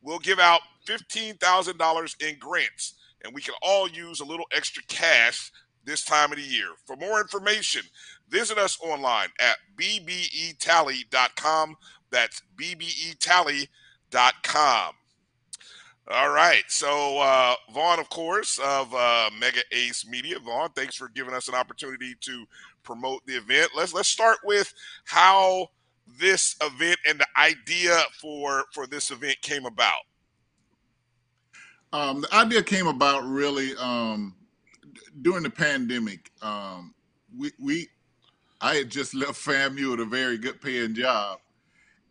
[0.03, 5.51] We'll give out $15,000 in grants, and we can all use a little extra cash
[5.85, 6.69] this time of the year.
[6.87, 7.83] For more information,
[8.29, 11.77] visit us online at bbetally.com
[12.11, 13.69] That's bbetally.com.
[16.11, 16.65] All right.
[16.69, 20.39] So, uh, Vaughn, of course, of uh, Mega Ace Media.
[20.41, 22.45] Vaughn, thanks for giving us an opportunity to
[22.83, 23.71] promote the event.
[23.77, 24.75] Let's let's start with
[25.05, 25.69] how
[26.19, 30.03] this event and the idea for for this event came about.
[31.93, 34.35] Um, the idea came about really um,
[35.21, 36.31] during the pandemic.
[36.41, 36.95] Um,
[37.37, 37.89] we we
[38.61, 41.41] I had just left FAMU at a very good paying job,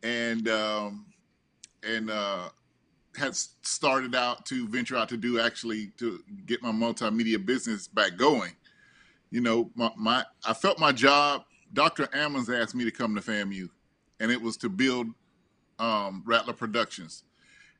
[0.03, 1.05] and um,
[1.83, 2.49] and uh,
[3.17, 8.17] had started out to venture out to do actually to get my multimedia business back
[8.17, 8.51] going.
[9.31, 11.43] You know, my, my I felt my job.
[11.73, 12.07] Dr.
[12.07, 13.69] Ammons asked me to come to FAMU,
[14.21, 15.07] and it was to build
[15.79, 17.23] um, Rattler Productions.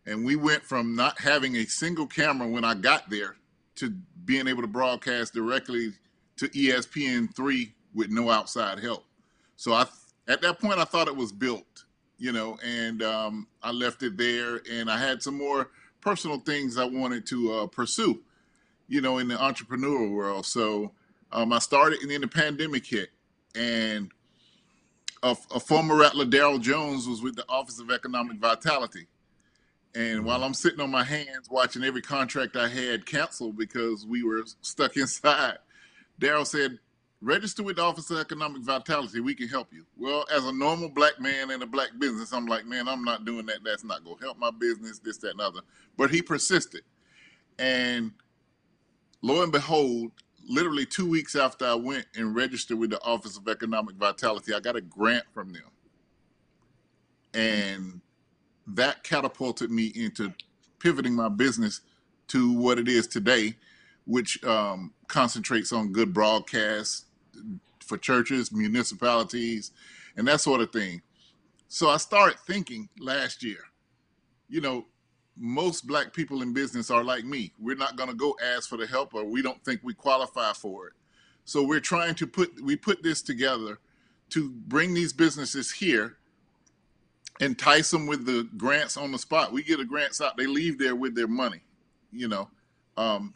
[0.08, 3.36] And we went from not having a single camera when I got there
[3.76, 3.92] to
[4.26, 5.94] being able to broadcast directly
[6.38, 9.06] to ESPN3 with no outside help.
[9.56, 9.86] So I,
[10.28, 11.86] at that point, I thought it was built,
[12.18, 14.62] you know, and um, I left it there.
[14.72, 15.70] And I had some more
[16.02, 18.24] personal things I wanted to uh, pursue,
[18.88, 20.48] you know, in the entrepreneurial world.
[20.48, 20.94] So
[21.32, 23.10] um, I started, and then the pandemic hit,
[23.54, 24.12] and
[25.24, 29.08] a, a former rattler, Daryl Jones, was with the Office of Economic Vitality.
[29.94, 30.26] And mm-hmm.
[30.26, 34.44] while I'm sitting on my hands watching every contract I had canceled because we were
[34.62, 35.58] stuck inside,
[36.20, 36.80] Daryl said,
[37.22, 39.20] register with the Office of Economic Vitality.
[39.20, 39.86] We can help you.
[39.98, 43.26] Well, as a normal black man in a black business, I'm like, man, I'm not
[43.26, 43.60] doing that.
[43.64, 45.62] That's not going to help my business, this, that, and other.
[45.98, 46.82] But he persisted.
[47.60, 48.12] And
[49.22, 50.12] lo and behold,
[50.48, 54.60] literally two weeks after I went and registered with the Office of Economic Vitality, I
[54.60, 55.64] got a grant from them.
[57.34, 58.02] And
[58.68, 60.34] that catapulted me into
[60.80, 61.82] pivoting my business
[62.30, 63.56] to what it is today,
[64.06, 67.06] which um, concentrates on good broadcasts
[67.80, 69.72] for churches, municipalities,
[70.16, 71.02] and that sort of thing.
[71.68, 73.60] So I started thinking last year,
[74.50, 74.86] you know,
[75.38, 77.54] most black people in business are like me.
[77.60, 80.54] We're not going to go ask for the help or we don't think we qualify
[80.54, 80.94] for it.
[81.46, 83.80] So we're trying to put we put this together
[84.30, 86.18] to bring these businesses here
[87.42, 89.52] entice them with the grants on the spot.
[89.52, 91.62] We get the grants out, they leave there with their money.
[92.12, 92.50] You know,
[92.98, 93.34] um,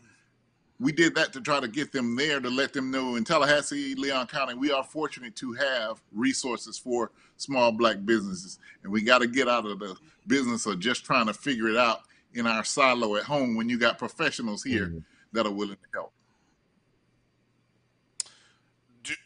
[0.79, 3.95] we did that to try to get them there to let them know in Tallahassee,
[3.95, 9.19] Leon County, we are fortunate to have resources for small black businesses, and we got
[9.19, 9.95] to get out of the
[10.27, 12.01] business of just trying to figure it out
[12.33, 14.99] in our silo at home when you got professionals here mm-hmm.
[15.31, 16.11] that are willing to help.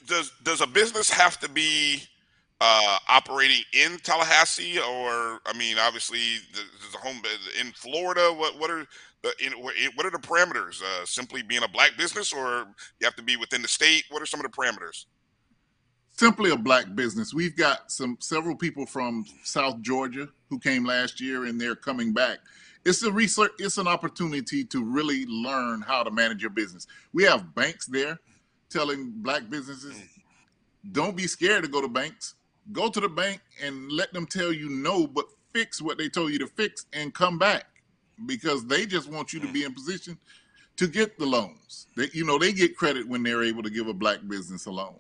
[0.05, 2.03] does does a business have to be
[2.61, 6.19] uh, operating in Tallahassee, or I mean, obviously,
[6.53, 7.21] there's a home
[7.59, 8.33] in Florida.
[8.33, 8.85] What what are
[9.21, 10.81] the in, what are the parameters?
[10.81, 12.67] Uh, simply being a black business, or
[12.99, 14.03] you have to be within the state?
[14.09, 15.05] What are some of the parameters?
[16.11, 17.33] Simply a black business.
[17.33, 22.11] We've got some several people from South Georgia who came last year, and they're coming
[22.13, 22.39] back.
[22.85, 23.51] It's a research.
[23.59, 26.87] It's an opportunity to really learn how to manage your business.
[27.13, 28.19] We have banks there
[28.69, 29.95] telling black businesses,
[30.91, 32.35] don't be scared to go to banks
[32.71, 36.31] go to the bank and let them tell you no, but fix what they told
[36.31, 37.65] you to fix and come back
[38.25, 40.17] because they just want you to be in position
[40.75, 41.87] to get the loans.
[41.95, 44.71] They, you know, they get credit when they're able to give a black business a
[44.71, 44.99] loan.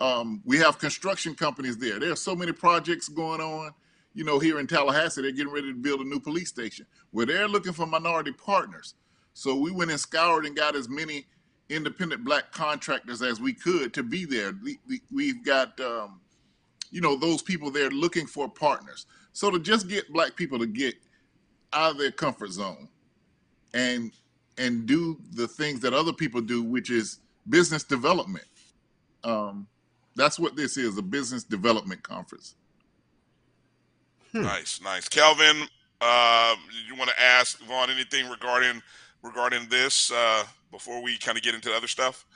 [0.00, 1.98] Um, we have construction companies there.
[1.98, 3.72] There are so many projects going on.
[4.14, 7.26] You know, here in Tallahassee, they're getting ready to build a new police station where
[7.26, 8.94] they're looking for minority partners.
[9.34, 11.26] So we went and scoured and got as many
[11.68, 14.52] independent black contractors as we could to be there.
[15.10, 16.20] We, have got um,
[16.90, 19.06] you know those people there looking for partners.
[19.32, 20.94] So to just get black people to get
[21.72, 22.88] out of their comfort zone
[23.74, 24.12] and
[24.56, 28.46] and do the things that other people do which is business development
[29.24, 29.66] um
[30.16, 32.56] that's what this is a business development conference.
[34.32, 34.42] Hmm.
[34.42, 35.08] nice nice.
[35.08, 35.62] Kelvin
[36.00, 36.56] uh
[36.88, 38.82] you want to ask vaughn anything regarding
[39.22, 42.26] regarding this uh before we kind of get into other stuff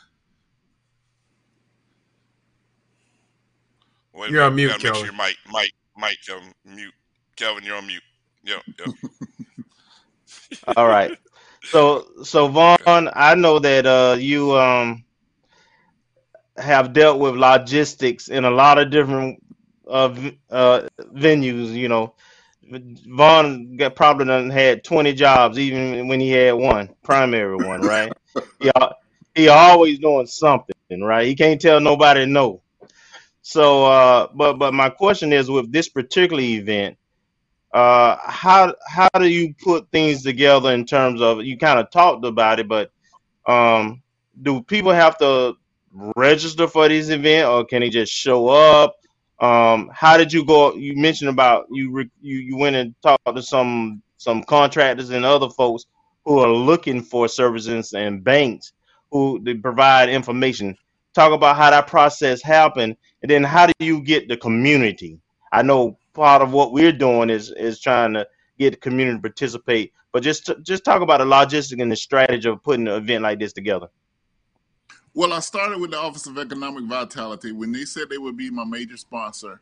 [4.15, 4.89] Wait you're on mute, Kelvin.
[4.89, 6.95] Make sure your mic, mic, mic, Kelvin, mute.
[7.37, 8.03] Kelvin, you're on mute.
[8.45, 9.13] Yep, yep.
[10.77, 11.17] All right.
[11.65, 15.05] So, so Vaughn, I know that uh, you um
[16.57, 19.43] have dealt with logistics in a lot of different
[19.89, 20.15] uh,
[20.51, 21.73] uh venues.
[21.73, 22.15] You know,
[23.07, 28.13] Vaughn got probably done had twenty jobs, even when he had one primary one, right?
[28.61, 28.71] he,
[29.35, 31.27] he always doing something, right?
[31.27, 32.61] He can't tell nobody no.
[33.43, 36.97] So, uh, but but my question is, with this particular event,
[37.75, 42.25] uh, how how do you put things together in terms of you kind of talked
[42.25, 42.91] about it, but
[43.47, 44.03] um,
[44.41, 45.55] do people have to
[46.17, 48.97] register for this event, or can they just show up?
[49.41, 50.75] Um, how did you go?
[50.75, 55.25] You mentioned about you re, you you went and talked to some some contractors and
[55.25, 55.87] other folks
[56.25, 58.73] who are looking for services and banks
[59.11, 60.77] who provide information.
[61.15, 65.21] Talk about how that process happened, and then how do you get the community?
[65.53, 68.27] I know part of what we're doing is is trying to
[68.59, 72.49] get the community to participate, but just just talk about the logistic and the strategy
[72.49, 73.89] of putting an event like this together.
[75.15, 77.53] Well, I started with the Office of Economic Vitality.
[77.53, 79.61] When they said they would be my major sponsor,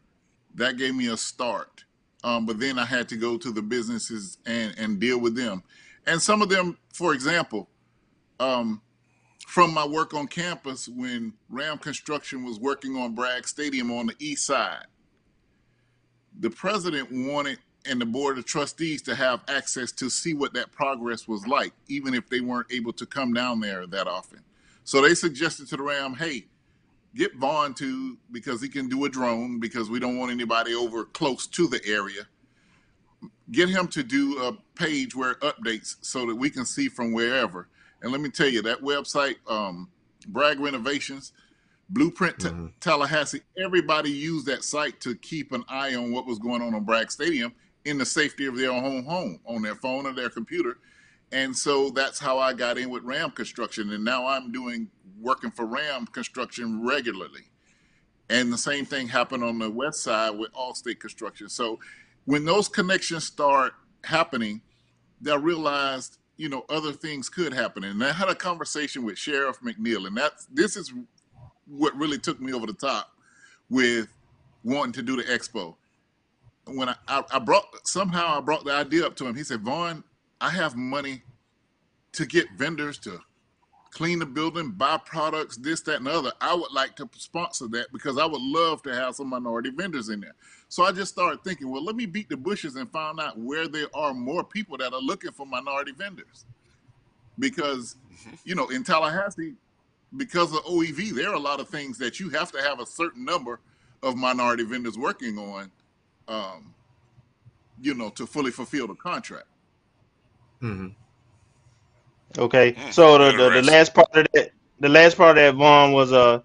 [0.55, 1.85] that gave me a start.
[2.23, 5.62] Um, but then I had to go to the businesses and, and deal with them.
[6.07, 7.69] And some of them, for example,
[8.39, 8.81] um,
[9.51, 14.14] from my work on campus when Ram Construction was working on Bragg Stadium on the
[14.20, 14.85] east side,
[16.39, 20.70] the president wanted and the board of trustees to have access to see what that
[20.70, 24.39] progress was like, even if they weren't able to come down there that often.
[24.85, 26.47] So they suggested to the Ram, hey,
[27.16, 31.06] get Vaughn to because he can do a drone because we don't want anybody over
[31.06, 32.22] close to the area.
[33.51, 37.12] Get him to do a page where it updates so that we can see from
[37.12, 37.66] wherever.
[38.02, 39.89] And let me tell you that website, um,
[40.28, 41.32] Bragg Renovations,
[41.90, 42.66] Blueprint mm-hmm.
[42.81, 46.85] Tallahassee, everybody used that site to keep an eye on what was going on on
[46.85, 47.52] Bragg Stadium
[47.85, 50.78] in the safety of their own home on their phone or their computer.
[51.32, 53.93] And so that's how I got in with Ram Construction.
[53.93, 54.89] And now I'm doing
[55.20, 57.43] working for Ram Construction regularly.
[58.28, 61.48] And the same thing happened on the west side with Allstate Construction.
[61.48, 61.81] So
[62.24, 63.72] when those connections start
[64.05, 64.60] happening,
[65.20, 67.85] they realized, you know, other things could happen.
[67.85, 70.91] And I had a conversation with Sheriff McNeil, and that's this is
[71.67, 73.12] what really took me over the top
[73.69, 74.09] with
[74.65, 75.75] wanting to do the expo.
[76.65, 79.61] When I, I, I brought somehow I brought the idea up to him, he said,
[79.61, 80.03] Vaughn,
[80.41, 81.21] I have money
[82.12, 83.21] to get vendors to
[83.91, 86.33] clean the building, buy products, this, that, and the other.
[86.41, 90.09] I would like to sponsor that because I would love to have some minority vendors
[90.09, 90.35] in there.
[90.69, 93.67] So I just started thinking, well, let me beat the bushes and find out where
[93.67, 96.45] there are more people that are looking for minority vendors.
[97.39, 98.35] Because, mm-hmm.
[98.45, 99.55] you know, in Tallahassee,
[100.17, 102.87] because of OEV, there are a lot of things that you have to have a
[102.87, 103.61] certain number
[104.03, 105.71] of minority vendors working on,
[106.29, 106.75] um,
[107.81, 109.47] you know, to fully fulfill the contract.
[110.62, 110.89] Mm-hmm.
[112.39, 115.55] Okay, hmm, so the, the, the last part of that, the last part of that,
[115.55, 116.40] Vaughn, was uh,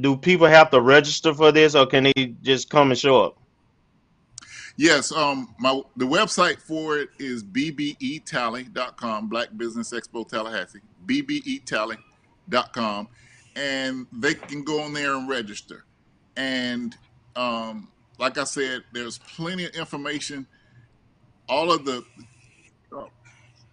[0.00, 3.38] do people have to register for this, or can they just come and show up?
[4.76, 13.08] Yes, um, my the website for it is bbetally.com, Black Business Expo Tallahassee, bbetally.com,
[13.54, 15.84] and they can go on there and register.
[16.36, 16.96] And
[17.36, 17.88] um,
[18.18, 20.46] like I said, there's plenty of information.
[21.48, 22.04] All of the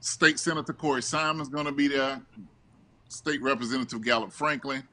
[0.01, 2.19] State Senator Corey Simon is going to be there.
[3.07, 4.83] State Representative Gallop Franklin,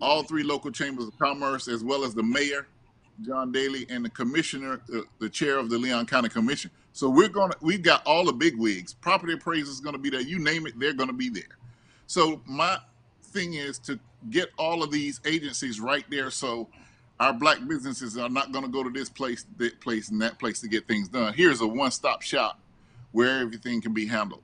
[0.00, 2.66] all three local chambers of commerce, as well as the mayor,
[3.22, 6.70] John Dailey, and the commissioner, uh, the chair of the Leon County Commission.
[6.92, 8.94] So we're gonna, we've got all the big wigs.
[8.94, 10.20] Property appraisers is going to be there.
[10.20, 11.56] You name it, they're going to be there.
[12.06, 12.78] So my
[13.24, 13.98] thing is to
[14.30, 16.68] get all of these agencies right there, so
[17.18, 20.38] our black businesses are not going to go to this place, that place, and that
[20.38, 21.32] place to get things done.
[21.32, 22.60] Here's a one-stop shop
[23.10, 24.42] where everything can be handled.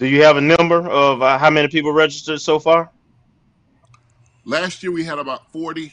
[0.00, 2.90] Do you have a number of uh, how many people registered so far?
[4.46, 5.92] Last year we had about 40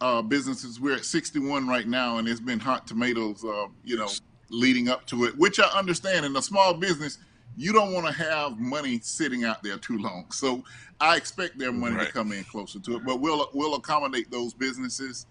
[0.00, 0.78] uh, businesses.
[0.78, 4.08] We're at 61 right now, and it's been hot tomatoes, uh, you know,
[4.50, 6.24] leading up to it, which I understand.
[6.24, 7.18] In a small business,
[7.56, 10.30] you don't want to have money sitting out there too long.
[10.30, 10.62] So
[11.00, 12.06] I expect their money right.
[12.06, 15.26] to come in closer to it, but we'll we'll accommodate those businesses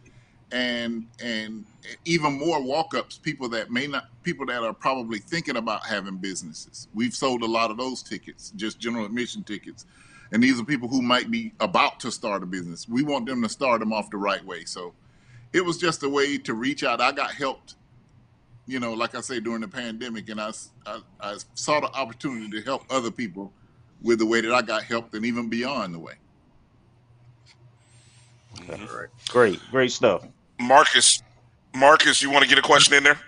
[0.54, 1.66] and and
[2.06, 6.88] even more walk-ups people that may not people that are probably thinking about having businesses.
[6.94, 9.86] We've sold a lot of those tickets just general admission tickets.
[10.32, 12.88] And these are people who might be about to start a business.
[12.88, 14.64] We want them to start them off the right way.
[14.66, 14.94] So
[15.52, 17.02] it was just a way to reach out.
[17.02, 17.76] I got helped
[18.66, 20.50] you know like i say during the pandemic and i,
[20.86, 23.52] I, I saw the opportunity to help other people
[24.02, 26.14] with the way that i got helped and even beyond the way.
[28.70, 29.10] All right.
[29.30, 30.28] Great, great stuff.
[30.60, 31.22] Marcus,
[31.76, 33.20] Marcus, you want to get a question in there?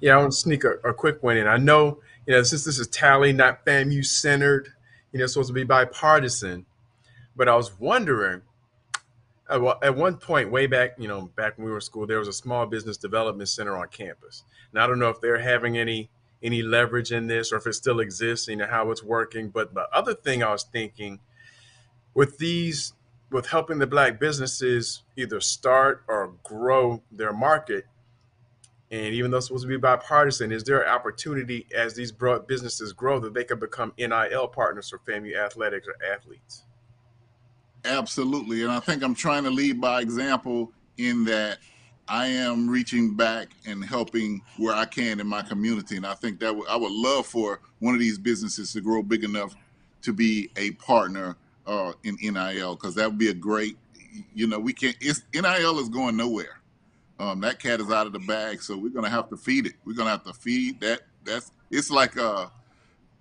[0.00, 1.46] Yeah, I want to sneak a, a quick one in.
[1.46, 4.68] I know, you know, since this is Tally, not FAMU centered,
[5.12, 6.66] you know, supposed to be bipartisan,
[7.36, 8.42] but I was wondering,
[9.50, 12.28] at one point, way back, you know, back when we were in school, there was
[12.28, 14.44] a small business development center on campus.
[14.72, 16.10] Now I don't know if they're having any
[16.42, 19.50] any leverage in this or if it still exists, you know, how it's working.
[19.50, 21.20] But the other thing I was thinking,
[22.14, 22.94] with these
[23.30, 27.86] with helping the black businesses either start or grow their market
[28.92, 32.46] and even though it's supposed to be bipartisan is there an opportunity as these broad
[32.46, 36.64] businesses grow that they can become nil partners for FAMU athletics or athletes
[37.84, 38.62] Absolutely.
[38.62, 41.58] And I think I'm trying to lead by example in that
[42.08, 45.96] I am reaching back and helping where I can in my community.
[45.96, 49.24] And I think that I would love for one of these businesses to grow big
[49.24, 49.54] enough
[50.02, 51.36] to be a partner
[51.70, 53.78] uh, in NIL because that would be a great,
[54.34, 56.60] you know, we can't, it's, NIL is going nowhere.
[57.20, 59.74] Um, that cat is out of the bag, so we're gonna have to feed it.
[59.84, 61.02] We're gonna have to feed that.
[61.22, 62.46] That's it's like uh,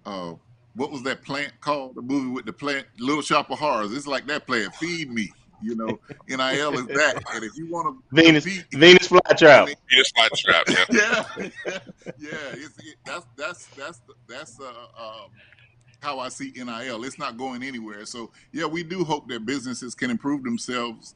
[0.06, 0.36] uh,
[0.76, 1.96] what was that plant called?
[1.96, 3.92] The movie with the plant, Little Shop of Horrors.
[3.92, 4.74] It's like that plant.
[4.76, 5.34] Feed me.
[5.62, 6.00] You know,
[6.30, 7.22] NIL is that.
[7.34, 9.76] And if you want to Venus Venus flytrap.
[9.90, 10.70] Venus flytrap.
[10.70, 11.26] Yeah.
[11.36, 11.44] yeah,
[12.18, 12.30] yeah.
[12.54, 15.28] It's, it, that's that's that's that's uh, uh,
[16.00, 17.04] how I see NIL.
[17.04, 18.06] It's not going anywhere.
[18.06, 21.16] So yeah, we do hope that businesses can improve themselves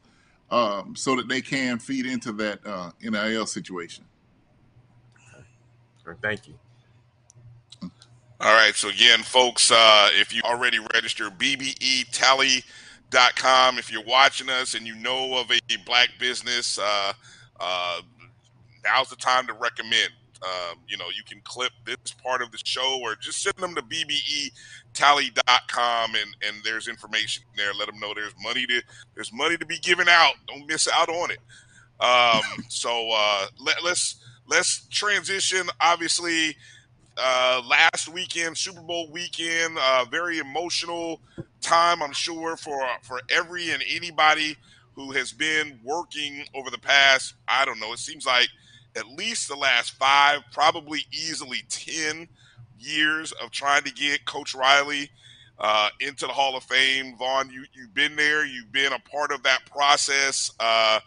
[0.51, 4.05] um, so that they can feed into that uh, NIL situation.
[6.21, 6.55] Thank you.
[8.39, 8.75] All right.
[8.75, 12.67] So again, folks, uh, if you already registered bbetally.com,
[13.77, 17.13] if you're watching us and you know of a black business, uh,
[17.59, 18.01] uh,
[18.83, 20.09] now's the time to recommend.
[20.43, 23.75] Um, you know, you can clip this part of the show or just send them
[23.75, 24.55] to bbetally.com
[26.15, 27.73] and, and there's information there.
[27.73, 28.81] Let them know there's money to
[29.15, 30.33] there's money to be given out.
[30.47, 31.39] Don't miss out on it.
[31.99, 34.17] Um, so uh, let, let's
[34.47, 35.69] let's transition.
[35.79, 36.57] Obviously,
[37.17, 41.21] uh, last weekend, Super Bowl weekend, uh, very emotional
[41.61, 44.57] time, I'm sure, for for every and anybody
[44.95, 47.35] who has been working over the past.
[47.47, 47.93] I don't know.
[47.93, 48.49] It seems like
[48.95, 52.27] at least the last five, probably easily ten
[52.79, 55.09] years of trying to get Coach Riley
[55.59, 57.15] uh, into the Hall of Fame.
[57.17, 58.45] Vaughn, you you've been there.
[58.45, 60.51] You've been a part of that process.
[60.59, 60.99] Uh,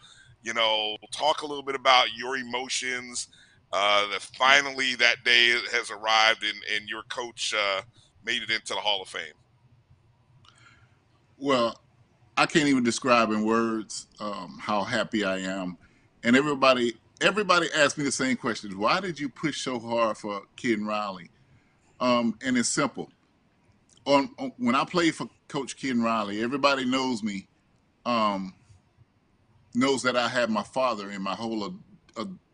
[0.42, 3.28] you know, talk a little bit about your emotions
[3.72, 7.82] uh, that finally that day has arrived and, and your coach uh,
[8.24, 9.34] made it into the Hall of Fame?
[11.38, 11.80] Well,
[12.36, 15.78] I can't even describe in words um, how happy I am.
[16.22, 20.42] And everybody, everybody asked me the same question: Why did you push so hard for
[20.56, 21.30] Ken Riley?
[22.00, 23.10] Um, and it's simple.
[24.04, 27.48] On, on, when I played for Coach Ken Riley, everybody knows me,
[28.04, 28.54] um,
[29.74, 31.74] knows that I had my father in my whole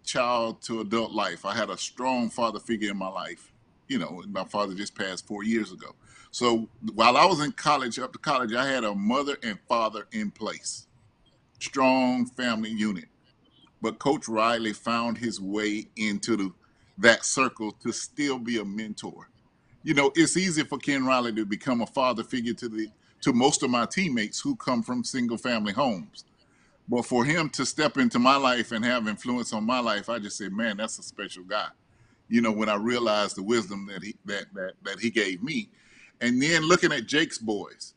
[0.05, 1.45] child to adult life.
[1.45, 3.53] I had a strong father figure in my life.
[3.89, 5.95] You know, my father just passed four years ago.
[6.31, 10.07] So while I was in college, up to college, I had a mother and father
[10.13, 10.87] in place.
[11.61, 13.05] Strong family unit.
[13.83, 16.53] But Coach Riley found his way into the,
[16.99, 19.29] that circle to still be a mentor.
[19.83, 22.89] You know, it's easy for Ken Riley to become a father figure to the
[23.23, 26.25] to most of my teammates who come from single family homes.
[26.89, 30.19] But for him to step into my life and have influence on my life, I
[30.19, 31.69] just said, man, that's a special guy.
[32.29, 35.69] You know, when I realized the wisdom that he that that that he gave me,
[36.21, 37.95] and then looking at Jake's boys,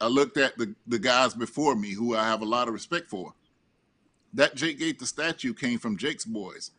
[0.00, 3.08] I looked at the the guys before me who I have a lot of respect
[3.08, 3.32] for.
[4.34, 6.72] That Jake Gaither statue came from Jake's boys,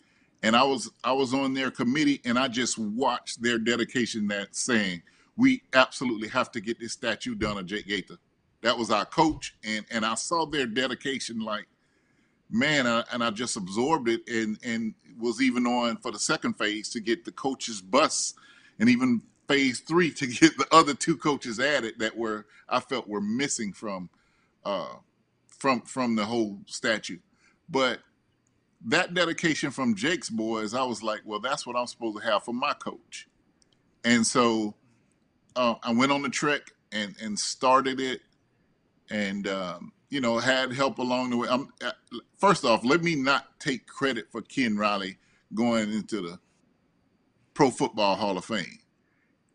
[0.43, 4.27] and I was I was on their committee, and I just watched their dedication.
[4.27, 5.01] That saying,
[5.37, 8.17] we absolutely have to get this statue done of Jake Gaither
[8.65, 11.39] that was our coach, and and I saw their dedication.
[11.39, 11.67] Like,
[12.49, 16.89] man, and I just absorbed it, and and was even on for the second phase
[16.89, 18.33] to get the coaches bus,
[18.79, 23.07] and even phase three to get the other two coaches added that were I felt
[23.07, 24.09] were missing from
[24.65, 24.95] uh,
[25.47, 27.19] from from the whole statue.
[27.69, 27.99] But
[28.85, 32.43] that dedication from Jake's boys, I was like, well, that's what I'm supposed to have
[32.43, 33.27] for my coach.
[34.03, 34.75] And so
[35.55, 38.21] uh, I went on the trek and and started it
[39.09, 41.47] and um, you know had help along the way.
[41.49, 41.91] I'm, uh,
[42.37, 45.17] first off, let me not take credit for Ken Riley
[45.53, 46.39] going into the
[47.53, 48.79] Pro Football Hall of Fame.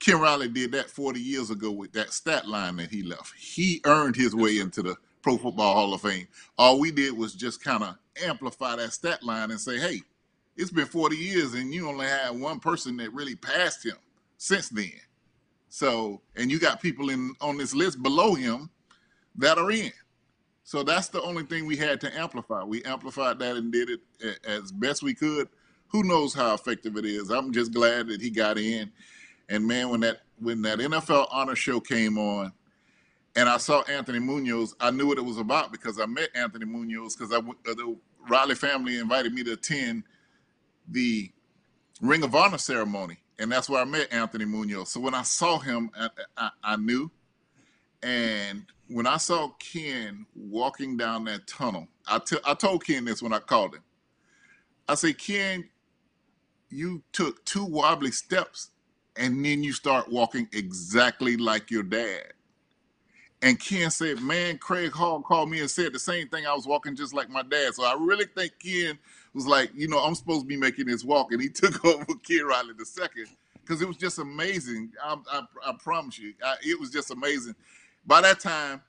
[0.01, 3.35] Ken Riley did that 40 years ago with that stat line that he left.
[3.39, 6.27] He earned his way into the Pro Football Hall of Fame.
[6.59, 10.01] All we did was just kind of amplify that stat line and say, hey,
[10.57, 13.97] it's been 40 years and you only had one person that really passed him
[14.37, 14.93] since then.
[15.69, 18.71] So, and you got people in on this list below him
[19.37, 19.93] that are in.
[20.65, 22.63] So that's the only thing we had to amplify.
[22.63, 24.01] We amplified that and did it
[24.47, 25.49] as best we could.
[25.89, 27.31] Who knows how effective it is?
[27.31, 28.93] I'm just glad that he got in.
[29.49, 32.53] And man, when that when that NFL honor show came on,
[33.37, 36.65] and I saw Anthony Munoz, I knew what it was about because I met Anthony
[36.65, 37.97] Munoz because I uh, the
[38.29, 40.05] Riley family invited me to attend
[40.89, 41.31] the
[42.01, 44.91] Ring of Honor ceremony, and that's where I met Anthony Munoz.
[44.91, 47.11] So when I saw him, I, I, I knew,
[48.03, 53.23] and when I saw Ken walking down that tunnel, I, t- I told Ken this
[53.23, 53.83] when I called him.
[54.89, 55.69] I said, Ken,
[56.71, 58.71] you took two wobbly steps
[59.17, 62.33] and then you start walking exactly like your dad.
[63.43, 66.47] And Ken said, "Man, Craig Hall called me and said the same thing.
[66.47, 68.99] I was walking just like my dad." So I really think Ken
[69.33, 72.05] was like, you know, I'm supposed to be making this walk, and he took over
[72.27, 73.27] Ken Riley the second
[73.61, 74.93] because it was just amazing.
[75.03, 77.55] I, I, I promise you, I, it was just amazing.
[78.07, 78.83] By that time,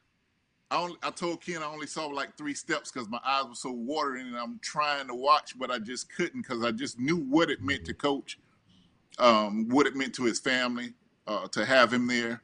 [0.71, 3.55] I only I told Ken I only saw like three steps because my eyes were
[3.55, 7.17] so watering, and I'm trying to watch, but I just couldn't because I just knew
[7.17, 8.39] what it meant to coach,
[9.19, 10.93] um, what it meant to his family,
[11.27, 12.41] uh, to have him there.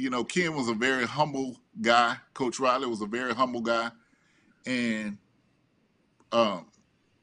[0.00, 2.16] You know, Ken was a very humble guy.
[2.32, 3.90] Coach Riley was a very humble guy,
[4.66, 5.18] and
[6.32, 6.66] um,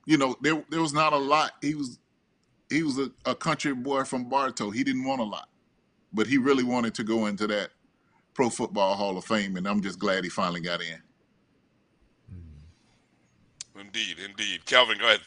[0.05, 1.53] you know, there there was not a lot.
[1.61, 1.97] He was
[2.69, 4.69] he was a, a country boy from Bartow.
[4.69, 5.49] He didn't want a lot,
[6.13, 7.71] but he really wanted to go into that
[8.35, 11.01] Pro Football Hall of Fame, and I'm just glad he finally got in.
[13.79, 14.65] Indeed, indeed.
[14.65, 15.21] Calvin, go ahead.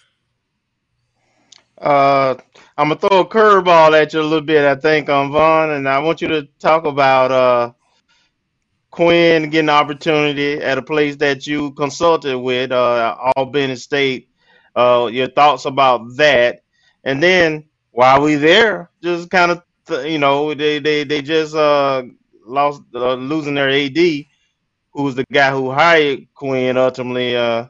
[1.80, 2.36] Uh,
[2.76, 5.88] I'm gonna throw a curveball at you a little bit, I think, on Vaughn, and
[5.88, 7.72] I want you to talk about uh
[8.90, 14.28] Quinn getting an opportunity at a place that you consulted with, uh, Albany State.
[14.76, 16.62] Uh, your thoughts about that,
[17.04, 19.62] and then while we there, just kind of
[20.06, 22.02] you know they they they just uh
[22.46, 23.98] lost uh, losing their AD,
[24.92, 27.36] who's the guy who hired Quinn ultimately.
[27.36, 27.66] Uh,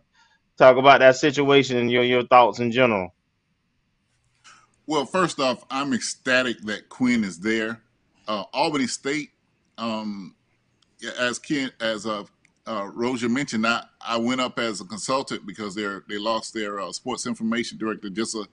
[0.59, 3.15] talk about that situation and your your thoughts in general.
[4.91, 7.81] Well, first off, I'm ecstatic that Quinn is there.
[8.27, 9.31] Uh, Albany State,
[9.79, 10.35] um,
[11.17, 12.25] as Ken, as uh,
[12.67, 16.81] uh, Rozier mentioned, I, I went up as a consultant because they they lost their
[16.81, 18.49] uh, sports information director just a,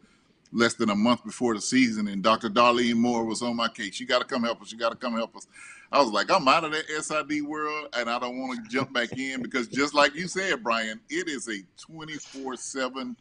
[0.51, 2.51] less than a month before the season, and Dr.
[2.51, 3.99] Darlene Moore was on my case.
[3.99, 4.71] You got to come help us.
[4.71, 5.47] You got to come help us.
[5.91, 8.93] I was like, I'm out of that SID world, and I don't want to jump
[8.93, 13.17] back in because just like you said, Brian, it is a 24 seven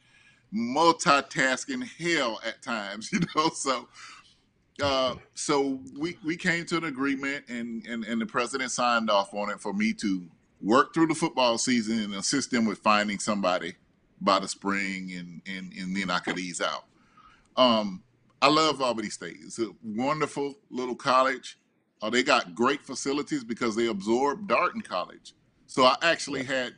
[0.56, 3.50] multitasking hell at times, you know.
[3.50, 3.88] So,
[4.82, 9.34] uh, so we we came to an agreement, and and and the president signed off
[9.34, 10.24] on it for me to
[10.62, 13.74] work through the football season and assist them with finding somebody
[14.20, 16.84] by the spring, and and and then I could ease out.
[17.56, 18.02] Um,
[18.40, 19.38] I love Albany State.
[19.42, 21.58] It's a wonderful little college.
[22.02, 25.32] Uh, they got great facilities because they absorbed Darton College.
[25.66, 26.74] So I actually had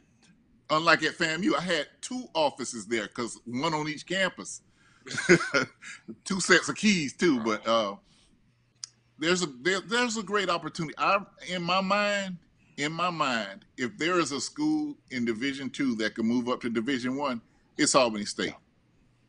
[0.71, 4.63] unlike at FAMU, I had two offices there because one on each campus,
[6.25, 7.41] two sets of keys too.
[7.41, 7.97] But uh,
[9.19, 10.95] there's a there, there's a great opportunity.
[10.99, 11.19] I
[11.49, 12.39] in my mind,
[12.77, 16.61] in my mind, if there is a school in Division two that can move up
[16.63, 17.41] to Division one,
[17.77, 18.55] it's Albany State.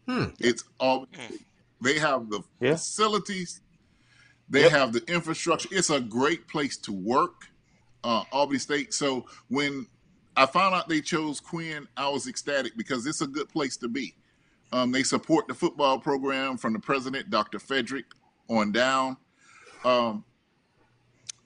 [0.07, 0.26] Hmm.
[0.40, 1.11] It's Albany.
[1.28, 1.41] State.
[1.82, 2.74] They have the Yeah.
[2.74, 3.61] facilities.
[4.49, 4.72] They Yep.
[4.72, 5.70] have the infrastructure.
[5.72, 7.48] It's a great place to work,
[8.03, 8.94] uh, Albany State.
[8.95, 9.86] So when
[10.40, 13.90] I found out they chose Quinn, I was ecstatic because it's a good place to
[13.90, 14.16] be.
[14.72, 17.60] Um, they support the football program from the president, Dr.
[17.60, 18.06] Frederick,
[18.48, 19.18] on down.
[19.84, 20.24] Um,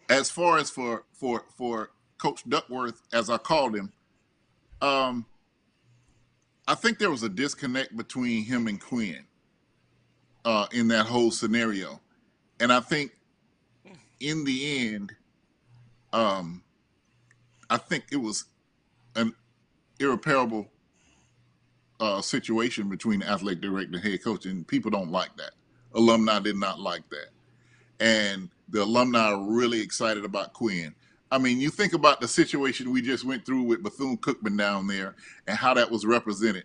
[0.09, 1.89] as far as for for for
[2.19, 3.91] Coach Duckworth, as I called him,
[4.79, 5.25] um,
[6.67, 9.25] I think there was a disconnect between him and Quinn
[10.45, 11.99] uh, in that whole scenario,
[12.59, 13.11] and I think
[14.19, 15.13] in the end,
[16.11, 16.61] um,
[17.71, 18.45] I think it was
[19.15, 19.33] an
[19.99, 20.67] irreparable
[21.99, 25.51] uh, situation between athletic director and head coach, and people don't like that.
[25.93, 27.29] Alumni did not like that,
[27.99, 30.95] and the alumni are really excited about Quinn.
[31.31, 34.85] I mean, you think about the situation we just went through with Bethune Cookman down
[34.85, 35.15] there
[35.47, 36.63] and how that was represented.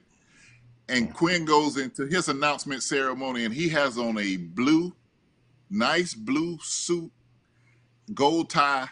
[0.90, 4.94] And Quinn goes into his announcement ceremony, and he has on a blue,
[5.70, 7.10] nice blue suit,
[8.14, 8.88] gold tie,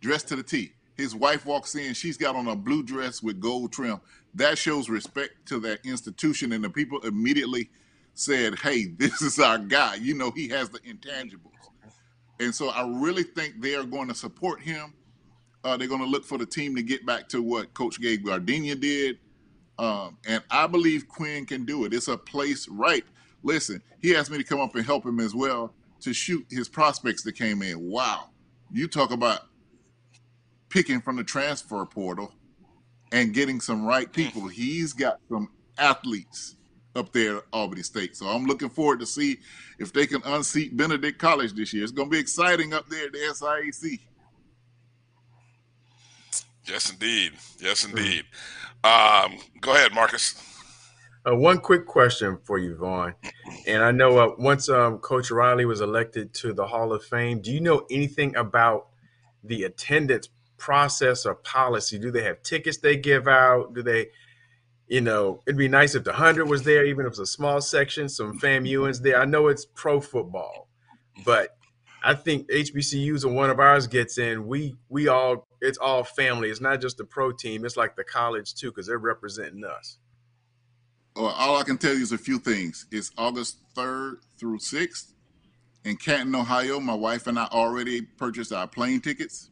[0.00, 0.72] dressed to the T.
[1.00, 4.00] His wife walks in, she's got on a blue dress with gold trim.
[4.34, 7.70] That shows respect to that institution, and the people immediately
[8.14, 9.96] said, Hey, this is our guy.
[9.96, 11.50] You know, he has the intangibles.
[12.38, 14.94] And so I really think they are going to support him.
[15.62, 18.24] Uh, they're going to look for the team to get back to what Coach Gabe
[18.24, 19.18] Gardenia did.
[19.78, 21.92] Um, and I believe Quinn can do it.
[21.92, 23.04] It's a place right.
[23.42, 26.68] Listen, he asked me to come up and help him as well to shoot his
[26.68, 27.90] prospects that came in.
[27.90, 28.30] Wow.
[28.72, 29.49] You talk about
[30.70, 32.32] picking from the transfer portal
[33.12, 34.48] and getting some right people.
[34.48, 36.56] He's got some athletes
[36.96, 38.16] up there at Albany State.
[38.16, 39.38] So I'm looking forward to see
[39.78, 41.82] if they can unseat Benedict College this year.
[41.82, 44.00] It's going to be exciting up there at the SIAC.
[46.66, 47.32] Yes, indeed.
[47.58, 48.24] Yes, indeed.
[48.84, 50.34] Um, go ahead, Marcus.
[51.28, 53.14] Uh, one quick question for you, Vaughn.
[53.66, 57.40] And I know uh, once um, Coach Riley was elected to the Hall of Fame,
[57.40, 58.88] do you know anything about
[59.44, 60.28] the attendance
[60.60, 61.98] process or policy?
[61.98, 63.74] Do they have tickets they give out?
[63.74, 64.10] Do they,
[64.86, 67.60] you know, it'd be nice if the 100 was there, even if it's a small
[67.60, 69.20] section, some FAMUans there.
[69.20, 70.68] I know it's pro football,
[71.24, 71.56] but
[72.02, 76.50] I think HBCUs and one of ours gets in, we we all it's all family.
[76.50, 77.64] It's not just the pro team.
[77.64, 79.98] It's like the college too, because they're representing us.
[81.16, 82.86] Well, all I can tell you is a few things.
[82.90, 85.12] It's August third through sixth
[85.84, 86.80] in Canton, Ohio.
[86.80, 89.50] My wife and I already purchased our plane tickets.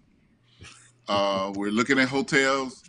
[1.08, 2.84] Uh, we're looking at hotels.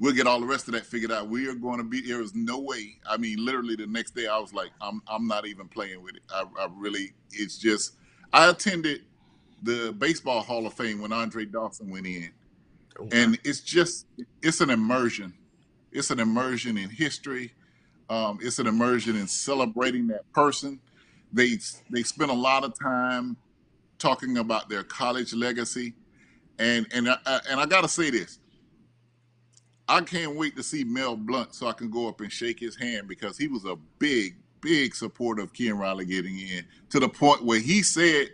[0.00, 1.28] We'll get all the rest of that figured out.
[1.28, 2.00] We are going to be.
[2.00, 2.96] There is no way.
[3.08, 6.16] I mean, literally the next day, I was like, I'm I'm not even playing with
[6.16, 6.22] it.
[6.32, 7.12] I, I really.
[7.32, 7.94] It's just.
[8.32, 9.02] I attended
[9.62, 12.30] the baseball Hall of Fame when Andre Dawson went in,
[13.12, 14.06] and it's just
[14.42, 15.34] it's an immersion.
[15.92, 17.52] It's an immersion in history.
[18.08, 20.80] Um, it's an immersion in celebrating that person.
[21.32, 21.58] They
[21.90, 23.36] they spend a lot of time
[23.98, 25.94] talking about their college legacy,
[26.60, 28.38] and and I, and I got to say this.
[29.88, 32.76] I can't wait to see Mel Blount so I can go up and shake his
[32.76, 37.08] hand because he was a big, big supporter of Ken Riley getting in to the
[37.08, 38.28] point where he said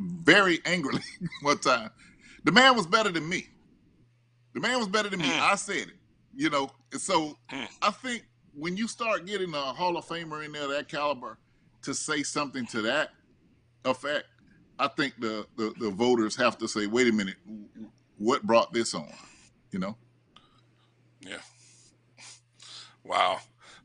[0.00, 1.02] very angrily
[1.42, 1.90] one time,
[2.42, 3.46] the man was better than me.
[4.54, 5.28] The man was better than me.
[5.28, 5.40] Mm.
[5.40, 5.96] I said it,
[6.34, 6.70] you know.
[6.92, 7.68] So mm.
[7.80, 11.38] I think when you start getting a Hall of Famer in there that caliber
[11.82, 13.10] to say something to that
[13.84, 14.26] effect,
[14.78, 17.36] I think the, the, the voters have to say, wait a minute,
[18.18, 19.12] what brought this on?
[19.70, 19.96] You know?
[21.20, 21.38] Yeah.
[23.04, 23.40] Wow.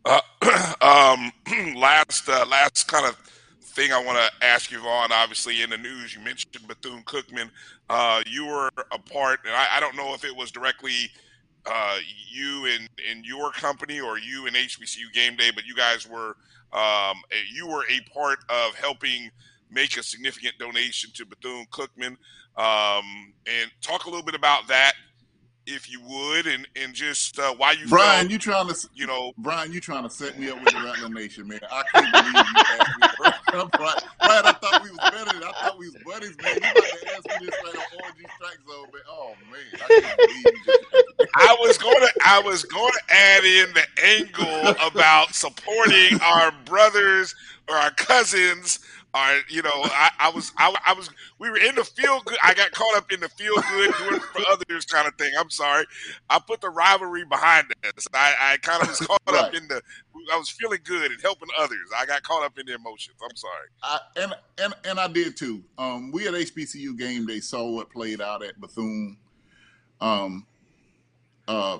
[0.05, 0.21] Uh,
[0.81, 1.31] um,
[1.75, 3.15] last uh, last kind of
[3.61, 5.11] thing I want to ask you, Vaughn.
[5.11, 7.49] Obviously, in the news, you mentioned Bethune Cookman.
[7.89, 11.11] Uh, you were a part, and I, I don't know if it was directly
[11.65, 11.97] uh,
[12.31, 16.37] you in in your company or you in HBCU Game Day, but you guys were
[16.71, 17.17] um,
[17.51, 19.29] you were a part of helping
[19.71, 22.17] make a significant donation to Bethune Cookman.
[22.57, 24.93] Um, and talk a little bit about that
[25.69, 29.07] if you would, and and just uh, why you Brian, felt, you trying to you
[29.07, 31.59] know Brian, you trying to set me up with the Rattler Nation, man.
[31.71, 33.07] I can't believe you asked me.
[33.17, 36.55] Brian, Brian, I thought we was better than I thought we was buddies, man.
[36.55, 39.01] You about to ask me this right on Orange Strike Zone, man.
[39.09, 43.13] Oh man, I can't believe you just I was going to I was going to
[43.13, 47.35] add in the angle about supporting our brothers
[47.67, 48.79] or our cousins.
[49.13, 51.09] Or you know, I, I was I, I was
[51.39, 52.37] we were in the feel good.
[52.43, 55.31] I got caught up in the feel good doing for others kind of thing.
[55.37, 55.85] I'm sorry.
[56.29, 58.07] I put the rivalry behind us.
[58.13, 59.81] I, I kind of was caught up in the.
[60.31, 61.89] I was feeling good and helping others.
[61.97, 63.17] I got caught up in the emotions.
[63.23, 63.67] I'm sorry.
[63.81, 65.63] I, and and and I did too.
[65.79, 69.17] Um, we at HBCU game day saw what played out at Bethune.
[70.01, 70.45] Um,
[71.47, 71.79] uh,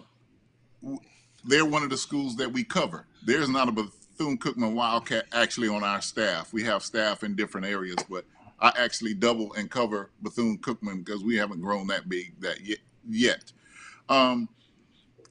[1.45, 3.05] they're one of the schools that we cover.
[3.23, 3.71] There's not a
[4.19, 6.51] Bethune Cookman Wildcat actually on our staff.
[6.51, 8.25] We have staff in different areas, but
[8.59, 12.79] I actually double and cover Bethune Cookman because we haven't grown that big that yet.
[13.09, 13.53] yet.
[14.09, 14.49] Um,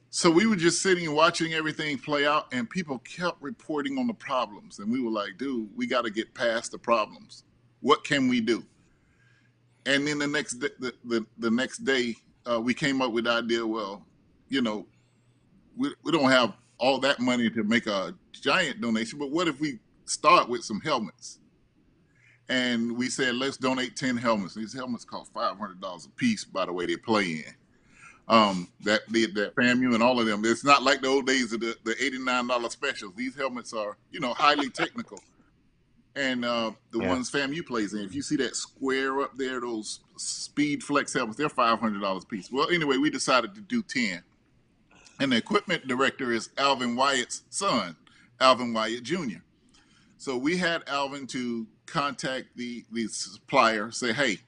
[0.09, 4.07] so we were just sitting and watching everything play out, and people kept reporting on
[4.07, 7.43] the problems, and we were like, "Dude, we got to get past the problems.
[7.81, 8.65] What can we do?"
[9.85, 12.15] And then the next the, the, the next day,
[12.49, 13.67] uh, we came up with the idea.
[13.67, 14.03] Well,
[14.47, 14.87] you know,
[15.77, 19.59] we, we don't have all that money to make a giant donation, but what if
[19.59, 21.39] we start with some helmets?
[22.47, 24.55] And we said, let's donate 10 helmets.
[24.55, 27.53] These helmets cost $500 a piece, by the way, they play in.
[28.27, 30.43] Um, that the, that FAMU and all of them.
[30.45, 33.13] It's not like the old days of the, the $89 specials.
[33.15, 35.19] These helmets are, you know, highly technical.
[36.15, 37.09] And uh, the Yeah.
[37.09, 41.37] ones FAMU plays in, if you see that square up there, those speed flex helmets,
[41.37, 42.51] they're $500 a piece.
[42.51, 44.23] Well, anyway, we decided to do 10
[45.19, 47.95] and the equipment director is Alvin Wyatt's son,
[48.39, 49.39] Alvin Wyatt Jr.
[50.17, 54.39] So we had Alvin to contact the the supplier, say, "Hey,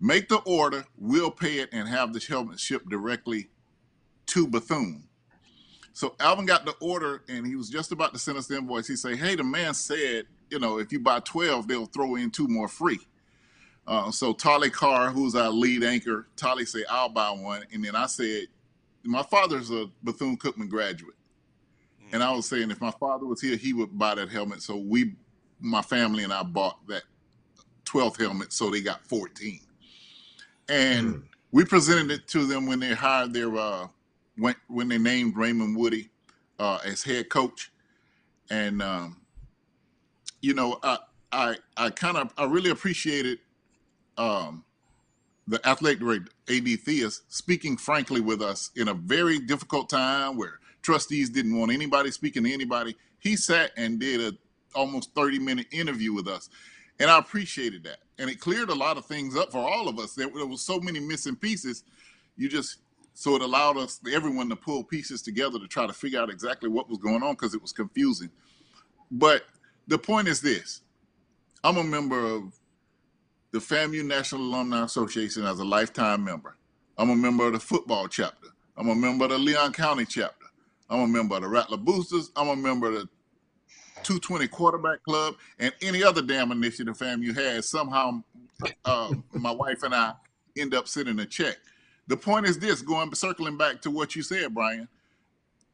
[0.00, 0.84] make the order.
[0.96, 3.48] We'll pay it and have the helmet shipped directly
[4.26, 5.08] to Bethune."
[5.92, 8.88] So Alvin got the order, and he was just about to send us the invoice.
[8.88, 12.30] He said, "Hey, the man said, you know, if you buy twelve, they'll throw in
[12.30, 13.00] two more free."
[13.86, 17.94] Uh, so Tolly Carr, who's our lead anchor, Tolly said, "I'll buy one," and then
[17.94, 18.46] I said,
[19.04, 21.16] my father's a Bethune Cookman graduate,
[22.12, 24.62] and I was saying if my father was here, he would buy that helmet.
[24.62, 25.14] So we,
[25.60, 27.02] my family and I, bought that
[27.84, 29.60] twelfth helmet, so they got fourteen,
[30.68, 31.22] and
[31.52, 33.86] we presented it to them when they hired their uh,
[34.36, 36.10] when when they named Raymond Woodie
[36.58, 37.70] uh, as head coach,
[38.50, 39.20] and um,
[40.40, 40.98] you know I
[41.30, 43.38] I I kind of I really appreciated
[44.16, 44.64] um,
[45.46, 50.60] the athletic director, AD Theus, speaking frankly with us in a very difficult time where
[50.82, 52.96] trustees didn't want anybody speaking to anybody.
[53.18, 54.36] He sat and did a
[54.74, 56.48] almost 30 minute interview with us.
[57.00, 57.98] And I appreciated that.
[58.18, 60.14] And it cleared a lot of things up for all of us.
[60.14, 61.84] There, there was so many missing pieces.
[62.36, 62.78] You just
[63.14, 66.68] so it allowed us everyone to pull pieces together to try to figure out exactly
[66.68, 68.28] what was going on because it was confusing.
[69.10, 69.42] But
[69.86, 70.80] the point is this.
[71.62, 72.52] I'm a member of
[73.54, 76.56] the FAMU National Alumni Association as a lifetime member.
[76.98, 78.48] I'm a member of the football chapter.
[78.76, 80.46] I'm a member of the Leon County chapter.
[80.90, 82.32] I'm a member of the Rattler Boosters.
[82.34, 83.08] I'm a member of the
[84.02, 87.70] 220 Quarterback Club and any other damn initiative FAMU has.
[87.70, 88.24] Somehow,
[88.84, 90.14] uh, my wife and I
[90.58, 91.56] end up sending a check.
[92.08, 94.88] The point is this: going circling back to what you said, Brian.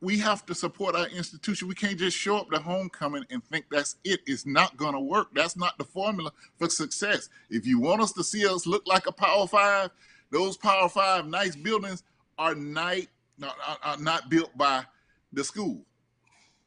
[0.03, 1.69] We have to support our institution.
[1.69, 4.21] We can't just show up to homecoming and think that's it.
[4.27, 5.29] It's not going to work.
[5.35, 7.29] That's not the formula for success.
[7.51, 9.91] If you want us to see us look like a Power Five,
[10.31, 12.03] those Power Five nice buildings
[12.39, 12.97] are not,
[13.43, 14.85] are, are not built by
[15.33, 15.83] the school.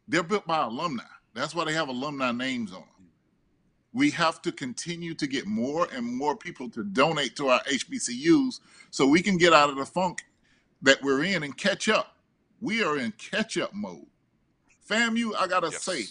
[0.08, 1.04] They're built by alumni.
[1.34, 2.88] That's why they have alumni names on them.
[3.94, 8.60] We have to continue to get more and more people to donate to our HBCUs
[8.92, 10.24] so we can get out of the funk
[10.82, 12.13] that we're in and catch up.
[12.64, 14.06] We are in catch up mode.
[14.90, 16.06] FAMU, I gotta say,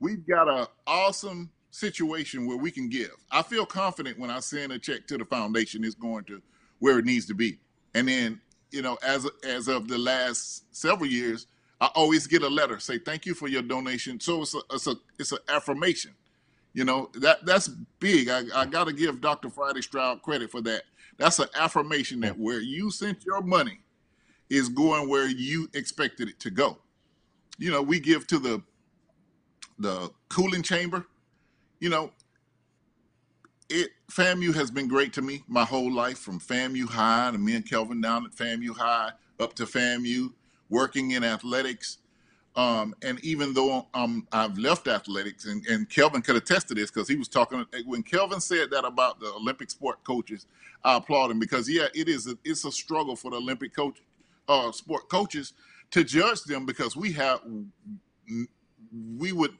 [0.00, 3.14] we've got an awesome situation where we can give.
[3.30, 6.40] I feel confident when I send a check to the foundation, it's going to
[6.78, 7.58] where it needs to be.
[7.94, 8.40] And then,
[8.70, 11.46] you know, as as of the last several years,
[11.78, 14.18] I always get a letter say thank you for your donation.
[14.18, 16.14] So it's a it's a it's an affirmation.
[16.72, 17.68] You know that that's
[18.00, 18.30] big.
[18.30, 19.50] I, I got to give Dr.
[19.50, 20.84] Friday Stroud credit for that.
[21.18, 23.80] That's an affirmation that where you sent your money
[24.50, 26.78] is going where you expected it to go.
[27.58, 28.62] You know, we give to the
[29.78, 31.06] the cooling chamber.
[31.80, 32.12] You know,
[33.68, 37.54] it FAMU has been great to me my whole life from FAMU High to me
[37.54, 40.32] and Kelvin down at FAMU High up to FAMU
[40.68, 41.98] working in athletics.
[42.56, 46.90] Um, and even though um, I've left athletics, and, and Kelvin could attest to this
[46.90, 50.46] because he was talking when Kelvin said that about the Olympic sport coaches,
[50.82, 54.02] I applaud him because yeah, it is a, it's a struggle for the Olympic coach,
[54.48, 55.54] uh, sport coaches
[55.90, 57.40] to judge them because we have
[59.18, 59.52] we would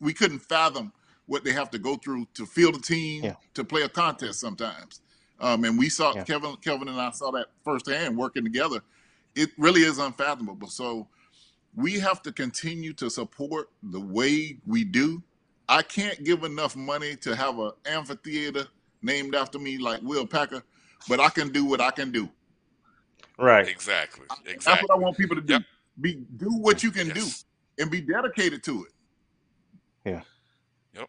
[0.00, 0.92] we couldn't fathom
[1.26, 3.36] what they have to go through to field a team Yeah.
[3.54, 5.00] to play a contest sometimes.
[5.40, 6.24] Um, and we saw Yeah.
[6.24, 8.80] Kevin Kelvin and I saw that firsthand working together.
[9.34, 10.68] It really is unfathomable.
[10.68, 11.08] So
[11.74, 15.22] we have to continue to support the way we do.
[15.68, 18.66] I can't give enough money to have an amphitheater
[19.02, 20.62] named after me like Will Packer,
[21.08, 22.28] but I can do what I can do.
[23.40, 23.66] Right.
[23.68, 24.26] Exactly.
[24.28, 24.86] That's Exactly.
[24.88, 25.58] what I want people to do.
[26.00, 27.26] Be do what you can do
[27.78, 28.92] and be dedicated to it.
[30.04, 30.22] Yeah.
[30.94, 31.08] Yep.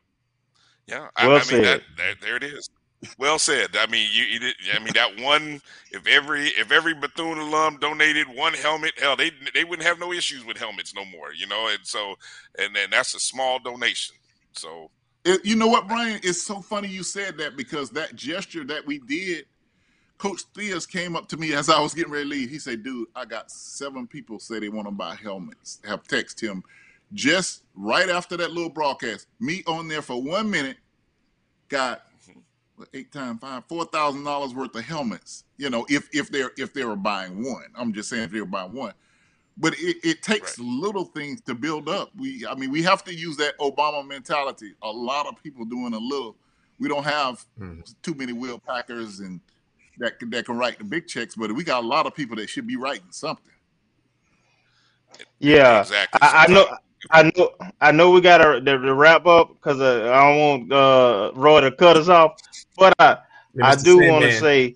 [0.88, 1.08] Yeah.
[1.16, 1.84] I, Well I mean that, said.
[1.98, 2.70] that there it is.
[3.18, 3.70] Well said.
[3.78, 7.78] I mean you, you did, I mean that one if every if every Bethune alum
[7.80, 11.48] donated one helmet, hell they they wouldn't have no issues with helmets no more, you
[11.48, 11.68] know.
[11.70, 12.16] And so
[12.60, 14.16] and then that's a small donation.
[14.54, 14.90] So
[15.26, 16.20] It- you know what, Brian?
[16.24, 19.46] It's so funny you said that because that gesture that we did,
[20.22, 22.50] Coach Theus came up to me as I was getting ready to leave.
[22.52, 25.80] He said, "Dude, I got seven people say they want to buy helmets.
[25.84, 26.64] Have text him
[27.12, 29.26] just right after that little broadcast.
[29.40, 30.78] Me on there for one minute,
[31.70, 32.06] got
[32.76, 35.44] what, eight times five, four thousand dollars worth of helmets.
[35.58, 38.42] You know, if if they're if they were buying one, I'm just saying if they
[38.42, 38.94] were buying one.
[39.58, 42.12] But it, it takes little things to build up.
[42.16, 44.76] We, I mean, we have to use that Obama mentality.
[44.84, 46.36] A lot of people doing a little.
[46.78, 47.80] We don't have hmm.
[48.04, 49.42] too many Will Packers and
[50.02, 52.36] that can- that can write the big checks, but we got a lot of people
[52.36, 53.46] that should be writing something.
[55.40, 56.20] Yeah, Exactly.
[56.22, 56.66] I, I know.
[57.10, 57.52] I know.
[57.80, 58.12] I know.
[58.12, 61.72] We got to, to, to wrap up because uh, I don't want uh, Roy to
[61.72, 62.40] cut us off.
[62.78, 63.18] But I,
[63.54, 64.76] Yeah, I do want to say,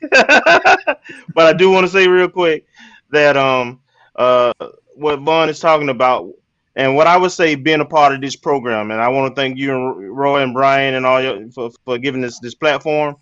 [0.10, 2.66] but I do want to say real quick
[3.10, 3.80] that um
[4.16, 4.52] uh
[4.94, 6.30] what Vaughn is talking about
[6.76, 9.40] and what I would say being a part of this program, and I want to
[9.40, 13.16] thank you and Roy and Brian and all your for, for giving this this platform.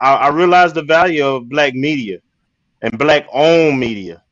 [0.00, 2.18] I, I realize the value of black media
[2.82, 4.22] and black owned media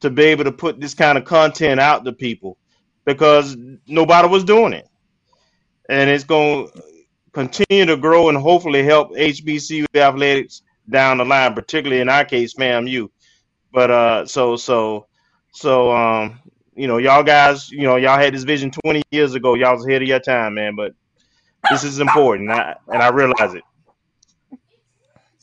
[0.00, 2.58] to be able to put this kind of content out to people
[3.04, 3.56] because
[3.86, 4.88] nobody was doing it.
[5.88, 6.82] And it's going to
[7.32, 12.54] continue to grow and hopefully help HBCU athletics down the line, particularly in our case,
[12.54, 13.08] FAMU.
[13.72, 15.06] But uh, so so
[15.52, 16.40] so um,
[16.74, 19.54] you know, y'all guys, you know, y'all had this vision 20 years ago.
[19.54, 20.74] Y'all was ahead of your time, man.
[20.76, 20.92] But
[21.70, 23.62] this is important, I, and I realize it.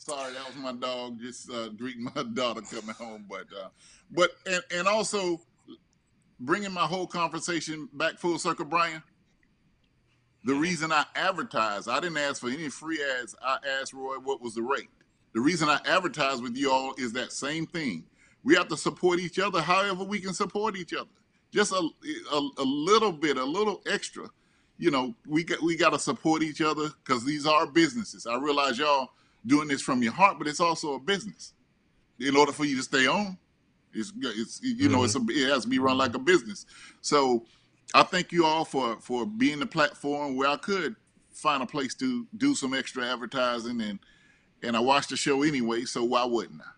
[0.04, 3.24] Sorry, that was my dog just uh, greeting my daughter coming home.
[3.26, 3.68] But uh,
[4.10, 5.40] but and, and also
[6.38, 9.02] bringing my whole conversation back full circle, Brian.
[10.44, 13.34] The reason I advertise, I didn't ask for any free ads.
[13.42, 14.90] I asked Roy what was the rate.
[15.32, 18.04] The reason I advertise with you all is that same thing.
[18.42, 21.08] We have to support each other however we can support each other.
[21.50, 21.88] Just a,
[22.30, 24.28] a, a little bit, a little extra.
[24.76, 28.26] You know, we got we got to support each other because these are businesses.
[28.26, 29.08] I realize y'all
[29.46, 31.52] doing this from your heart, but it's also a business.
[32.20, 33.38] In order for you to stay on,
[33.92, 36.66] it's it's you know it's a, it has to be run like a business.
[37.00, 37.44] So
[37.94, 40.96] I thank you all for for being the platform where I could
[41.32, 43.98] find a place to do some extra advertising, and
[44.62, 46.73] and I watch the show anyway, so why wouldn't I?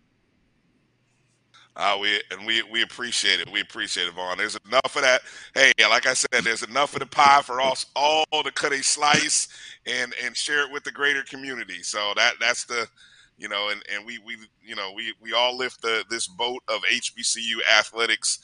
[1.76, 3.52] Uh, we and we we appreciate it.
[3.52, 4.38] We appreciate it, Vaughn.
[4.38, 5.20] There's enough of that.
[5.54, 8.82] Hey, like I said, there's enough of the pie for us all to cut a
[8.82, 9.48] slice
[9.86, 11.82] and and share it with the greater community.
[11.82, 12.88] So that that's the,
[13.36, 16.62] you know, and and we we you know we we all lift the this boat
[16.68, 18.38] of HBCU athletics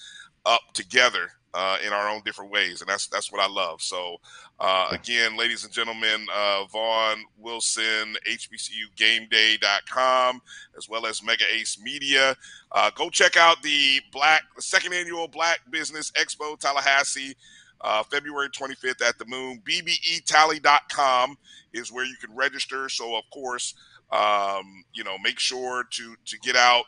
[0.45, 3.81] up together uh, in our own different ways, and that's that's what I love.
[3.83, 4.17] So,
[4.65, 10.41] uh, again, ladies and gentlemen, uh, Vaughn Wilson, HBCUGameDay.com,
[10.79, 12.37] as well as Mega Ace Media.
[12.71, 17.35] Uh, go check out the Black the second annual Black Business Expo Tallahassee.
[17.81, 19.61] Uh, February 25th at the Moon.
[19.69, 21.37] BBETally.com
[21.73, 22.89] is where you can register.
[22.89, 23.75] So, of course,
[24.13, 26.85] um, you know, make sure to to get out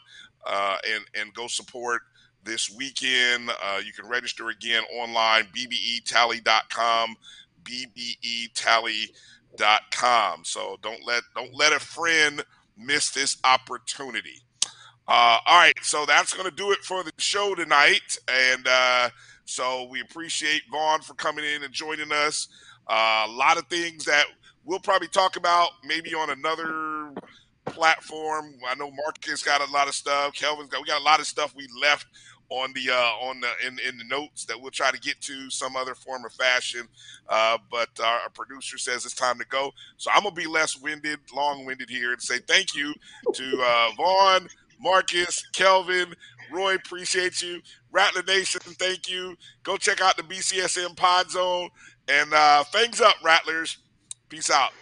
[0.46, 2.02] uh, and and go support
[2.44, 3.50] this weekend.
[3.62, 7.16] Uh, you can register again online, bbetally.com,
[7.64, 10.44] bbetally.com.
[10.44, 12.44] So don't let don't let a friend
[12.76, 14.42] miss this opportunity.
[15.06, 19.10] Uh, all right, so that's going to do it for the show tonight, and uh,
[19.44, 22.48] so we appreciate Vaughn for coming in and joining us.
[22.88, 24.24] Uh, a lot of things that
[24.64, 27.12] we'll probably talk about maybe on another
[27.66, 28.54] platform.
[28.66, 30.34] I know Marcus got a lot of stuff.
[30.34, 32.06] Kelvin's got we got a lot of stuff we left
[32.50, 35.50] on the uh, on the in, in the notes that we'll try to get to
[35.50, 36.86] some other form of fashion.
[37.28, 41.20] Uh, but our, producer says it's time to go, so I'm gonna be less winded,
[41.34, 42.94] long winded here, and say thank you
[43.32, 44.48] to uh, Vaughn,
[44.80, 46.14] Marcus, Kelvin,
[46.52, 46.74] Roy.
[46.74, 47.60] Appreciate you,
[47.92, 48.60] Rattler Nation.
[48.64, 49.36] Thank you.
[49.62, 51.70] Go check out the BCSM Pod Zone
[52.08, 53.78] and uh, things up, Rattlers.
[54.28, 54.72] Peace out.